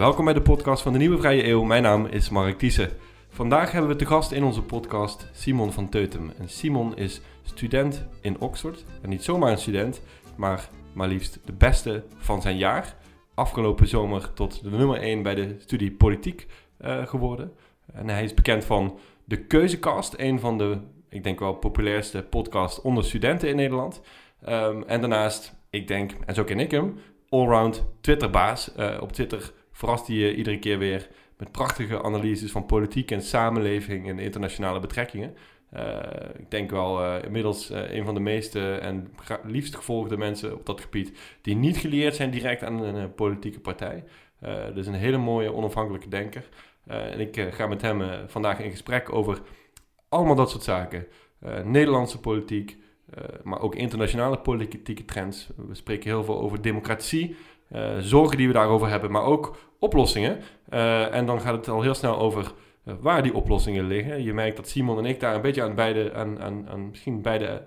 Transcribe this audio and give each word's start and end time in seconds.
Welkom 0.00 0.24
bij 0.24 0.34
de 0.34 0.42
podcast 0.42 0.82
van 0.82 0.92
de 0.92 0.98
Nieuwe 0.98 1.18
Vrije 1.18 1.46
Eeuw. 1.46 1.62
Mijn 1.62 1.82
naam 1.82 2.06
is 2.06 2.28
Mark 2.28 2.58
Thiessen. 2.58 2.90
Vandaag 3.28 3.72
hebben 3.72 3.90
we 3.90 3.96
te 3.96 4.06
gast 4.06 4.32
in 4.32 4.44
onze 4.44 4.62
podcast 4.62 5.28
Simon 5.32 5.72
van 5.72 5.88
Teutem. 5.88 6.32
En 6.38 6.48
Simon 6.48 6.96
is 6.96 7.20
student 7.42 8.06
in 8.20 8.40
Oxford. 8.40 8.84
En 9.02 9.08
niet 9.08 9.24
zomaar 9.24 9.50
een 9.50 9.58
student, 9.58 10.02
maar 10.36 10.68
maar 10.92 11.08
liefst 11.08 11.40
de 11.44 11.52
beste 11.52 12.04
van 12.16 12.42
zijn 12.42 12.56
jaar. 12.56 12.96
Afgelopen 13.34 13.88
zomer 13.88 14.32
tot 14.32 14.62
de 14.62 14.70
nummer 14.70 15.00
1 15.00 15.22
bij 15.22 15.34
de 15.34 15.54
studie 15.58 15.92
politiek 15.92 16.46
uh, 16.80 17.06
geworden. 17.06 17.52
En 17.92 18.08
hij 18.08 18.24
is 18.24 18.34
bekend 18.34 18.64
van 18.64 18.98
de 19.24 19.46
Keuzekast, 19.46 20.14
een 20.16 20.40
van 20.40 20.58
de, 20.58 20.78
ik 21.08 21.24
denk 21.24 21.38
wel, 21.38 21.54
populairste 21.54 22.22
podcasts 22.22 22.80
onder 22.80 23.04
studenten 23.04 23.48
in 23.48 23.56
Nederland. 23.56 24.00
Um, 24.48 24.82
en 24.82 25.00
daarnaast, 25.00 25.54
ik 25.70 25.88
denk, 25.88 26.12
en 26.26 26.34
zo 26.34 26.44
ken 26.44 26.60
ik 26.60 26.70
hem, 26.70 26.98
allround 27.28 27.86
Twitterbaas. 28.00 28.72
Uh, 28.76 28.96
op 29.00 29.12
Twitter 29.12 29.52
verrast 29.80 30.06
hij 30.06 30.16
je 30.16 30.34
iedere 30.34 30.58
keer 30.58 30.78
weer 30.78 31.08
met 31.36 31.52
prachtige 31.52 32.02
analyses 32.02 32.50
van 32.50 32.66
politiek 32.66 33.10
en 33.10 33.22
samenleving 33.22 34.08
en 34.08 34.18
internationale 34.18 34.80
betrekkingen. 34.80 35.34
Uh, 35.76 35.98
ik 36.38 36.50
denk 36.50 36.70
wel 36.70 37.04
uh, 37.04 37.24
inmiddels 37.24 37.70
uh, 37.70 37.90
een 37.90 38.04
van 38.04 38.14
de 38.14 38.20
meeste 38.20 38.74
en 38.74 39.12
liefst 39.44 39.74
gevolgde 39.74 40.16
mensen 40.16 40.54
op 40.54 40.66
dat 40.66 40.80
gebied 40.80 41.18
die 41.42 41.56
niet 41.56 41.76
geleerd 41.76 42.14
zijn 42.14 42.30
direct 42.30 42.62
aan 42.62 42.82
een 42.82 43.14
politieke 43.14 43.60
partij. 43.60 44.04
dus 44.74 44.86
een 44.86 44.94
hele 44.94 45.18
mooie 45.18 45.54
onafhankelijke 45.54 46.08
denker. 46.08 46.48
en 46.86 47.20
ik 47.20 47.46
ga 47.50 47.66
met 47.66 47.82
hem 47.82 48.28
vandaag 48.28 48.60
in 48.60 48.70
gesprek 48.70 49.12
over 49.12 49.40
allemaal 50.08 50.34
dat 50.34 50.50
soort 50.50 50.62
zaken. 50.62 51.06
Nederlandse 51.64 52.20
politiek, 52.20 52.76
maar 53.42 53.60
ook 53.60 53.74
internationale 53.74 54.38
politieke 54.38 55.04
trends. 55.04 55.48
We 55.56 55.74
spreken 55.74 56.10
heel 56.10 56.24
veel 56.24 56.40
over 56.40 56.62
democratie, 56.62 57.36
zorgen 57.98 58.36
die 58.36 58.46
we 58.46 58.52
daarover 58.52 58.88
hebben, 58.88 59.10
maar 59.10 59.24
ook 59.24 59.56
oplossingen. 59.78 60.40
en 61.10 61.26
dan 61.26 61.40
gaat 61.40 61.56
het 61.56 61.68
al 61.68 61.82
heel 61.82 61.94
snel 61.94 62.18
over 62.18 62.52
uh, 62.84 62.94
waar 63.00 63.22
die 63.22 63.34
oplossingen 63.34 63.86
liggen. 63.86 64.22
Je 64.22 64.34
merkt 64.34 64.56
dat 64.56 64.68
Simon 64.68 64.98
en 64.98 65.04
ik 65.04 65.20
daar 65.20 65.34
een 65.34 65.40
beetje 65.40 65.62
aan 65.62 65.74
beide, 65.74 66.12
aan, 66.12 66.40
aan, 66.40 66.68
aan 66.68 66.88
misschien 66.88 67.22
beide 67.22 67.66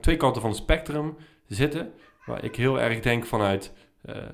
twee 0.00 0.16
kanten 0.16 0.40
van 0.40 0.50
het 0.50 0.58
spectrum 0.58 1.16
zitten. 1.46 1.92
Waar 2.26 2.44
ik 2.44 2.56
heel 2.56 2.80
erg 2.80 3.00
denk 3.00 3.26
vanuit 3.26 3.72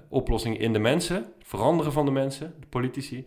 oplossingen 0.09 0.61
in 0.61 0.73
de 0.73 0.79
mensen, 0.79 1.33
veranderen 1.43 1.93
van 1.93 2.05
de 2.05 2.11
mensen, 2.11 2.55
de 2.61 2.67
politici. 2.67 3.25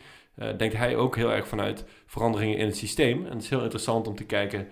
denkt 0.58 0.78
hij 0.78 0.96
ook 0.96 1.16
heel 1.16 1.32
erg 1.32 1.48
vanuit 1.48 1.86
veranderingen 2.06 2.58
in 2.58 2.66
het 2.66 2.78
systeem. 2.78 3.26
En 3.26 3.32
het 3.32 3.44
is 3.44 3.50
heel 3.50 3.62
interessant 3.62 4.08
om 4.08 4.16
te 4.16 4.26
kijken 4.26 4.68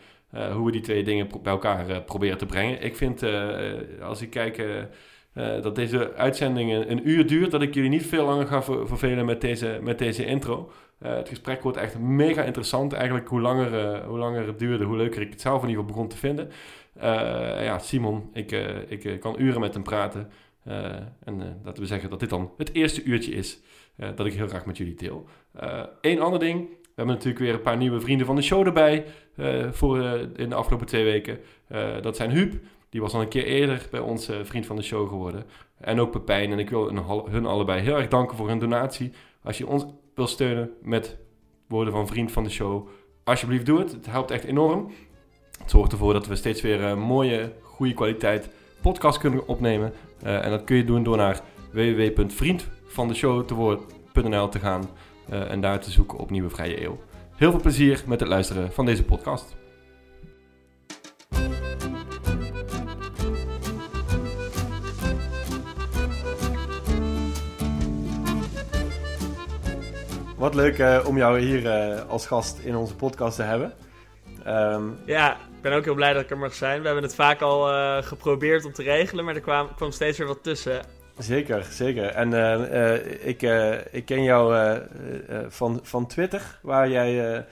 hoe 0.54 0.66
we 0.66 0.72
die 0.72 0.82
twee 0.82 1.04
dingen 1.04 1.28
bij 1.44 1.52
elkaar 1.52 2.02
proberen 2.02 2.38
te 2.38 2.46
brengen. 2.46 2.82
Ik 2.82 2.96
vind, 2.96 3.24
als 4.02 4.22
ik 4.22 4.30
kijk 4.30 4.88
dat 5.36 5.76
deze 5.76 6.14
uitzending 6.14 6.72
een, 6.72 7.10
uur 7.10 7.28
duurt, 7.28 7.52
dat 7.52 7.62
ik 7.62 7.74
jullie 7.74 7.90
niet 7.90 8.06
veel 8.06 8.26
langer 8.26 8.48
ga 8.48 8.64
vervelen 8.64 9.26
met 9.26 9.42
deze, 9.42 9.80
met 9.82 9.98
deze 9.98 10.26
intro. 10.26 10.72
Uh, 11.04 11.16
het 11.16 11.30
gesprek 11.30 11.62
wordt 11.62 11.78
echt 11.78 12.00
mega 12.00 12.44
interessant. 12.44 12.94
Eigenlijk 12.94 13.28
hoe 13.28 13.42
langer, 13.42 13.74
uh, 13.74 14.08
hoe 14.08 14.18
langer 14.18 14.48
het 14.48 14.60
duurde, 14.60 14.84
hoe 14.84 14.98
leuker 14.98 15.22
ik 15.22 15.30
het 15.30 15.42
zelf 15.42 15.62
in 15.62 15.70
ieder 15.70 15.84
geval 15.84 15.96
begon 15.96 16.10
te 16.10 16.18
vinden. 16.18 16.50
Ja, 17.64 17.80
Simon, 17.80 18.30
ik, 18.34 18.52
ik 18.88 19.20
kan 19.20 19.36
uren 19.38 19.62
met 19.62 19.74
hem 19.74 19.84
praten. 19.84 20.30
en 21.24 21.60
laten 21.64 21.82
we 21.82 21.88
zeggen 21.88 22.10
dat 22.10 22.20
dit 22.20 22.30
dan 22.30 22.52
het 22.58 22.74
eerste 22.74 23.04
uurtje 23.04 23.32
is 23.32 23.62
dat 24.16 24.26
ik 24.26 24.34
heel 24.34 24.48
graag 24.48 24.66
met 24.66 24.78
jullie 24.78 24.96
deel. 24.96 25.26
Eén 26.02 26.22
ander 26.22 26.40
ding. 26.40 26.60
We 26.70 27.02
hebben 27.02 27.16
natuurlijk 27.16 27.44
weer 27.44 27.54
een 27.54 27.62
paar 27.62 27.78
nieuwe 27.78 28.00
vrienden 28.00 28.26
van 28.26 28.36
de 28.36 28.42
show 28.42 28.66
erbij 28.68 29.06
voor, 29.72 30.00
in 30.36 30.50
de 30.50 30.56
afgelopen 30.56 30.88
twee 30.88 31.04
weken. 31.04 31.40
dat 32.02 32.16
zijn 32.16 32.32
Huub, 32.32 32.54
die 32.96 33.04
was 33.04 33.14
al 33.14 33.22
een 33.22 33.28
keer 33.28 33.46
eerder 33.46 33.88
bij 33.92 34.00
ons 34.00 34.30
vriend 34.44 34.66
van 34.66 34.76
de 34.76 34.82
show 34.82 35.08
geworden. 35.08 35.46
En 35.78 36.00
ook 36.00 36.12
Pepijn. 36.12 36.52
En 36.52 36.60
ik 36.60 36.70
wil 36.70 36.92
hun 37.30 37.46
allebei 37.46 37.82
heel 37.82 37.96
erg 37.96 38.08
danken 38.08 38.38
voor 38.38 38.48
hun 38.48 38.60
donatie. 38.60 39.12
Als 39.44 39.58
je 39.58 39.68
ons 39.68 39.86
wil 40.14 40.28
steunen 40.28 40.70
met 40.82 41.18
woorden 41.68 41.94
van 41.94 42.08
vriend 42.08 42.32
van 42.32 42.44
de 42.44 42.50
show, 42.50 42.88
alsjeblieft 43.24 43.66
doe 43.66 43.80
het. 43.80 43.92
Het 43.92 44.06
helpt 44.06 44.32
echt 44.32 44.44
enorm. 44.44 44.92
Het 45.60 45.70
zorgt 45.70 45.92
ervoor 45.92 46.14
dat 46.14 46.28
we 46.28 46.36
steeds 46.36 46.62
weer 46.62 46.84
een 46.84 47.00
mooie, 47.00 47.54
goede 47.62 47.94
kwaliteit 47.94 48.50
podcast 48.82 49.18
kunnen 49.18 49.48
opnemen. 49.48 49.94
Uh, 50.24 50.46
en 50.46 50.50
dat 50.50 50.64
kun 50.64 50.76
je 50.76 50.86
doen 50.86 51.04
door 51.04 51.18
naar 51.18 51.42
www.vriendvandeshow.nl 51.72 54.50
te 54.50 54.60
gaan 54.60 54.90
en 55.30 55.62
daar 55.62 55.80
te 55.80 55.92
zoeken 55.92 56.18
op 56.18 56.30
Nieuwe 56.30 56.50
Vrije 56.50 56.84
Eeuw. 56.84 57.00
Heel 57.36 57.52
veel 57.52 57.62
plezier 57.62 58.04
met 58.08 58.20
het 58.20 58.30
luisteren 58.30 58.72
van 58.72 58.86
deze 58.86 59.04
podcast. 59.04 59.65
Wat 70.46 70.56
leuk 70.56 70.80
uh, 70.80 71.06
om 71.08 71.18
jou 71.18 71.40
hier 71.40 71.64
uh, 71.64 72.10
als 72.10 72.28
gast 72.28 72.60
in 72.60 72.76
onze 72.76 72.96
podcast 72.96 73.36
te 73.36 73.44
hebben. 73.44 73.74
Um, 74.48 74.98
ja, 75.06 75.32
ik 75.34 75.62
ben 75.62 75.74
ook 75.74 75.84
heel 75.84 75.94
blij 75.94 76.14
dat 76.14 76.24
ik 76.24 76.30
er 76.30 76.38
mag 76.38 76.54
zijn. 76.54 76.80
We 76.80 76.86
hebben 76.86 77.04
het 77.04 77.16
vaak 77.16 77.42
al 77.42 77.74
uh, 77.74 78.04
geprobeerd 78.04 78.66
om 78.66 78.74
te 78.74 78.84
regelen, 78.84 79.26
maar 79.26 79.36
er 79.36 79.42
kwam, 79.42 79.76
kwam 79.76 79.92
steeds 79.92 80.18
weer 80.18 80.28
wat 80.28 80.44
tussen. 80.44 80.82
Zeker, 81.18 81.64
zeker. 81.64 82.06
En 82.06 82.34
ik, 83.28 83.42
ik 83.92 84.06
ken 84.06 84.24
jou 84.24 84.78
van, 85.48 85.80
van 85.84 86.08
Twitter, 86.08 86.60
waar 86.62 86.90
jij 86.90 87.46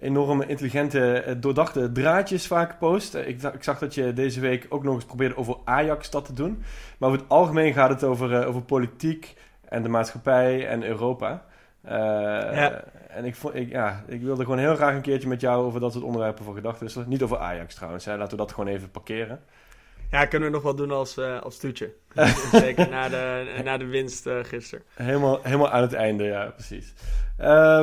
enorm 0.00 0.42
intelligente, 0.42 1.36
doordachte 1.40 1.92
draadjes 1.92 2.46
vaak 2.46 2.78
post. 2.78 3.14
Ik, 3.14 3.42
ik, 3.42 3.62
zag 3.62 3.78
dat 3.78 3.94
je 3.94 4.12
deze 4.12 4.40
week 4.40 4.66
ook 4.68 4.82
nog 4.82 4.94
eens 4.94 5.04
probeerde 5.04 5.36
over 5.36 5.56
Ajax 5.64 6.10
dat 6.10 6.24
te 6.24 6.32
doen. 6.32 6.62
Maar 6.98 7.08
over 7.08 7.20
het 7.20 7.30
algemeen 7.30 7.72
gaat 7.72 7.90
het 7.90 8.04
over, 8.04 8.46
over 8.46 8.62
politiek 8.62 9.34
en 9.68 9.82
de 9.82 9.88
maatschappij 9.88 10.66
en 10.66 10.84
Europa. 10.84 11.48
Uh, 11.84 11.92
ja. 11.92 12.84
En 13.08 13.24
ik, 13.24 13.34
vond, 13.34 13.54
ik, 13.54 13.68
ja, 13.70 14.04
ik 14.06 14.22
wilde 14.22 14.42
gewoon 14.42 14.58
heel 14.58 14.76
graag 14.76 14.94
een 14.94 15.00
keertje 15.00 15.28
met 15.28 15.40
jou 15.40 15.64
over 15.64 15.80
dat 15.80 15.92
soort 15.92 16.04
onderwerpen 16.04 16.44
voor 16.44 16.54
gedachten 16.54 16.82
wisselen. 16.82 17.08
Niet 17.08 17.22
over 17.22 17.38
Ajax 17.38 17.74
trouwens, 17.74 18.04
hè. 18.04 18.16
laten 18.16 18.30
we 18.30 18.36
dat 18.36 18.52
gewoon 18.52 18.70
even 18.70 18.90
parkeren. 18.90 19.40
Ja, 20.10 20.24
kunnen 20.24 20.48
we 20.48 20.54
nog 20.54 20.62
wel 20.62 20.74
doen 20.74 20.90
als, 20.90 21.18
uh, 21.18 21.40
als 21.40 21.58
toetje. 21.58 21.92
Zeker 22.52 22.88
na 22.88 23.08
de, 23.08 23.60
na 23.64 23.76
de 23.76 23.84
winst 23.84 24.26
uh, 24.26 24.38
gisteren. 24.42 24.84
Helemaal, 24.94 25.38
helemaal 25.42 25.70
aan 25.70 25.82
het 25.82 25.92
einde, 25.92 26.24
ja, 26.24 26.46
precies. 26.46 26.94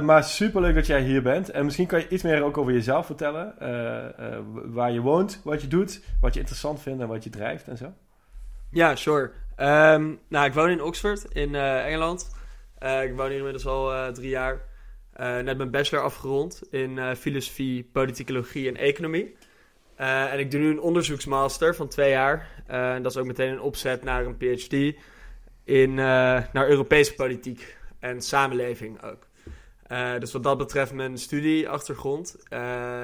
maar 0.04 0.24
superleuk 0.24 0.76
dat 0.76 0.88
jij 0.88 1.02
hier 1.02 1.22
bent. 1.22 1.50
En 1.50 1.66
misschien 1.66 1.88
kan 1.88 2.00
je 2.00 2.08
iets 2.08 2.24
meer 2.24 2.44
ook 2.44 2.58
over 2.58 2.74
jezelf 2.74 3.06
vertellen. 3.06 3.54
waar 4.74 4.92
je 4.92 5.02
woont, 5.02 5.42
wat 5.44 5.62
je 5.62 5.68
doet, 5.68 6.02
wat 6.22 6.34
je 6.34 6.40
interessant 6.40 6.82
vindt 6.82 7.02
en 7.02 7.08
wat 7.08 7.24
je 7.24 7.30
drijft 7.30 7.68
en 7.68 7.78
zo. 7.78 7.94
Ja, 8.70 8.96
sure. 8.96 9.32
Um, 9.58 10.20
nou, 10.28 10.46
ik 10.46 10.54
woon 10.54 10.70
in 10.70 10.82
Oxford 10.82 11.26
in 11.32 11.56
Engeland. 11.56 12.30
Uh, 12.84 13.04
ik 13.04 13.16
woon 13.16 13.28
hier 13.28 13.38
inmiddels 13.38 13.66
al 13.66 13.94
uh, 13.94 14.08
drie 14.08 14.30
jaar. 14.30 14.62
Uh, 15.20 15.38
net 15.40 15.58
mijn 15.58 15.72
bachelor 15.72 16.04
afgerond 16.04 16.62
in 16.72 17.16
filosofie, 17.16 17.90
politicologie 17.92 18.68
en 18.68 18.78
economie. 18.78 19.36
en 19.96 20.40
ik 20.40 20.52
doe 20.52 20.60
nu 20.60 20.70
een 20.70 20.82
onderzoeksmaster 20.82 21.76
van 21.76 21.88
twee 21.88 22.10
jaar. 22.10 22.64
en 22.68 23.04
dat 23.04 23.12
is 23.12 23.18
ook 23.18 23.26
meteen 23.26 23.52
een 23.52 23.62
opzet 23.62 24.04
naar 24.04 24.26
een 24.26 24.38
PhD 24.38 25.00
in, 25.64 25.94
naar 25.94 26.68
Europese 26.68 27.14
politiek 27.14 27.78
en 28.00 28.22
samenleving 28.22 29.04
ook. 29.04 29.28
dus 30.20 30.32
wat 30.32 30.44
dat 30.44 30.58
betreft 30.58 30.94
mijn 30.94 31.18
studieachtergrond. 31.18 32.36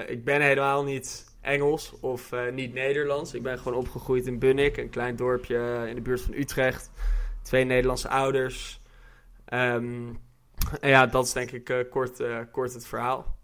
ik 0.08 0.24
ben 0.24 0.42
helemaal 0.42 0.84
niet 0.84 1.36
Engels 1.42 1.94
of 2.02 2.32
niet 2.52 2.74
Nederlands. 2.74 3.34
Ik 3.34 3.42
ben 3.42 3.58
gewoon 3.58 3.78
opgegroeid 3.78 4.28
in 4.28 4.40
Bunnik, 4.40 4.78
een 4.78 4.90
klein 4.90 5.16
dorpje 5.16 5.86
in 5.88 5.96
de 5.96 6.02
buurt 6.02 6.22
van 6.22 6.34
Utrecht. 6.34 6.92
Twee 7.42 7.64
Nederlandse 7.64 8.10
ouders. 8.10 8.82
Um, 9.54 10.20
ja, 10.82 11.06
dat 11.06 11.26
is 11.26 11.34
denk 11.34 11.52
ik 11.52 11.70
uh, 11.70 11.78
kort, 11.90 12.20
uh, 12.20 12.38
kort 12.52 12.74
het 12.74 12.88
verhaal. 12.88 13.36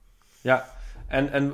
Ja, 0.41 0.65
en, 1.07 1.31
en 1.31 1.53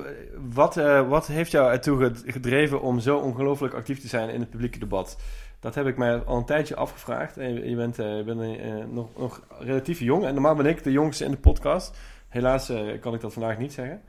wat, 0.52 0.76
uh, 0.76 1.08
wat 1.08 1.26
heeft 1.26 1.50
jou 1.50 1.72
ertoe 1.72 2.12
gedreven 2.26 2.80
om 2.80 3.00
zo 3.00 3.18
ongelooflijk 3.18 3.74
actief 3.74 4.00
te 4.00 4.08
zijn 4.08 4.28
in 4.30 4.40
het 4.40 4.50
publieke 4.50 4.78
debat? 4.78 5.18
Dat 5.60 5.74
heb 5.74 5.86
ik 5.86 5.96
mij 5.96 6.18
al 6.18 6.36
een 6.36 6.44
tijdje 6.44 6.76
afgevraagd. 6.76 7.36
En 7.36 7.68
je 7.68 7.76
bent, 7.76 7.96
je 7.96 8.22
bent 8.26 8.92
nog, 8.92 9.18
nog 9.18 9.40
relatief 9.58 10.00
jong. 10.00 10.24
En 10.24 10.32
normaal 10.32 10.54
ben 10.54 10.66
ik 10.66 10.82
de 10.82 10.92
jongste 10.92 11.24
in 11.24 11.30
de 11.30 11.36
podcast. 11.36 11.98
Helaas 12.28 12.72
kan 13.00 13.14
ik 13.14 13.20
dat 13.20 13.32
vandaag 13.32 13.58
niet 13.58 13.72
zeggen. 13.72 14.02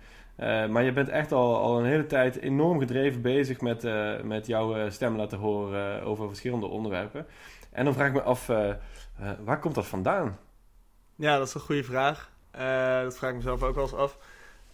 maar 0.71 0.83
je 0.83 0.91
bent 0.91 1.09
echt 1.09 1.31
al, 1.31 1.57
al 1.57 1.79
een 1.79 1.85
hele 1.85 2.05
tijd 2.05 2.41
enorm 2.41 2.79
gedreven 2.79 3.21
bezig 3.21 3.61
met, 3.61 3.87
met 4.23 4.47
jouw 4.47 4.89
stem 4.89 5.15
laten 5.15 5.37
horen 5.37 6.03
over 6.03 6.27
verschillende 6.27 6.67
onderwerpen. 6.67 7.25
En 7.71 7.85
dan 7.85 7.93
vraag 7.93 8.07
ik 8.07 8.13
me 8.13 8.21
af, 8.21 8.49
uh, 9.21 9.31
waar 9.39 9.59
komt 9.59 9.75
dat 9.75 9.85
vandaan? 9.85 10.39
Ja, 11.15 11.37
dat 11.37 11.47
is 11.47 11.53
een 11.53 11.61
goede 11.61 11.83
vraag. 11.83 12.31
Uh, 12.55 13.01
dat 13.01 13.17
vraag 13.17 13.29
ik 13.29 13.35
mezelf 13.35 13.63
ook 13.63 13.75
wel 13.75 13.83
eens 13.83 13.93
af. 13.93 14.17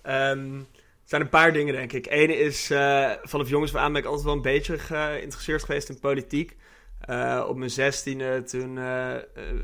Er 0.02 0.38
zijn 1.04 1.22
een 1.22 1.30
paar 1.30 1.54
dingen, 1.54 1.74
denk 1.74 1.94
ik. 1.94 2.08
Ene 2.08 2.38
is, 2.38 2.72
uh, 2.72 3.12
vanaf 3.24 3.50
jongens 3.50 3.76
aan 3.76 3.92
ben 3.92 4.02
ik 4.02 4.08
altijd 4.08 4.26
wel 4.26 4.36
een 4.36 4.42
beetje 4.42 4.78
geïnteresseerd 4.78 5.64
geweest 5.64 5.90
in 5.90 6.00
politiek. 6.00 6.58
op 7.48 7.56
mijn 7.56 7.70
zestiende, 7.70 8.44
toen 8.44 8.76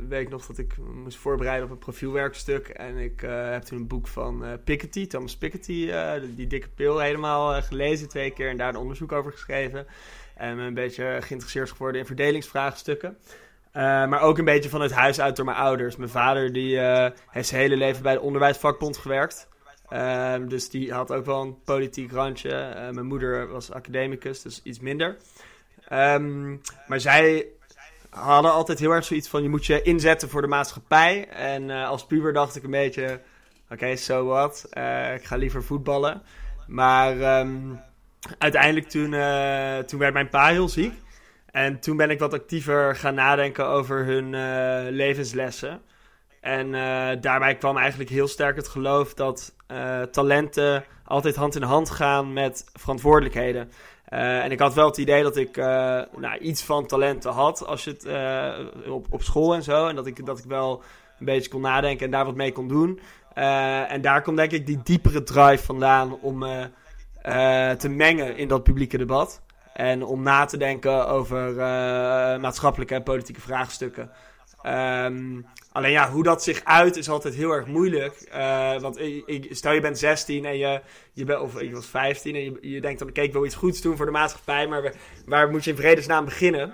weet 0.07 0.21
ik 0.21 0.29
nog 0.29 0.45
dat 0.45 0.57
ik 0.57 0.77
moest 0.77 1.17
voorbereiden 1.17 1.65
op 1.65 1.71
een 1.71 1.77
profielwerkstuk. 1.77 2.67
En 2.67 2.97
ik 2.97 3.21
heb 3.21 3.61
toen 3.61 3.77
een 3.77 3.87
boek 3.87 4.07
van 4.07 4.59
Piketty, 4.63 5.07
Thomas 5.07 5.37
Piketty, 5.37 5.91
die 6.35 6.47
dikke 6.47 6.69
pil, 6.69 6.99
helemaal 6.99 7.61
gelezen 7.61 8.09
twee 8.09 8.31
keer. 8.31 8.49
En 8.49 8.57
daar 8.57 8.69
een 8.69 8.75
onderzoek 8.75 9.11
over 9.11 9.31
geschreven. 9.31 9.87
En 10.35 10.55
me 10.55 10.63
een 10.63 10.73
beetje 10.73 11.17
geïnteresseerd 11.21 11.71
geworden 11.71 12.01
in 12.01 12.07
verdelingsvraagstukken. 12.07 13.17
Maar 13.73 14.21
ook 14.21 14.37
een 14.37 14.45
beetje 14.45 14.69
van 14.69 14.81
het 14.81 14.91
huis 14.91 15.19
uit 15.19 15.35
door 15.35 15.45
mijn 15.45 15.57
ouders. 15.57 15.95
Mijn 15.95 16.09
vader 16.09 16.53
die, 16.53 16.79
heeft 17.29 17.47
zijn 17.47 17.61
hele 17.61 17.77
leven 17.77 18.03
bij 18.03 18.13
de 18.13 18.21
onderwijsvakbond 18.21 18.97
gewerkt. 18.97 19.47
Ehm, 19.89 20.47
dus 20.47 20.69
die 20.69 20.93
had 20.93 21.11
ook 21.11 21.25
wel 21.25 21.41
een 21.41 21.63
politiek 21.63 22.11
randje. 22.11 22.89
mijn 22.91 23.05
moeder 23.05 23.47
was 23.47 23.71
academicus, 23.71 24.41
dus 24.41 24.61
iets 24.63 24.79
minder. 24.79 25.17
Ehm, 25.87 26.49
maar 26.87 26.99
zij 26.99 27.45
hadden 28.09 28.51
altijd 28.51 28.79
heel 28.79 28.91
erg 28.91 29.05
zoiets 29.05 29.29
van: 29.29 29.43
je 29.43 29.49
moet 29.49 29.65
je 29.65 29.81
inzetten 29.81 30.29
voor 30.29 30.41
de 30.41 30.47
maatschappij. 30.47 31.27
En 31.27 31.69
als 31.69 32.05
puber 32.05 32.33
dacht 32.33 32.55
ik 32.55 32.63
een 32.63 32.71
beetje: 32.71 33.19
oké, 33.69 33.95
so 33.95 34.25
what? 34.25 34.65
ik 35.15 35.23
ga 35.23 35.35
liever 35.35 35.63
voetballen. 35.63 36.21
Maar 36.69 37.19
ehm, 37.21 37.75
uiteindelijk 38.37 38.89
toen, 38.89 39.13
uh, 39.13 39.77
toen 39.77 39.99
werd 39.99 40.13
mijn 40.13 40.29
pa 40.29 40.47
heel 40.47 40.69
ziek. 40.69 40.93
En 41.51 41.79
toen 41.79 41.97
ben 41.97 42.09
ik 42.09 42.19
wat 42.19 42.33
actiever 42.33 42.95
gaan 42.95 43.13
nadenken 43.13 43.67
over 43.67 44.05
hun 44.05 44.33
uh, 44.33 44.91
levenslessen. 44.91 45.81
En 46.41 46.67
uh, 46.67 47.09
daarbij 47.21 47.55
kwam 47.55 47.77
eigenlijk 47.77 48.09
heel 48.09 48.27
sterk 48.27 48.55
het 48.55 48.67
geloof 48.67 49.13
dat 49.13 49.55
talenten 50.11 50.83
altijd 51.05 51.35
hand 51.35 51.55
in 51.55 51.61
hand 51.61 51.89
gaan 51.89 52.33
met 52.33 52.65
verantwoordelijkheden. 52.73 53.71
en 54.05 54.51
ik 54.51 54.59
had 54.59 54.73
wel 54.73 54.85
het 54.85 54.97
idee 54.97 55.23
dat 55.23 55.37
ik 55.37 55.55
nou, 55.55 56.37
iets 56.39 56.63
van 56.63 56.85
talenten 56.85 57.31
had 57.31 57.65
als 57.65 57.83
je 57.83 57.89
het, 57.89 58.89
op, 58.89 59.07
op 59.09 59.23
school 59.23 59.53
en 59.53 59.63
zo. 59.63 59.87
En 59.87 59.95
dat 59.95 60.07
ik, 60.07 60.25
dat 60.25 60.39
ik 60.39 60.45
wel 60.45 60.83
een 61.19 61.25
beetje 61.25 61.49
kon 61.49 61.61
nadenken 61.61 62.05
en 62.05 62.11
daar 62.11 62.25
wat 62.25 62.35
mee 62.35 62.51
kon 62.51 62.67
doen. 62.67 62.99
en 63.33 64.01
daar 64.01 64.21
komt 64.21 64.37
denk 64.37 64.51
ik 64.51 64.65
die 64.65 64.79
diepere 64.83 65.23
drive 65.23 65.63
vandaan 65.63 66.19
om 66.19 66.45
te 67.77 67.89
mengen 67.89 68.37
in 68.37 68.47
dat 68.47 68.63
publieke 68.63 68.97
debat. 68.97 69.41
En 69.79 70.03
om 70.03 70.21
na 70.21 70.45
te 70.45 70.57
denken 70.57 71.07
over 71.07 71.49
uh, 71.49 71.57
maatschappelijke 72.37 72.95
en 72.95 73.03
politieke 73.03 73.41
vraagstukken. 73.41 74.11
Um, 74.65 75.45
alleen 75.71 75.91
ja, 75.91 76.11
hoe 76.11 76.23
dat 76.23 76.43
zich 76.43 76.63
uit 76.63 76.97
is 76.97 77.09
altijd 77.09 77.33
heel 77.33 77.51
erg 77.51 77.65
moeilijk. 77.65 78.29
Uh, 78.33 78.79
want 78.79 78.99
ik, 79.25 79.47
stel 79.49 79.71
je 79.71 79.81
bent 79.81 79.97
16 79.97 80.45
en 80.45 80.57
je, 80.57 80.81
je 81.13 81.23
bent, 81.23 81.39
of 81.39 81.59
ik 81.59 81.73
was 81.73 81.85
15 81.85 82.35
en 82.35 82.43
je, 82.43 82.57
je 82.61 82.81
denkt 82.81 82.99
dan, 82.99 83.09
oké, 83.09 83.21
ik 83.21 83.33
wil 83.33 83.45
iets 83.45 83.55
goeds 83.55 83.81
doen 83.81 83.97
voor 83.97 84.05
de 84.05 84.11
maatschappij, 84.11 84.67
maar 84.67 84.93
waar, 85.25 85.49
moet 85.49 85.63
je 85.63 85.69
in 85.69 85.77
vredesnaam 85.77 86.25
beginnen? 86.25 86.73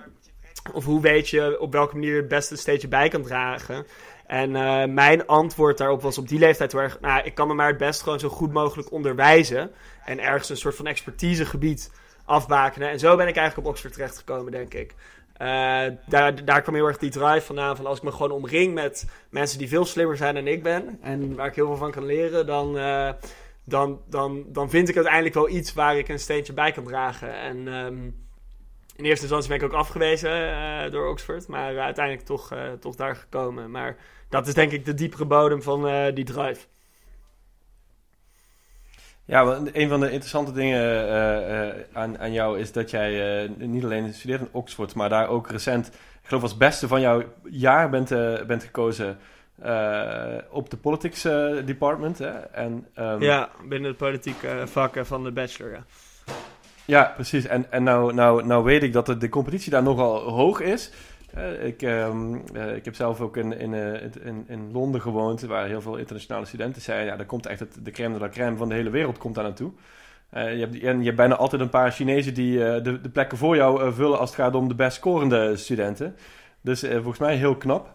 Of 0.72 0.84
hoe 0.84 1.00
weet 1.00 1.28
je 1.28 1.60
op 1.60 1.72
welke 1.72 1.94
manier 1.94 2.14
je 2.14 2.20
het 2.20 2.28
beste 2.28 2.52
een 2.52 2.58
steentje 2.58 2.88
bij 2.88 3.08
kan 3.08 3.22
dragen? 3.22 3.86
En 4.26 4.50
uh, 4.50 4.84
mijn 4.84 5.26
antwoord 5.26 5.78
daarop 5.78 6.02
was 6.02 6.18
op 6.18 6.28
die 6.28 6.38
leeftijd 6.38 6.72
heel 6.72 6.80
erg... 6.80 7.00
Nou, 7.00 7.24
ik 7.24 7.34
kan 7.34 7.48
me 7.48 7.54
maar 7.54 7.68
het 7.68 7.78
best 7.78 8.02
gewoon 8.02 8.20
zo 8.20 8.28
goed 8.28 8.52
mogelijk 8.52 8.92
onderwijzen. 8.92 9.70
En 10.04 10.20
ergens 10.20 10.48
een 10.48 10.56
soort 10.56 10.76
van 10.76 10.86
expertisegebied 10.86 11.90
afbakenen. 12.26 12.90
En 12.90 12.98
zo 12.98 13.16
ben 13.16 13.28
ik 13.28 13.36
eigenlijk 13.36 13.66
op 13.66 13.72
Oxford 13.72 13.92
terechtgekomen, 13.92 14.52
denk 14.52 14.74
ik. 14.74 14.94
Uh, 15.42 15.84
daar, 16.06 16.44
daar 16.44 16.62
kwam 16.62 16.74
heel 16.74 16.86
erg 16.86 16.98
die 16.98 17.10
drive 17.10 17.46
vandaan. 17.46 17.76
Van 17.76 17.86
als 17.86 17.98
ik 17.98 18.04
me 18.04 18.12
gewoon 18.12 18.30
omring 18.30 18.74
met 18.74 19.06
mensen 19.30 19.58
die 19.58 19.68
veel 19.68 19.84
slimmer 19.84 20.16
zijn 20.16 20.34
dan 20.34 20.46
ik 20.46 20.62
ben. 20.62 20.98
En 21.02 21.34
waar 21.34 21.46
ik 21.46 21.54
heel 21.54 21.66
veel 21.66 21.76
van 21.76 21.90
kan 21.90 22.04
leren. 22.04 22.46
Dan, 22.46 22.76
uh, 22.76 23.10
dan, 23.64 24.00
dan, 24.08 24.44
dan 24.46 24.70
vind 24.70 24.88
ik 24.88 24.94
uiteindelijk 24.94 25.34
wel 25.34 25.48
iets 25.48 25.74
waar 25.74 25.96
ik 25.96 26.08
een 26.08 26.18
steentje 26.18 26.52
bij 26.52 26.72
kan 26.72 26.84
dragen. 26.84 27.34
En 27.34 27.66
um, 27.66 28.26
in 28.96 29.04
eerste 29.04 29.24
instantie 29.24 29.48
ben 29.48 29.58
ik 29.58 29.64
ook 29.64 29.78
afgewezen 29.78 30.30
uh, 30.30 30.90
door 30.90 31.08
Oxford. 31.08 31.48
Maar 31.48 31.78
uiteindelijk 31.78 32.26
toch, 32.26 32.52
toch 32.80 32.94
daar 32.94 33.16
gekomen. 33.16 33.70
Maar 33.70 33.96
dat 34.28 34.46
is 34.46 34.54
denk 34.54 34.72
ik 34.72 34.84
de 34.84 34.94
diepere 34.94 35.24
bodem 35.24 35.62
van 35.62 36.12
die 36.14 36.24
drive. 36.24 36.66
Ja, 39.26 39.58
een 39.72 39.88
van 39.88 40.00
de 40.00 40.10
interessante 40.10 40.52
dingen 40.52 41.08
uh, 41.08 41.68
uh, 41.68 41.74
aan, 41.92 42.18
aan 42.18 42.32
jou 42.32 42.58
is 42.58 42.72
dat 42.72 42.90
jij 42.90 43.50
niet 43.56 43.84
alleen 43.84 44.14
studeert 44.14 44.40
in 44.40 44.48
Oxford, 44.50 44.94
maar 44.94 45.08
daar 45.08 45.28
ook 45.28 45.50
recent, 45.50 45.86
ik 45.86 46.28
geloof 46.28 46.42
als 46.42 46.56
beste 46.56 46.88
van 46.88 47.00
jouw 47.00 47.22
jaar 47.44 47.90
bent, 47.90 48.08
bent 48.46 48.62
gekozen 48.62 49.18
op 50.50 50.70
de 50.70 50.76
politics 50.80 51.22
department. 51.64 52.18
Hè? 52.18 52.30
En, 52.30 52.86
um, 52.98 53.22
ja, 53.22 53.48
binnen 53.68 53.90
de 53.90 53.96
politieke 53.96 54.62
vakken 54.64 55.06
van 55.06 55.24
de 55.24 55.32
bachelor, 55.32 55.72
ja. 55.72 55.84
Ja, 56.84 57.12
precies. 57.14 57.46
En, 57.46 57.66
en 57.70 57.82
nou, 57.82 58.14
nou, 58.14 58.46
nou 58.46 58.64
weet 58.64 58.82
ik 58.82 58.92
dat 58.92 59.06
de, 59.06 59.16
de 59.16 59.28
competitie 59.28 59.70
daar 59.70 59.82
nogal 59.82 60.30
hoog 60.30 60.60
is. 60.60 60.90
Uh, 61.36 61.64
ik, 61.64 61.82
um, 61.82 62.42
uh, 62.54 62.76
ik 62.76 62.84
heb 62.84 62.94
zelf 62.94 63.20
ook 63.20 63.36
in, 63.36 63.58
in, 63.58 63.72
uh, 63.72 64.02
in, 64.02 64.44
in 64.48 64.72
Londen 64.72 65.00
gewoond, 65.00 65.40
waar 65.40 65.66
heel 65.66 65.80
veel 65.80 65.96
internationale 65.96 66.46
studenten 66.46 66.82
zijn. 66.82 67.06
Ja, 67.06 67.16
daar 67.16 67.26
komt 67.26 67.46
echt 67.46 67.60
het, 67.60 67.78
de 67.82 67.90
crème 67.90 68.14
de 68.14 68.20
la 68.20 68.28
crème 68.28 68.56
van 68.56 68.68
de 68.68 68.74
hele 68.74 68.90
wereld 68.90 69.18
komt 69.18 69.34
daar 69.34 69.44
naartoe. 69.44 69.72
je, 70.30 70.38
hebt, 70.38 70.80
en 70.80 70.98
je 70.98 71.04
hebt 71.04 71.16
bijna 71.16 71.36
altijd 71.36 71.62
een 71.62 71.68
paar 71.68 71.92
Chinezen 71.92 72.34
die 72.34 72.58
de, 72.58 73.00
de 73.00 73.08
plekken 73.08 73.38
voor 73.38 73.56
jou 73.56 73.92
vullen 73.92 74.18
als 74.18 74.30
het 74.30 74.38
gaat 74.38 74.54
om 74.54 74.68
de 74.68 74.74
best 74.74 74.96
scorende 74.96 75.56
studenten. 75.56 76.16
Dus 76.60 76.80
volgens 76.80 77.18
mij 77.18 77.36
heel 77.36 77.56
knap. 77.56 77.94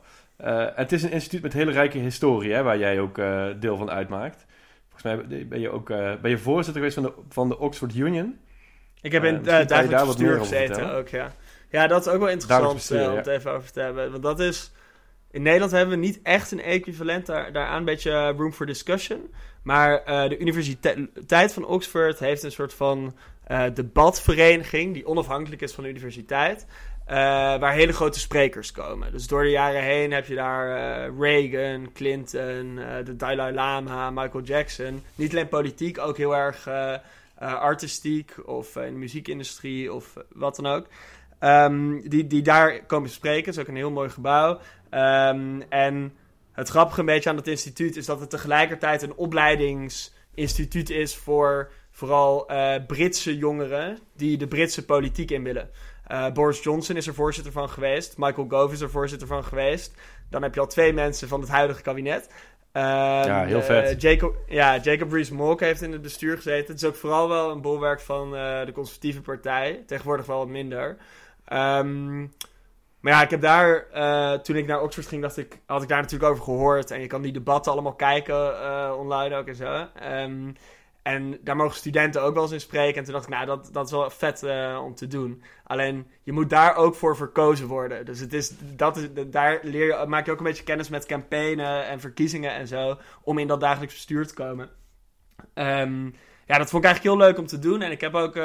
het 0.76 0.92
is 0.92 1.04
een 1.04 1.12
instituut 1.12 1.42
met 1.42 1.54
hele 1.54 1.72
rijke 1.72 1.98
historie, 1.98 2.54
hè, 2.54 2.64
waar 2.64 2.78
jij 2.78 3.00
ook 3.00 3.22
deel 3.60 3.78
van 3.78 3.90
uitmaakt. 3.90 4.46
Volgens 4.90 5.28
mij 5.28 5.46
ben 5.46 5.60
je 5.60 5.70
ook 5.70 5.88
ben 6.22 6.30
je 6.30 6.38
voorzitter 6.38 6.82
geweest 6.82 6.94
van 6.94 7.04
de, 7.04 7.14
van 7.30 7.50
de 7.50 7.60
Oxford 7.60 7.96
Union. 7.96 8.40
Ik 9.02 9.12
heb 9.12 9.24
in 9.24 9.42
uh, 9.46 10.06
bestuur 10.06 10.38
gezeten 10.38 10.94
ook, 10.94 11.08
ja. 11.08 11.32
Ja, 11.72 11.88
dat 11.88 12.06
is 12.06 12.12
ook 12.12 12.20
wel 12.20 12.30
interessant 12.30 12.92
uh, 12.92 13.10
om 13.10 13.18
het 13.18 13.28
even 13.28 13.52
over 13.52 13.72
te 13.72 13.80
hebben. 13.80 14.12
Want 14.12 14.24
dat 14.24 14.40
is... 14.40 14.72
In 15.32 15.42
Nederland 15.42 15.72
hebben 15.72 16.00
we 16.00 16.06
niet 16.06 16.20
echt 16.24 16.52
een 16.52 16.62
equivalent 16.62 17.26
daar, 17.26 17.52
daaraan. 17.52 17.78
Een 17.78 17.86
beetje 17.86 18.12
eh, 18.12 18.38
room 18.38 18.54
for 18.54 18.66
discussion. 18.66 19.34
Maar 19.64 20.02
uh, 20.08 20.30
de 20.30 20.38
Universiteit 20.38 21.54
van 21.54 21.66
Oxford 21.66 22.20
heeft 22.20 22.44
een 22.44 22.52
soort 22.52 22.74
van 22.74 23.16
uh, 23.52 23.64
debatvereniging... 23.74 24.94
die 24.94 25.06
onafhankelijk 25.06 25.62
is 25.62 25.74
van 25.74 25.84
de 25.84 25.90
universiteit... 25.90 26.66
waar 27.06 27.74
hele 27.74 27.94
grote 27.94 28.20
sprekers 28.20 28.72
komen. 28.72 29.12
Dus 29.12 29.28
door 29.28 29.44
de 29.44 29.50
jaren 29.50 29.84
heen 29.84 30.12
heb 30.12 30.26
je 30.26 30.36
daar 30.36 30.68
Reagan, 31.20 31.92
Clinton, 31.94 32.80
de 33.04 33.16
Dalai 33.16 33.54
Lama, 33.54 34.10
Michael 34.10 34.44
Jackson. 34.44 35.04
Niet 35.16 35.32
alleen 35.32 35.48
politiek, 35.48 35.98
ook 35.98 36.18
heel 36.18 36.36
erg 36.36 36.68
artistiek 37.38 38.34
of 38.46 38.76
in 38.76 38.94
de 38.94 39.00
muziekindustrie 39.00 39.94
of 39.94 40.14
wat 40.34 40.56
dan 40.56 40.66
ook. 40.66 40.88
Um, 41.44 42.10
die, 42.10 42.28
die 42.28 42.42
daar 42.42 42.86
komen 42.86 43.10
spreken. 43.10 43.46
Het 43.46 43.56
is 43.56 43.62
ook 43.62 43.68
een 43.68 43.76
heel 43.76 43.92
mooi 43.92 44.10
gebouw. 44.10 44.60
Um, 44.92 45.62
en 45.70 46.14
het 46.52 46.70
grappige 46.70 47.00
een 47.00 47.06
beetje 47.06 47.30
aan 47.30 47.36
dat 47.36 47.48
instituut 47.48 47.96
is 47.96 48.06
dat 48.06 48.20
het 48.20 48.30
tegelijkertijd 48.30 49.02
een 49.02 49.16
opleidingsinstituut 49.16 50.90
is 50.90 51.16
voor 51.16 51.72
vooral 51.92 52.52
uh, 52.52 52.74
Britse 52.88 53.38
jongeren 53.38 53.98
die 54.16 54.38
de 54.38 54.48
Britse 54.48 54.86
politiek 54.86 55.32
in 55.32 55.44
willen. 55.44 55.70
Uh, 56.12 56.32
Boris 56.32 56.64
Johnson 56.64 56.96
is 56.96 57.08
er 57.08 57.14
voorzitter 57.14 57.52
van 57.52 57.70
geweest. 57.70 58.18
Michael 58.18 58.48
Gove 58.50 58.74
is 58.74 58.82
er 58.82 58.90
voorzitter 58.90 59.28
van 59.28 59.44
geweest. 59.44 59.94
Dan 60.30 60.42
heb 60.42 60.54
je 60.54 60.60
al 60.60 60.68
twee 60.68 60.94
mensen 60.94 61.28
van 61.28 61.40
het 61.40 61.50
huidige 61.50 61.82
kabinet. 61.82 62.30
Um, 62.74 62.82
ja, 62.84 63.46
heel 63.46 63.62
vet. 63.62 63.92
Uh, 63.92 64.00
Jacob, 64.00 64.36
ja, 64.48 64.78
Jacob 64.78 65.12
Rees-Mogg 65.12 65.60
heeft 65.60 65.82
in 65.82 65.92
het 65.92 66.02
bestuur 66.02 66.36
gezeten. 66.36 66.74
Het 66.74 66.82
is 66.82 66.88
ook 66.88 66.96
vooral 66.96 67.30
wel 67.30 67.52
een 67.52 67.62
bolwerk 67.62 68.00
van 68.00 68.32
de 68.32 68.72
conservatieve 68.74 69.22
partij. 69.22 69.84
Tegenwoordig 69.86 70.26
wel 70.26 70.38
wat 70.38 70.48
minder. 70.48 70.98
Um, 71.54 72.34
maar 73.00 73.14
ja, 73.14 73.22
ik 73.22 73.30
heb 73.30 73.42
daar, 73.42 73.88
uh, 73.94 74.34
toen 74.34 74.56
ik 74.56 74.68
naar 74.68 74.82
Oxford 74.82 75.08
ging, 75.08 75.22
dacht 75.22 75.38
ik, 75.38 75.60
had 75.66 75.82
ik 75.82 75.88
daar 75.88 76.02
natuurlijk 76.02 76.32
over 76.32 76.44
gehoord. 76.44 76.92
En 76.92 77.02
je 77.02 77.08
kan 77.08 77.22
die 77.22 77.32
debatten 77.32 77.72
allemaal 77.72 77.96
kijken 77.96 78.36
uh, 78.36 78.94
online 78.98 79.36
ook 79.36 79.48
en 79.48 79.56
zo. 79.56 79.88
Um, 80.04 80.56
en 81.02 81.38
daar 81.42 81.56
mogen 81.56 81.76
studenten 81.76 82.22
ook 82.22 82.34
wel 82.34 82.44
eens 82.44 82.52
in 82.52 82.60
spreken. 82.60 82.98
En 82.98 83.04
toen 83.04 83.14
dacht 83.14 83.26
ik, 83.26 83.34
nou, 83.34 83.46
dat, 83.46 83.70
dat 83.72 83.86
is 83.86 83.92
wel 83.92 84.10
vet 84.10 84.44
uh, 84.44 84.82
om 84.84 84.96
te 84.96 85.08
doen. 85.08 85.44
Alleen, 85.64 86.08
je 86.24 86.32
moet 86.32 86.50
daar 86.50 86.76
ook 86.76 86.96
voor 86.96 87.16
verkozen 87.16 87.68
worden. 87.68 88.06
Dus 88.06 88.20
het 88.20 88.34
is, 88.34 88.54
dat 88.60 88.98
is, 88.98 89.08
daar 89.28 89.60
leer 89.62 89.86
je, 89.86 90.06
maak 90.08 90.26
je 90.26 90.32
ook 90.32 90.38
een 90.38 90.44
beetje 90.44 90.64
kennis 90.64 90.90
met 90.90 91.06
campaignen 91.06 91.86
en 91.86 92.00
verkiezingen 92.00 92.52
en 92.52 92.68
zo. 92.68 92.98
Om 93.24 93.38
in 93.38 93.48
dat 93.48 93.60
dagelijks 93.60 93.94
bestuur 93.94 94.28
te 94.28 94.34
komen. 94.34 94.70
Um, 95.54 96.16
ja, 96.46 96.58
dat 96.58 96.70
vond 96.70 96.84
ik 96.84 96.90
eigenlijk 96.90 97.04
heel 97.04 97.28
leuk 97.28 97.38
om 97.38 97.46
te 97.46 97.60
doen. 97.60 97.82
En 97.82 97.92
ik 97.92 98.02
heb 98.02 98.16
ook 98.16 98.36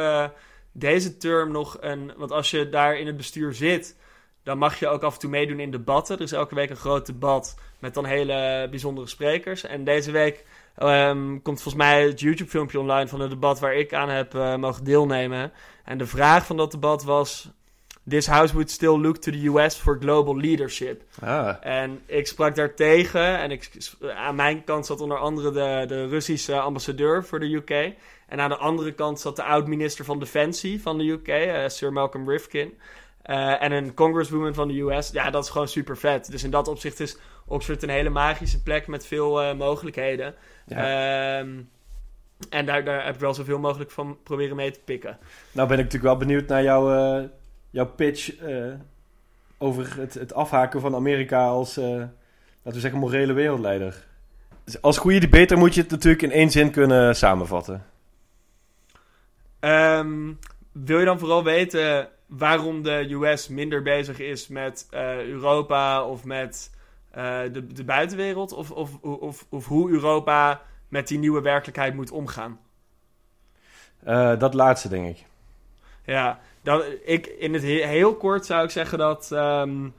deze 0.79 1.17
term 1.17 1.53
nog 1.53 1.77
een. 1.81 2.13
Want 2.17 2.33
als 2.33 2.51
je 2.51 2.69
daar 2.69 2.99
in 2.99 3.07
het 3.07 3.17
bestuur 3.17 3.55
zit, 3.55 3.97
dan 4.43 4.59
mag 4.59 4.79
je 4.79 4.89
ook 4.89 5.03
af 5.03 5.15
en 5.15 5.21
toe 5.21 5.31
meedoen 5.31 5.61
in 5.61 5.71
debatten. 5.71 6.17
Er 6.17 6.23
is 6.23 6.33
elke 6.33 6.55
week 6.55 6.71
een 6.71 6.77
groot 6.77 7.07
debat 7.07 7.57
met 7.79 7.95
dan 7.95 8.05
hele 8.05 8.67
bijzondere 8.71 9.07
sprekers. 9.07 9.65
En 9.65 9.85
deze 9.85 10.11
week 10.11 10.45
um, 10.83 11.43
komt 11.43 11.63
volgens 11.63 11.85
mij 11.85 12.07
het 12.07 12.21
YouTube-filmpje 12.21 12.81
online 12.81 13.09
van 13.09 13.21
het 13.21 13.31
debat 13.31 13.59
waar 13.59 13.75
ik 13.75 13.95
aan 13.95 14.09
heb 14.09 14.35
uh, 14.35 14.57
mogen 14.57 14.85
deelnemen. 14.85 15.53
En 15.85 15.99
de 15.99 16.07
vraag 16.07 16.47
van 16.47 16.57
dat 16.57 16.71
debat 16.71 17.05
was. 17.05 17.51
This 18.09 18.27
house 18.27 18.53
would 18.53 18.71
still 18.71 18.99
look 18.99 19.17
to 19.17 19.33
the 19.33 19.47
US 19.47 19.75
for 19.75 19.99
global 20.01 20.37
leadership. 20.37 21.03
Ah. 21.21 21.55
En 21.61 22.01
ik 22.07 22.27
sprak 22.27 22.55
daar 22.55 22.75
tegen. 22.75 23.39
En 23.39 23.51
ik, 23.51 23.71
aan 24.17 24.35
mijn 24.35 24.65
kant 24.65 24.87
zat 24.87 25.01
onder 25.01 25.19
andere 25.19 25.51
de, 25.51 25.85
de 25.89 26.07
Russische 26.09 26.61
ambassadeur 26.61 27.25
voor 27.25 27.41
de 27.41 27.55
UK. 27.55 27.95
En 28.27 28.41
aan 28.41 28.49
de 28.49 28.57
andere 28.57 28.93
kant 28.93 29.21
zat 29.21 29.37
de 29.37 29.43
oud-minister 29.43 30.05
van 30.05 30.19
Defensie 30.19 30.83
van 30.83 30.99
de 30.99 31.05
UK, 31.05 31.29
uh, 31.29 31.65
eh, 31.65 31.71
Sir 31.71 31.93
Malcolm 31.93 32.31
Rifkin. 32.31 32.79
Uh, 33.27 33.63
en 33.63 33.73
een 33.73 33.95
congresswoman 33.95 34.55
van 34.55 34.69
de 34.69 34.81
US. 34.81 35.11
Ja, 35.11 35.31
dat 35.31 35.45
is 35.45 35.51
gewoon 35.51 35.69
super 35.69 35.97
vet. 35.97 36.31
Dus 36.31 36.45
in 36.45 36.51
dat 36.51 36.69
opzicht 36.69 37.01
is 37.01 37.19
Oxford 37.47 37.83
een 37.83 37.89
hele 37.89 38.11
magische 38.11 38.63
plek 38.63 38.87
met 38.87 39.07
veel 39.07 39.43
uh, 39.43 39.55
mogelijkheden. 39.55 40.35
Ja. 40.67 41.39
Um, 41.39 41.69
en 42.51 42.67
daar, 42.67 42.85
daar 42.85 43.05
heb 43.05 43.15
ik 43.15 43.21
wel 43.21 43.35
zoveel 43.35 43.59
mogelijk 43.59 43.91
van 43.91 44.19
proberen 44.23 44.57
mee 44.57 44.71
te 44.71 44.81
pikken. 44.85 45.19
Nou 45.53 45.69
ben 45.69 45.79
ik 45.79 45.85
natuurlijk 45.85 46.13
wel 46.13 46.27
benieuwd 46.27 46.49
naar 46.49 46.63
jouw, 46.63 47.29
jouw 47.71 47.87
pitch 47.87 48.33
over 49.59 49.97
het, 49.97 50.15
het 50.15 50.35
afhaken 50.35 50.81
van 50.81 50.95
Amerika 50.95 51.47
als, 51.47 51.77
laten 51.77 52.11
we 52.63 52.81
zeggen, 52.81 53.01
morele 53.01 53.33
wereldleider. 53.33 54.07
Dus 54.65 54.83
als 54.83 54.99
goede 54.99 55.19
debater 55.19 55.59
moet 55.59 55.75
je 55.75 55.81
het 55.81 55.91
natuurlijk 55.91 56.23
in 56.23 56.33
één 56.33 56.51
zin 56.51 56.71
kunnen 56.71 57.17
samenvatten. 57.17 57.85
Um, 59.67 60.39
wil 60.73 60.99
je 60.99 61.05
dan 61.05 61.19
vooral 61.19 61.45
weten 61.45 62.09
waarom 62.27 62.83
de 62.83 63.07
US 63.11 63.49
minder 63.49 63.83
bezig 63.83 64.19
is 64.19 64.49
met 64.49 64.89
uh, 64.95 65.25
Europa 65.25 66.05
of 66.05 66.25
met 66.25 66.71
uh, 67.17 67.41
de, 67.53 67.67
de 67.67 67.85
buitenwereld? 67.85 68.53
Of, 68.53 68.71
of, 68.71 68.99
of, 69.01 69.47
of 69.49 69.67
hoe 69.67 69.91
Europa 69.91 70.63
met 70.89 71.09
die 71.09 71.19
nieuwe 71.19 71.41
werkelijkheid 71.41 71.95
moet 71.95 72.11
omgaan? 72.11 72.61
Uh, 74.07 74.39
dat 74.39 74.55
laatste, 74.55 74.89
denk 74.89 75.17
ik. 75.17 75.25
Ja, 76.05 76.41
dan, 76.63 76.83
ik, 77.05 77.27
in 77.27 77.53
het 77.53 77.63
heel 77.63 78.17
kort 78.17 78.47
zou 78.47 78.65
ik 78.65 78.71
zeggen 78.71 78.99
dat, 78.99 79.31
um, 79.33 79.95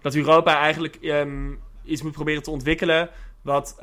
dat 0.00 0.14
Europa 0.14 0.58
eigenlijk 0.58 0.98
um, 1.02 1.60
iets 1.84 2.02
moet 2.02 2.12
proberen 2.12 2.42
te 2.42 2.50
ontwikkelen. 2.50 3.10
Wat 3.42 3.76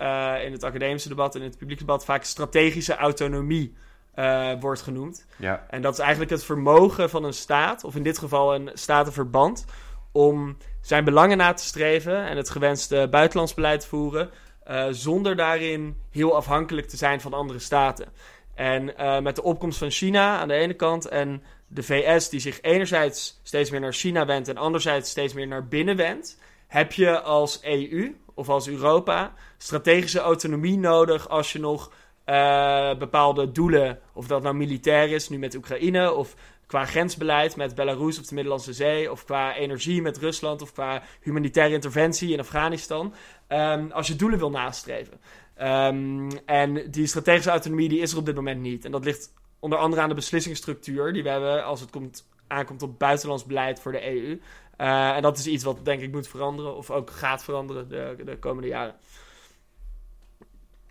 in 0.44 0.52
het 0.52 0.64
academische 0.64 1.10
debat 1.10 1.36
en 1.36 1.42
in 1.42 1.48
het 1.48 1.58
publieke 1.58 1.84
debat 1.84 2.06
vaak 2.06 2.24
strategische 2.24 2.96
autonomie 2.96 3.74
uh, 4.16 4.52
wordt 4.60 4.82
genoemd. 4.82 5.26
Ja. 5.36 5.66
En 5.70 5.82
dat 5.82 5.94
is 5.94 6.00
eigenlijk 6.00 6.32
het 6.32 6.44
vermogen 6.44 7.10
van 7.10 7.24
een 7.24 7.34
staat, 7.34 7.84
of 7.84 7.96
in 7.96 8.04
dit 8.04 8.18
geval 8.18 8.56
een 8.56 8.70
statenverband, 8.74 9.66
om 10.12 10.58
zijn 10.82 11.04
belangen 11.04 11.38
na 11.38 11.54
te 11.54 11.64
streven 11.64 12.26
en 12.26 12.38
het 12.38 12.50
gewenste 12.50 13.08
buitenlands 13.12 13.54
beleid 13.54 13.82
te 13.82 13.88
voeren, 13.88 14.30
uh, 14.68 14.86
zonder 14.90 15.36
daarin 15.36 15.98
heel 16.12 16.36
afhankelijk 16.36 16.88
te 16.88 16.98
zijn 16.98 17.22
van 17.22 17.34
andere 17.34 17.60
staten. 17.60 18.08
En 18.56 18.94
uh, 19.00 19.20
met 19.20 19.36
de 19.36 19.44
opkomst 19.44 19.78
van 19.78 19.90
China 19.92 20.40
aan 20.40 20.48
de 20.48 20.54
ene 20.54 20.74
kant 20.74 21.08
en 21.08 21.44
de 21.68 21.84
VS 21.84 22.30
die 22.30 22.40
zich 22.40 22.62
enerzijds 22.62 23.40
steeds 23.44 23.70
meer 23.70 23.80
naar 23.80 23.94
China 23.94 24.26
wendt 24.26 24.48
en 24.48 24.58
anderzijds 24.58 25.10
steeds 25.10 25.34
meer 25.34 25.48
naar 25.48 25.68
binnen 25.68 25.96
wendt, 25.96 26.40
heb 26.68 26.92
je 26.92 27.22
als 27.22 27.60
EU 27.64 28.16
of 28.34 28.50
als 28.50 28.68
Europa 28.68 29.34
strategische 29.58 30.20
autonomie 30.20 30.78
nodig 30.78 31.30
als 31.30 31.52
je 31.52 31.60
nog 31.60 31.92
uh, 32.26 32.98
bepaalde 32.98 33.52
doelen, 33.52 34.00
of 34.14 34.28
dat 34.28 34.44
nou 34.44 34.56
militair 34.56 35.10
is, 35.10 35.30
nu 35.30 35.38
met 35.38 35.56
Oekraïne, 35.56 36.14
of 36.14 36.36
qua 36.66 36.86
grensbeleid 36.86 37.56
met 37.56 37.76
Belarus 37.76 38.20
of 38.20 38.26
de 38.26 38.34
Middellandse 38.34 38.74
Zee, 38.74 39.12
of 39.12 39.26
qua 39.26 39.56
energie 39.56 40.02
met 40.02 40.18
Rusland, 40.18 40.62
of 40.62 40.72
qua 40.72 41.02
humanitaire 41.22 41.74
interventie 41.74 42.34
in 42.34 42.40
Afghanistan, 42.40 43.14
um, 43.50 43.92
als 43.92 44.08
je 44.08 44.16
doelen 44.16 44.40
wil 44.40 44.50
nastreven. 44.50 45.20
Um, 45.62 46.28
en 46.46 46.92
die 46.92 47.08
strategische 47.08 47.50
autonomie 47.50 47.90
die 47.90 48.00
is 48.00 48.12
er 48.12 48.18
op 48.18 48.26
dit 48.26 48.36
moment 48.36 48.62
niet. 48.62 48.86
En 48.86 48.92
dat 48.92 49.06
ligt 49.06 49.34
onder 49.60 49.80
andere 49.80 50.02
aan 50.02 50.10
de 50.10 50.16
beslissingsstructuur 50.16 51.14
die 51.14 51.24
we 51.24 51.30
hebben 51.30 51.66
als 51.66 51.80
het 51.80 51.90
komt, 51.90 52.28
aankomt 52.48 52.82
op 52.82 53.00
buitenlands 53.00 53.46
beleid 53.46 53.80
voor 53.80 53.92
de 53.92 54.06
EU. 54.06 54.40
Uh, 54.78 55.16
en 55.16 55.22
dat 55.22 55.38
is 55.38 55.48
iets 55.48 55.64
wat 55.64 55.86
denk 55.86 56.02
ik 56.02 56.12
moet 56.12 56.28
veranderen, 56.28 56.76
of 56.76 56.92
ook 56.92 57.10
gaat 57.10 57.44
veranderen 57.44 57.90
de, 57.90 58.16
de 58.26 58.38
komende 58.38 58.68
jaren. 58.68 58.96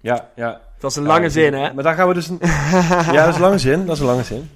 Ja, 0.03 0.31
ja. 0.35 0.61
Dat 0.79 0.91
is 0.91 0.97
een 0.97 1.07
lange 1.07 1.23
ja, 1.23 1.29
zin, 1.29 1.55
hè? 1.55 1.75
Maar 1.75 1.85
daar 1.85 1.95
gaan 1.95 2.09
we 2.09 2.15
dus... 2.15 2.29
Een... 2.29 2.39
ja, 3.13 3.25
dat 3.25 3.29
is 3.29 3.35
een 3.35 3.41
lange 3.41 3.59
zin. 3.59 3.87
Dat 3.87 3.95
is 3.95 4.01
een 4.01 4.07
lange 4.07 4.23
zin. 4.23 4.51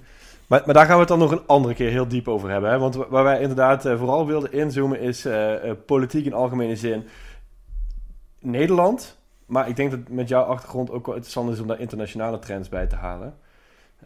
Maar, 0.46 0.62
maar 0.64 0.74
daar 0.74 0.86
gaan 0.86 0.94
we 0.94 1.00
het 1.00 1.08
dan 1.08 1.18
nog 1.18 1.30
een 1.30 1.46
andere 1.46 1.74
keer 1.74 1.90
heel 1.90 2.08
diep 2.08 2.28
over 2.28 2.50
hebben. 2.50 2.70
Hè? 2.70 2.78
Want 2.78 2.94
waar 2.94 3.24
wij 3.24 3.40
inderdaad 3.40 3.86
uh, 3.86 3.98
vooral 3.98 4.26
wilden 4.26 4.52
inzoomen 4.52 5.00
is 5.00 5.26
uh, 5.26 5.64
uh, 5.64 5.72
politiek 5.86 6.26
in 6.26 6.32
algemene 6.32 6.76
zin. 6.76 7.04
Nederland. 8.40 9.18
Maar 9.46 9.68
ik 9.68 9.76
denk 9.76 9.90
dat 9.90 10.08
met 10.08 10.28
jouw 10.28 10.42
achtergrond 10.42 10.90
ook 10.90 11.06
wel 11.06 11.14
interessant 11.14 11.50
is 11.50 11.60
om 11.60 11.66
daar 11.66 11.80
internationale 11.80 12.38
trends 12.38 12.68
bij 12.68 12.86
te 12.86 12.96
halen. 12.96 13.34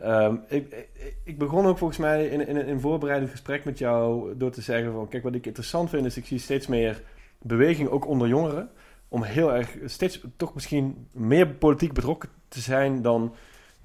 Um, 0.05 0.45
ik, 0.49 0.89
ik, 1.25 1.39
begon 1.39 1.67
ook 1.67 1.79
volgens 1.79 1.99
mij 1.99 2.27
in, 2.27 2.49
in, 2.49 2.57
in 2.57 2.69
een 2.69 2.81
voorbereidend 2.81 3.31
gesprek 3.31 3.65
met 3.65 3.79
jou 3.79 4.35
door 4.37 4.51
te 4.51 4.63
zeggen 4.63 4.93
van... 4.93 5.09
Kijk, 5.09 5.23
wat 5.23 5.35
ik 5.35 5.47
interessant 5.47 5.91
vind 5.91 6.07
is, 6.07 6.17
ik 6.17 6.27
zie 6.27 6.39
steeds 6.39 6.67
meer 6.67 7.03
beweging 7.39 7.89
ook 7.89 8.07
onder 8.07 8.29
jongeren 8.29 8.71
om 9.11 9.23
heel 9.23 9.55
erg 9.55 9.77
steeds 9.85 10.21
toch 10.37 10.55
misschien 10.55 11.09
meer 11.13 11.49
politiek 11.49 11.93
betrokken 11.93 12.29
te 12.49 12.61
zijn 12.61 13.03
dan 13.03 13.35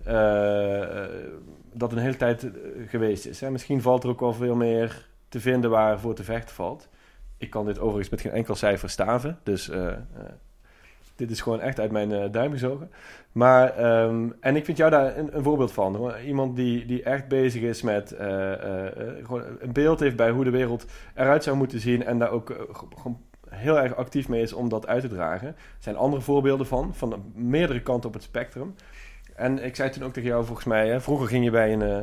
uh, 0.08 1.04
dat 1.74 1.92
een 1.92 1.98
hele 1.98 2.18
tijd 2.18 2.50
geweest 2.88 3.26
is. 3.26 3.42
Hè. 3.42 3.52
Misschien 3.52 3.82
valt 3.82 4.04
er 4.04 4.10
ook 4.10 4.20
wel 4.20 4.34
veel 4.34 4.56
meer 4.56 5.08
te 5.30 5.40
vinden 5.40 5.70
waar 5.70 6.00
voor 6.00 6.16
te 6.16 6.24
vechten 6.24 6.56
valt. 6.56 6.90
Ik 7.38 7.50
kan 7.50 7.66
dit 7.66 7.80
overigens 7.80 8.10
met 8.10 8.22
geen 8.22 8.32
enkel 8.32 8.56
cijfer 8.56 8.90
staven, 8.90 9.40
dus 9.44 9.70
uh, 9.70 9.94
dit 11.16 11.32
is 11.32 11.42
gewoon 11.42 11.62
echt 11.62 11.80
uit 11.80 11.92
mijn 11.92 12.32
duim 12.32 12.52
gezogen. 12.52 12.92
Maar, 13.32 14.02
um, 14.04 14.36
en 14.40 14.56
ik 14.56 14.66
vind 14.66 14.78
jou 14.78 14.92
daar 14.92 15.18
een, 15.18 15.36
een 15.36 15.44
voorbeeld 15.44 15.72
van. 15.72 16.12
Iemand 16.26 16.56
die, 16.56 16.86
die 16.86 17.04
echt 17.04 17.28
bezig 17.28 17.62
is 17.62 17.82
met 17.82 18.16
gewoon 19.24 19.44
een 19.60 19.74
beeld 19.74 20.00
heeft 20.00 20.16
bij 20.16 20.30
hoe 20.30 20.44
de 20.44 20.50
wereld 20.50 20.86
eruit 21.16 21.44
zou 21.44 21.58
moeten 21.58 21.80
zien 21.80 22.06
en 22.06 22.20
daar 22.20 22.32
ook 22.32 22.68
gewoon 22.96 23.22
heel 23.50 23.80
erg 23.80 23.96
actief 23.96 24.28
mee 24.28 24.42
is 24.42 24.54
om 24.54 24.70
dat 24.70 24.88
uit 24.88 25.02
te 25.02 25.08
dragen. 25.08 25.48
Er 25.48 25.56
zijn 25.80 25.96
andere 25.96 26.22
voorbeelden 26.22 26.68
van, 26.68 26.96
van 26.96 27.32
meerdere 27.36 27.82
kanten 27.82 28.08
op 28.08 28.14
het 28.14 28.24
spectrum. 28.24 28.76
En 29.36 29.64
ik 29.64 29.76
zei 29.76 29.90
toen 29.90 30.04
ook 30.04 30.14
tegen 30.14 30.30
jou, 30.30 30.46
volgens 30.46 30.68
mij, 30.68 30.88
hè, 30.88 31.02
vroeger 31.02 31.28
ging 31.28 31.44
je 31.44 31.52
bij 31.52 31.74
een... 31.74 31.82
Uh, 31.82 31.98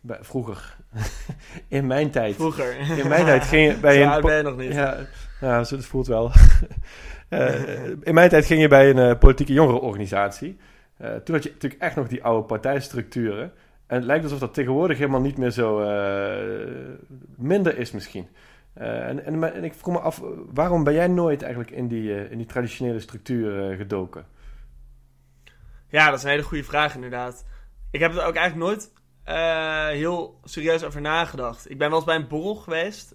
bij, 0.00 0.18
vroeger, 0.20 0.76
in 1.68 1.86
mijn 1.86 2.10
tijd. 2.10 2.34
Vroeger. 2.34 2.98
In 2.98 3.08
mijn 3.08 3.24
tijd 3.24 3.44
ging 3.44 3.72
je 3.72 3.78
bij 3.78 4.02
een... 4.02 4.20
ben 4.20 4.36
je 4.36 4.42
nog 4.42 4.56
niet. 4.56 4.72
Ja, 4.72 4.96
ja 5.40 5.64
zo, 5.64 5.76
dat 5.76 5.84
voelt 5.84 6.06
wel. 6.06 6.30
uh, 7.28 7.88
in 8.08 8.14
mijn 8.14 8.28
tijd 8.28 8.46
ging 8.46 8.60
je 8.60 8.68
bij 8.68 8.90
een 8.90 9.10
uh, 9.10 9.18
politieke 9.18 9.52
jongerenorganisatie. 9.52 10.58
toen 10.96 11.34
had 11.34 11.42
je 11.42 11.50
natuurlijk 11.50 11.82
echt 11.82 11.96
nog 11.96 12.08
die 12.08 12.24
oude 12.24 12.46
partijstructuren. 12.46 13.52
En 13.86 13.96
het 13.96 14.04
lijkt 14.04 14.24
alsof 14.24 14.38
dat 14.38 14.54
tegenwoordig 14.54 14.98
helemaal 14.98 15.20
niet 15.20 15.38
meer 15.38 15.50
zo 15.50 15.78
minder 17.36 17.78
is 17.78 17.90
misschien. 17.90 18.28
Uh, 18.78 19.08
en, 19.08 19.24
en, 19.24 19.64
ik 19.64 19.74
vroeg 19.74 19.94
me 19.94 20.00
af, 20.00 20.20
waarom 20.52 20.84
ben 20.84 20.94
jij 20.94 21.08
nooit 21.08 21.42
eigenlijk 21.42 21.70
in 21.72 21.88
die, 21.88 22.02
uh, 22.02 22.30
in 22.30 22.36
die 22.36 22.46
traditionele 22.46 23.00
structuur 23.00 23.70
uh, 23.70 23.76
gedoken? 23.76 24.26
Ja, 25.88 26.06
dat 26.06 26.18
is 26.18 26.24
een 26.24 26.30
hele 26.30 26.42
goede 26.42 26.64
vraag 26.64 26.94
inderdaad. 26.94 27.44
Ik 27.90 28.00
heb 28.00 28.14
er 28.14 28.24
ook 28.24 28.34
eigenlijk 28.34 28.68
nooit 28.68 28.92
heel 29.92 30.40
serieus 30.44 30.84
over 30.84 31.00
nagedacht. 31.00 31.70
Ik 31.70 31.78
ben 31.78 31.88
wel 31.88 31.96
eens 31.96 32.06
bij 32.06 32.16
een 32.16 32.28
borrel 32.28 32.54
geweest 32.54 33.14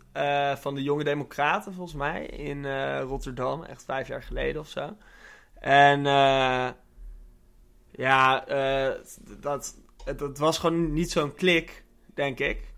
van 0.55 0.75
de 0.75 0.83
Jonge 0.83 1.03
Democraten, 1.03 1.73
volgens 1.73 1.97
mij, 1.97 2.25
in 2.25 2.65
Rotterdam, 2.99 3.63
echt 3.63 3.83
vijf 3.83 4.07
jaar 4.07 4.23
geleden 4.23 4.61
of 4.61 4.67
zo. 4.67 4.97
En 5.59 6.03
ja, 7.91 8.45
dat, 9.39 9.77
het 10.05 10.37
was 10.37 10.57
gewoon 10.57 10.93
niet 10.93 11.11
zo'n 11.11 11.33
klik, 11.33 11.83
denk 12.13 12.39
ik. 12.39 12.73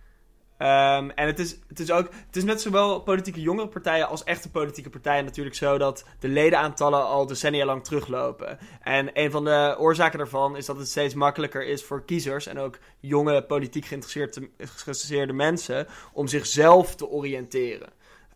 Um, 0.61 1.11
en 1.11 1.27
het 1.27 1.39
is, 1.39 1.57
het 1.67 1.79
is 1.79 1.91
ook, 1.91 2.09
het 2.25 2.35
is 2.35 2.43
met 2.43 2.61
zowel 2.61 2.99
politieke 2.99 3.41
jongere 3.41 3.67
partijen 3.67 4.07
als 4.07 4.23
echte 4.23 4.49
politieke 4.51 4.89
partijen 4.89 5.25
natuurlijk 5.25 5.55
zo 5.55 5.77
dat 5.77 6.05
de 6.19 6.27
ledenaantallen 6.27 7.05
al 7.05 7.25
decennia 7.25 7.65
lang 7.65 7.83
teruglopen. 7.83 8.57
En 8.81 9.09
een 9.13 9.31
van 9.31 9.43
de 9.43 9.75
oorzaken 9.77 10.17
daarvan 10.17 10.57
is 10.57 10.65
dat 10.65 10.77
het 10.77 10.87
steeds 10.87 11.13
makkelijker 11.13 11.65
is 11.65 11.83
voor 11.83 12.05
kiezers 12.05 12.47
en 12.47 12.59
ook 12.59 12.77
jonge 12.99 13.43
politiek 13.43 13.85
geïnteresseerde, 13.85 14.49
geïnteresseerde 14.57 15.33
mensen 15.33 15.87
om 16.13 16.27
zichzelf 16.27 16.95
te 16.95 17.07
oriënteren. 17.07 17.89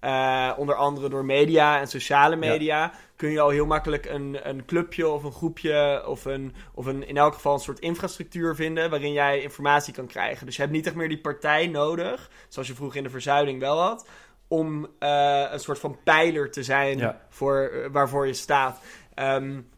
Uh, 0.03 0.51
onder 0.57 0.75
andere 0.75 1.09
door 1.09 1.25
media 1.25 1.79
en 1.79 1.87
sociale 1.87 2.35
media 2.35 2.77
ja. 2.77 2.93
kun 3.15 3.29
je 3.29 3.39
al 3.39 3.49
heel 3.49 3.65
makkelijk 3.65 4.05
een, 4.05 4.49
een 4.49 4.65
clubje 4.65 5.07
of 5.07 5.23
een 5.23 5.31
groepje 5.31 6.03
of, 6.07 6.25
een, 6.25 6.55
of 6.73 6.85
een, 6.85 7.07
in 7.07 7.17
elk 7.17 7.33
geval 7.33 7.53
een 7.53 7.59
soort 7.59 7.79
infrastructuur 7.79 8.55
vinden 8.55 8.89
waarin 8.89 9.13
jij 9.13 9.41
informatie 9.41 9.93
kan 9.93 10.07
krijgen. 10.07 10.45
Dus 10.45 10.55
je 10.55 10.61
hebt 10.61 10.73
niet 10.73 10.85
echt 10.85 10.95
meer 10.95 11.09
die 11.09 11.21
partij 11.21 11.67
nodig, 11.67 12.29
zoals 12.47 12.67
je 12.67 12.73
vroeger 12.73 12.97
in 12.97 13.03
de 13.03 13.09
verzuiling 13.09 13.59
wel 13.59 13.81
had, 13.81 14.07
om 14.47 14.87
uh, 14.99 15.45
een 15.51 15.59
soort 15.59 15.79
van 15.79 15.97
pijler 16.03 16.51
te 16.51 16.63
zijn 16.63 16.97
ja. 16.97 17.21
voor, 17.29 17.71
uh, 17.73 17.87
waarvoor 17.91 18.27
je 18.27 18.33
staat. 18.33 18.79
Um, 19.15 19.69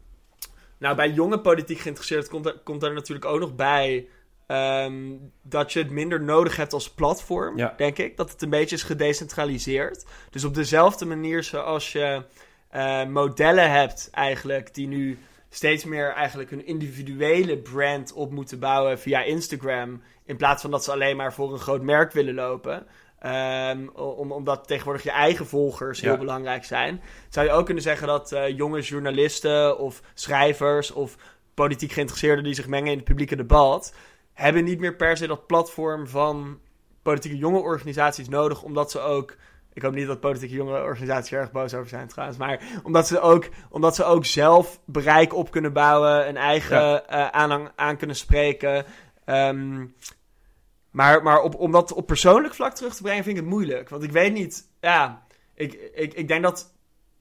nou, 0.78 0.96
bij 0.96 1.10
jonge 1.10 1.40
politiek 1.40 1.78
geïnteresseerd 1.78 2.28
komt 2.28 2.62
komt 2.62 2.82
er 2.82 2.94
natuurlijk 2.94 3.26
ook 3.26 3.40
nog 3.40 3.54
bij 3.54 4.08
Um, 4.48 5.32
dat 5.42 5.72
je 5.72 5.78
het 5.78 5.90
minder 5.90 6.22
nodig 6.22 6.56
hebt 6.56 6.72
als 6.72 6.90
platform, 6.90 7.56
ja. 7.56 7.74
denk 7.76 7.98
ik. 7.98 8.16
Dat 8.16 8.30
het 8.30 8.42
een 8.42 8.50
beetje 8.50 8.76
is 8.76 8.82
gedecentraliseerd. 8.82 10.04
Dus 10.30 10.44
op 10.44 10.54
dezelfde 10.54 11.06
manier 11.06 11.42
zoals 11.42 11.92
je 11.92 12.22
uh, 12.74 13.04
modellen 13.04 13.70
hebt 13.70 14.08
eigenlijk... 14.12 14.74
die 14.74 14.86
nu 14.86 15.18
steeds 15.48 15.84
meer 15.84 16.12
eigenlijk 16.12 16.50
een 16.50 16.66
individuele 16.66 17.58
brand 17.58 18.12
op 18.12 18.30
moeten 18.30 18.58
bouwen 18.58 18.98
via 18.98 19.22
Instagram... 19.22 20.02
in 20.24 20.36
plaats 20.36 20.62
van 20.62 20.70
dat 20.70 20.84
ze 20.84 20.92
alleen 20.92 21.16
maar 21.16 21.32
voor 21.32 21.52
een 21.52 21.58
groot 21.58 21.82
merk 21.82 22.12
willen 22.12 22.34
lopen... 22.34 22.86
Um, 23.26 23.88
om, 23.94 24.32
omdat 24.32 24.66
tegenwoordig 24.66 25.02
je 25.02 25.10
eigen 25.10 25.46
volgers 25.46 26.00
heel 26.00 26.12
Ja. 26.12 26.18
belangrijk 26.18 26.64
zijn. 26.64 27.00
Zou 27.28 27.46
je 27.46 27.52
ook 27.52 27.64
kunnen 27.64 27.82
zeggen 27.82 28.06
dat 28.06 28.32
uh, 28.32 28.48
jonge 28.48 28.80
journalisten 28.80 29.78
of 29.78 30.02
schrijvers... 30.14 30.90
of 30.92 31.16
politiek 31.54 31.92
geïnteresseerden 31.92 32.44
die 32.44 32.54
zich 32.54 32.66
mengen 32.66 32.90
in 32.90 32.96
het 32.96 33.06
publieke 33.06 33.36
debat 33.36 33.94
hebben 34.36 34.64
niet 34.64 34.80
meer 34.80 34.96
per 34.96 35.16
se 35.16 35.26
dat 35.26 35.46
platform 35.46 36.06
van 36.06 36.58
politieke 37.02 37.36
jonge 37.36 37.58
organisaties 37.58 38.28
nodig, 38.28 38.62
omdat 38.62 38.90
ze 38.90 39.00
ook. 39.00 39.36
Ik 39.72 39.82
hoop 39.82 39.94
niet 39.94 40.06
dat 40.06 40.20
politieke 40.20 40.54
jonge 40.54 40.82
organisaties 40.82 41.32
er 41.32 41.40
erg 41.40 41.52
boos 41.52 41.74
over 41.74 41.88
zijn 41.88 42.08
trouwens. 42.08 42.38
Maar 42.38 42.60
omdat 42.82 43.06
ze 43.06 43.20
ook, 43.20 43.48
omdat 43.70 43.94
ze 43.94 44.04
ook 44.04 44.24
zelf 44.24 44.80
bereik 44.84 45.34
op 45.34 45.50
kunnen 45.50 45.72
bouwen. 45.72 46.28
Een 46.28 46.36
eigen 46.36 46.76
Ja. 46.80 47.02
uh, 47.10 47.28
aanhang 47.28 47.70
aan 47.76 47.96
kunnen 47.96 48.16
spreken. 48.16 48.84
Um, 49.26 49.94
maar 50.90 51.22
maar 51.22 51.40
op, 51.40 51.54
om 51.54 51.72
dat 51.72 51.92
op 51.92 52.06
persoonlijk 52.06 52.54
vlak 52.54 52.74
terug 52.74 52.94
te 52.94 53.02
brengen 53.02 53.24
vind 53.24 53.36
ik 53.36 53.42
het 53.42 53.52
moeilijk. 53.52 53.88
Want 53.88 54.02
ik 54.02 54.12
weet 54.12 54.32
niet, 54.32 54.68
ja, 54.80 55.26
ik, 55.54 55.90
ik, 55.94 56.14
ik 56.14 56.28
denk 56.28 56.42
dat 56.42 56.74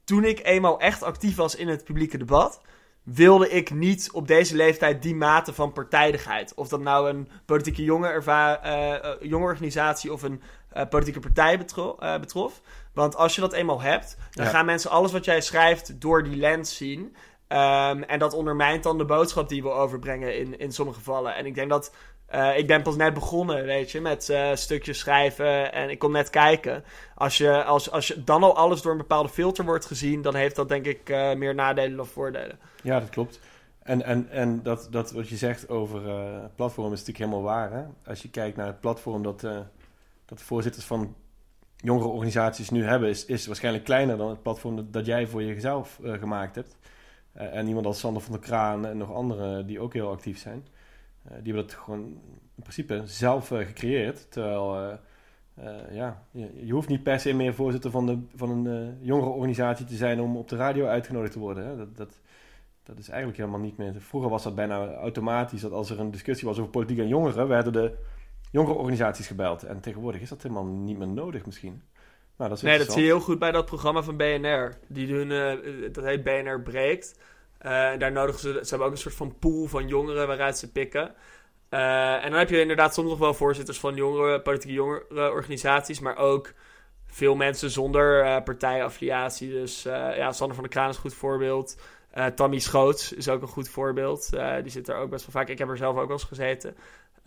toen 0.04 0.24
ik 0.24 0.40
eenmaal 0.44 0.80
echt 0.80 1.04
actief 1.04 1.36
was 1.36 1.56
in 1.56 1.68
het 1.68 1.84
publieke 1.84 2.18
debat, 2.18 2.62
wilde 3.06 3.50
ik 3.50 3.72
niet 3.72 4.10
op 4.12 4.28
deze 4.28 4.56
leeftijd 4.56 5.02
die 5.02 5.16
mate 5.16 5.54
van 5.54 5.72
partijdigheid. 5.72 6.54
Of 6.54 6.68
dat 6.68 6.82
nou 6.82 7.10
een 7.10 7.30
politieke 7.46 7.84
jonge, 7.84 8.08
erva 8.08 8.66
uh, 8.66 9.30
jonge 9.30 9.46
organisatie 9.46 10.14
of 10.14 10.24
een 10.24 10.42
uh, 10.74 10.84
politieke 10.90 11.20
partij 11.20 11.58
betro 11.58 11.98
uh, 12.00 12.20
betrof. 12.20 12.62
Want 12.94 13.16
als 13.16 13.36
je 13.36 13.42
dat 13.42 13.54
eenmaal 13.54 13.82
hebt, 13.82 14.18
dan 14.32 14.46
gaan 14.46 14.66
mensen 14.66 14.90
alles 14.90 15.12
wat 15.12 15.26
jij 15.26 15.42
schrijft 15.42 16.02
door 16.02 16.24
die 16.24 16.36
lens 16.36 16.78
zien. 16.78 17.00
Um, 17.00 18.04
en 18.04 18.20
dat 18.20 18.34
ondermijnt 18.34 18.84
dan 18.84 18.98
de 18.98 19.06
boodschap 19.06 19.50
die 19.50 19.64
we 19.64 19.70
overbrengen 19.70 20.38
in, 20.38 20.60
in 20.60 20.72
sommige 20.72 20.98
gevallen. 20.98 21.36
En 21.36 21.46
ik 21.46 21.56
denk 21.56 21.70
dat 21.70 21.94
uh, 22.36 22.58
ik 22.58 22.68
ben 22.68 22.82
pas 22.82 22.96
net 22.96 23.14
begonnen, 23.14 23.66
weet 23.66 23.92
je, 23.92 24.02
met 24.02 24.30
uh, 24.30 24.56
stukjes 24.56 25.00
schrijven 25.00 25.74
en 25.74 25.90
ik 25.90 26.00
kom 26.00 26.12
net 26.12 26.30
kijken. 26.30 26.84
Als 27.16 27.38
je, 27.38 27.64
als, 27.64 27.92
als 27.92 28.08
je 28.08 28.24
dan 28.24 28.44
al 28.44 28.56
alles 28.56 28.82
door 28.82 28.92
een 28.92 28.98
bepaalde 28.98 29.30
filter 29.30 29.66
wordt 29.66 29.86
gezien, 29.86 30.22
dan 30.22 30.36
heeft 30.36 30.56
dat 30.56 30.70
denk 30.70 30.86
ik 30.86 31.10
uh, 31.10 31.34
meer 31.34 31.56
nadelen 31.56 31.98
dan 31.98 32.08
voordelen. 32.08 32.60
Ja, 32.84 33.00
dat 33.00 33.10
klopt. 33.10 33.40
En, 33.84 34.04
en, 34.04 34.30
en 34.30 34.64
dat, 34.64 34.88
dat 34.92 35.12
wat 35.12 35.30
je 35.30 35.36
zegt 35.36 35.70
over 35.70 36.02
platform 36.56 36.94
is 36.94 37.00
natuurlijk 37.00 37.18
helemaal 37.18 37.54
waar. 37.54 37.72
Hè? 37.72 37.84
Als 38.06 38.22
je 38.22 38.30
kijkt 38.30 38.58
naar 38.58 38.68
het 38.68 38.80
platform 38.80 39.24
dat, 39.24 39.42
dat 40.26 40.38
de 40.38 40.44
voorzitters 40.44 40.86
van 40.86 41.16
jongere 41.76 42.08
organisaties 42.08 42.70
nu 42.70 42.86
hebben, 42.86 43.10
is, 43.10 43.26
is 43.26 43.46
waarschijnlijk 43.46 43.84
kleiner 43.84 44.18
dan 44.18 44.30
het 44.30 44.42
platform 44.42 44.76
dat, 44.76 44.94
dat 44.94 45.06
jij 45.06 45.28
voor 45.28 45.44
jezelf 45.44 46.00
gemaakt 46.04 46.56
hebt. 46.56 46.78
en 47.34 47.68
iemand 47.68 47.86
als 47.86 48.00
Sander 48.00 48.22
van 48.22 48.32
der 48.32 48.42
Kraan 48.42 48.86
en 48.86 48.98
nog 48.98 49.14
anderen 49.14 49.68
die 49.68 49.80
ook 49.80 49.94
heel 49.94 50.10
actief 50.10 50.40
zijn. 50.40 50.66
Eh, 51.26 51.36
die 51.44 51.54
hebben 51.54 51.72
dat 51.72 51.74
gewoon 51.74 52.04
in 52.56 52.62
principe 52.62 53.02
zelf 53.06 53.52
eh, 53.52 53.66
gecreëerd. 53.66 54.32
Terwijl, 54.32 54.98
eh, 55.56 55.96
ja, 55.96 56.24
je, 56.32 56.66
je, 56.66 56.74
hoeft 56.74 56.88
niet 56.88 57.04
per 57.04 57.20
se 57.20 57.34
meer 57.34 57.54
voorzitter 57.54 57.92
van, 57.92 58.06
de, 58.06 58.20
van 58.36 58.50
een 58.50 58.98
jongere 59.02 59.30
organisatie 59.30 59.86
te 59.86 59.96
zijn 59.96 60.22
om 60.22 60.38
op 60.38 60.50
de 60.50 60.56
radio 60.56 60.86
uitgenodigd 60.86 61.34
te 61.34 61.40
worden. 61.40 61.66
Hè? 61.66 61.78
Dat, 61.78 61.98
dat, 61.98 62.20
dat 62.84 62.98
is 62.98 63.10
eigenlijk 63.10 63.40
helemaal 63.40 63.60
niet 63.60 63.78
meer. 63.78 63.94
Vroeger 63.98 64.30
was 64.30 64.44
dat 64.44 64.56
bijna 64.56 64.94
automatisch 64.94 65.62
dat 65.62 65.72
als 65.72 65.90
er 65.90 66.00
een 66.00 66.12
discussie 66.12 66.48
was 66.48 66.58
over 66.58 66.72
politiek 66.72 66.98
en 66.98 67.08
jongeren, 67.08 67.48
werden 67.48 67.74
de 67.74 67.96
jongere 68.52 68.76
organisaties 68.76 69.28
gebeld. 69.28 69.64
En 69.64 69.80
tegenwoordig 69.80 70.22
is 70.22 70.30
dat 70.30 70.42
helemaal 70.42 70.66
niet 70.66 70.98
meer 70.98 71.08
nodig 71.08 71.46
misschien. 71.46 71.82
Nou, 72.38 72.50
dat 72.50 72.58
is 72.58 72.64
nee, 72.64 72.78
dat 72.78 72.92
zie 72.92 73.02
je 73.02 73.08
heel 73.08 73.20
goed 73.20 73.40
bij 73.40 73.52
dat 73.52 73.66
programma 73.66 74.04
van 74.04 74.18
BNR. 74.18 74.78
Die 74.88 75.08
doen, 75.08 75.30
dat 75.92 76.04
heet 76.04 76.24
BNR 76.24 76.62
Breekt. 76.62 77.20
Uh, 77.62 77.72
daar 77.98 78.12
nodigen 78.12 78.42
ze, 78.42 78.60
ze 78.62 78.70
hebben 78.70 78.88
ook 78.88 78.94
een 78.94 79.00
soort 79.00 79.16
van 79.16 79.40
pool 79.40 79.66
van 79.66 79.88
jongeren 79.88 80.28
waaruit 80.28 80.58
ze 80.58 80.72
pikken. 80.72 81.14
Uh, 81.70 82.24
en 82.24 82.30
dan 82.30 82.40
heb 82.40 82.50
je 82.50 82.62
inderdaad 82.62 82.94
soms 82.94 83.10
nog 83.10 83.20
wel 83.20 83.34
voorzitters 83.34 83.80
van 83.80 83.96
jongeren, 83.96 84.42
politieke 84.42 84.76
jongere 84.76 85.32
organisaties, 85.32 86.00
maar 86.00 86.18
ook 86.18 86.54
veel 87.06 87.36
mensen 87.36 87.70
zonder 87.70 88.26
uh, 88.26 88.44
partijaffiliatie. 88.44 89.50
Dus 89.50 89.84
ja, 89.84 90.32
Sander 90.32 90.56
van 90.56 90.64
der 90.64 90.74
Kraan 90.74 90.90
is 90.90 90.96
een 90.96 91.02
goed 91.02 91.14
voorbeeld. 91.14 91.78
Tammy 92.36 92.60
Schoots 92.60 93.14
is 93.14 93.30
ook 93.30 93.42
een 93.42 93.48
goed 93.48 93.70
voorbeeld. 93.70 94.30
die 94.62 94.72
zit 94.72 94.88
er 94.88 94.96
ook 94.96 95.10
best 95.10 95.26
wel 95.26 95.42
vaak. 95.42 95.50
Ik 95.50 95.58
heb 95.58 95.70
er 95.70 95.78
zelf 95.78 95.98
ook 95.98 96.08
wel 96.08 96.18
eens 96.18 96.24
gezeten. 96.24 96.76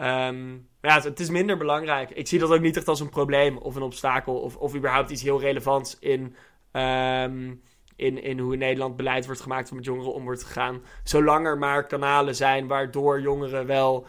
Um, 0.01 0.69
maar 0.81 0.91
ja, 0.91 1.03
het, 1.03 1.21
is 1.21 1.31
minder 1.31 1.57
belangrijk. 1.57 2.11
Ik 2.11 2.29
zie 2.29 2.39
dat 2.39 2.51
ook 2.51 2.61
niet 2.61 2.77
echt 2.77 2.89
als 2.89 3.01
een 3.01 3.09
probleem 3.09 3.57
of 3.57 3.77
een 3.77 3.83
obstakel 3.83 4.41
of, 4.41 4.57
of 4.57 4.75
überhaupt 4.75 5.11
iets 5.11 5.23
heel 5.23 5.41
relevants 5.41 5.97
in 5.99 6.37
um, 6.73 7.63
in, 7.99 8.23
in 8.23 8.39
hoe 8.39 8.53
in 8.53 8.59
Nederland 8.59 8.97
beleid 8.97 9.27
wordt 9.27 9.41
gemaakt 9.41 9.71
om 9.71 9.77
met 9.77 9.85
jongeren 9.85 10.13
om 10.13 10.25
wordt 10.25 10.45
gegaan. 10.45 10.83
Zolang 11.05 11.47
er 11.47 11.59
maar 11.59 11.87
kanalen 11.87 12.35
zijn 12.37 12.67
waardoor 12.67 13.21
jongeren 13.21 13.67
wel 13.67 14.07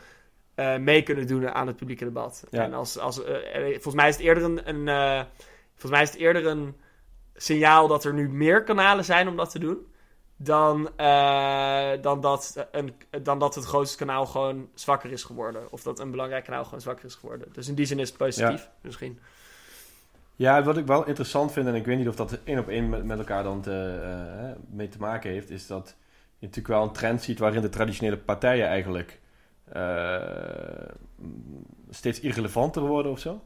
uh, 0.55 0.77
mee 0.77 1.03
kunnen 1.03 1.27
doen 1.27 1.49
aan 1.49 1.67
het 1.67 1.75
publieke 1.75 2.03
debat. 2.03 2.45
En 2.51 2.73
als, 2.73 2.97
als, 2.97 3.19
uh, 3.19 3.25
volgens 3.71 3.95
mij 3.95 4.07
is 4.07 4.15
het 4.15 4.25
eerder 4.25 4.43
een, 4.43 4.69
een 4.69 4.87
uh, 4.87 5.23
volgens 5.71 5.91
mij 5.91 6.01
is 6.01 6.09
het 6.09 6.19
eerder 6.19 6.45
een 6.45 6.75
signaal 7.35 7.87
dat 7.87 8.03
er 8.03 8.13
nu 8.13 8.29
meer 8.29 8.63
kanalen 8.63 9.05
zijn 9.05 9.27
om 9.27 9.35
dat 9.35 9.51
te 9.51 9.59
doen. 9.59 9.87
Dan, 10.41 10.89
dan, 12.01 12.21
dat 12.21 12.67
een, 12.71 12.93
dan 13.21 13.39
dat 13.39 13.55
het 13.55 13.65
grootste 13.65 13.97
kanaal 13.97 14.25
gewoon 14.25 14.69
zwakker 14.73 15.11
is 15.11 15.23
geworden. 15.23 15.71
Of 15.71 15.81
dat 15.81 15.99
een 15.99 16.11
belangrijk 16.11 16.43
kanaal 16.43 16.63
gewoon 16.63 16.81
zwakker 16.81 17.05
is 17.05 17.15
geworden. 17.15 17.47
Dus 17.53 17.67
in 17.67 17.75
die 17.75 17.85
zin 17.85 17.99
is 17.99 18.09
het 18.09 18.17
positief, 18.17 18.61
ja. 18.61 18.71
misschien. 18.81 19.19
Ja, 20.39 20.63
wat 20.63 20.77
ik 20.77 20.85
wel 20.85 21.05
interessant 21.05 21.51
vind, 21.51 21.67
en 21.67 21.75
ik 21.75 21.85
weet 21.85 21.97
niet 21.97 22.07
of 22.07 22.15
dat 22.15 22.39
één 22.43 22.59
op 22.59 22.67
één 22.67 23.05
met, 23.05 23.17
elkaar 23.17 23.43
dan 23.43 23.61
te, 23.61 23.99
uh, 24.03 24.75
mee 24.75 24.87
te 24.87 24.97
maken 24.97 25.31
heeft, 25.31 25.49
is 25.49 25.67
dat 25.67 25.95
je 26.37 26.45
natuurlijk 26.45 26.67
wel 26.67 26.83
een 26.83 26.91
trend 26.91 27.21
ziet 27.21 27.39
waarin 27.39 27.61
de 27.61 27.69
traditionele 27.69 28.17
partijen 28.17 28.67
eigenlijk 28.67 29.19
uh, 29.75 30.21
steeds 31.89 32.19
irrelevanter 32.19 32.81
worden 32.81 33.11
of 33.11 33.19
zo. 33.19 33.41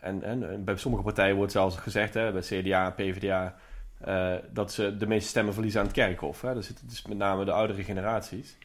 En, 0.00 0.22
en, 0.22 0.64
bij 0.64 0.76
sommige 0.76 1.04
partijen 1.04 1.36
wordt 1.36 1.52
zelfs 1.52 1.76
gezegd, 1.76 2.14
hè, 2.14 2.32
bij 2.32 2.40
CDA 2.40 2.90
PvdA, 2.90 3.54
dat 4.50 4.72
ze 4.72 4.96
de 4.96 5.06
meeste 5.06 5.28
stemmen 5.28 5.52
verliezen 5.52 5.80
aan 5.80 5.86
het 5.86 5.94
kerkhof. 5.94 6.40
Hè. 6.40 6.62
Zitten 6.62 6.88
dus 6.88 7.06
met 7.06 7.18
name 7.18 7.44
de 7.44 7.52
oudere 7.52 7.84
generaties. 7.84 8.58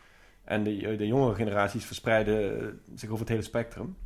En 0.44 0.64
de, 0.64 0.96
de 0.96 1.08
jongere 1.08 1.36
generaties 1.36 1.86
verspreiden 1.86 2.82
zich 2.96 3.10
over 3.10 3.20
het 3.20 3.30
hele 3.30 3.42
spectrum. 3.42 3.98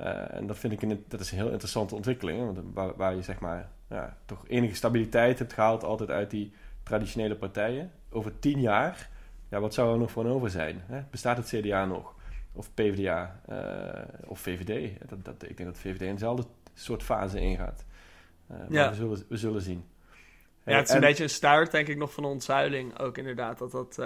Uh, 0.00 0.34
en 0.34 0.46
dat 0.46 0.58
vind 0.58 0.72
ik 0.72 0.82
een, 0.82 1.04
dat 1.08 1.20
is 1.20 1.30
een 1.30 1.36
heel 1.36 1.50
interessante 1.50 1.94
ontwikkeling. 1.94 2.58
Waar, 2.74 2.96
waar 2.96 3.14
je 3.14 3.22
zeg 3.22 3.40
maar 3.40 3.68
ja, 3.88 4.16
toch 4.24 4.44
enige 4.48 4.74
stabiliteit 4.74 5.38
hebt 5.38 5.52
gehaald 5.52 5.84
altijd 5.84 6.10
uit 6.10 6.30
die 6.30 6.52
traditionele 6.82 7.36
partijen. 7.36 7.92
Over 8.10 8.38
tien 8.38 8.60
jaar, 8.60 9.10
ja, 9.48 9.60
wat 9.60 9.74
zou 9.74 9.92
er 9.92 9.98
nog 9.98 10.10
van 10.10 10.26
over 10.26 10.50
zijn? 10.50 10.82
Hè? 10.86 11.02
Bestaat 11.10 11.36
het 11.36 11.46
CDA 11.46 11.84
nog? 11.84 12.14
Of 12.52 12.74
PvdA? 12.74 13.40
Uh, 13.50 14.28
of 14.28 14.40
VVD? 14.40 14.98
Dat, 15.08 15.24
dat, 15.24 15.42
ik 15.42 15.56
denk 15.56 15.68
dat 15.68 15.78
VVD 15.78 16.00
in 16.00 16.12
dezelfde 16.12 16.44
soort 16.74 17.02
fase 17.02 17.40
ingaat. 17.40 17.84
Uh, 18.50 18.56
ja. 18.68 18.88
we, 18.88 18.94
zullen, 18.94 19.24
we 19.28 19.36
zullen 19.36 19.62
zien. 19.62 19.84
Ja, 20.64 20.76
het 20.76 20.88
is 20.88 20.94
een 20.94 21.00
beetje 21.00 21.22
een 21.22 21.30
stuart, 21.30 21.70
denk 21.70 21.88
ik, 21.88 21.96
nog 21.96 22.12
van 22.12 22.24
ontzuiling 22.24 22.98
ook 22.98 23.18
inderdaad. 23.18 23.58
Dat 23.58 23.70
dat... 23.70 23.98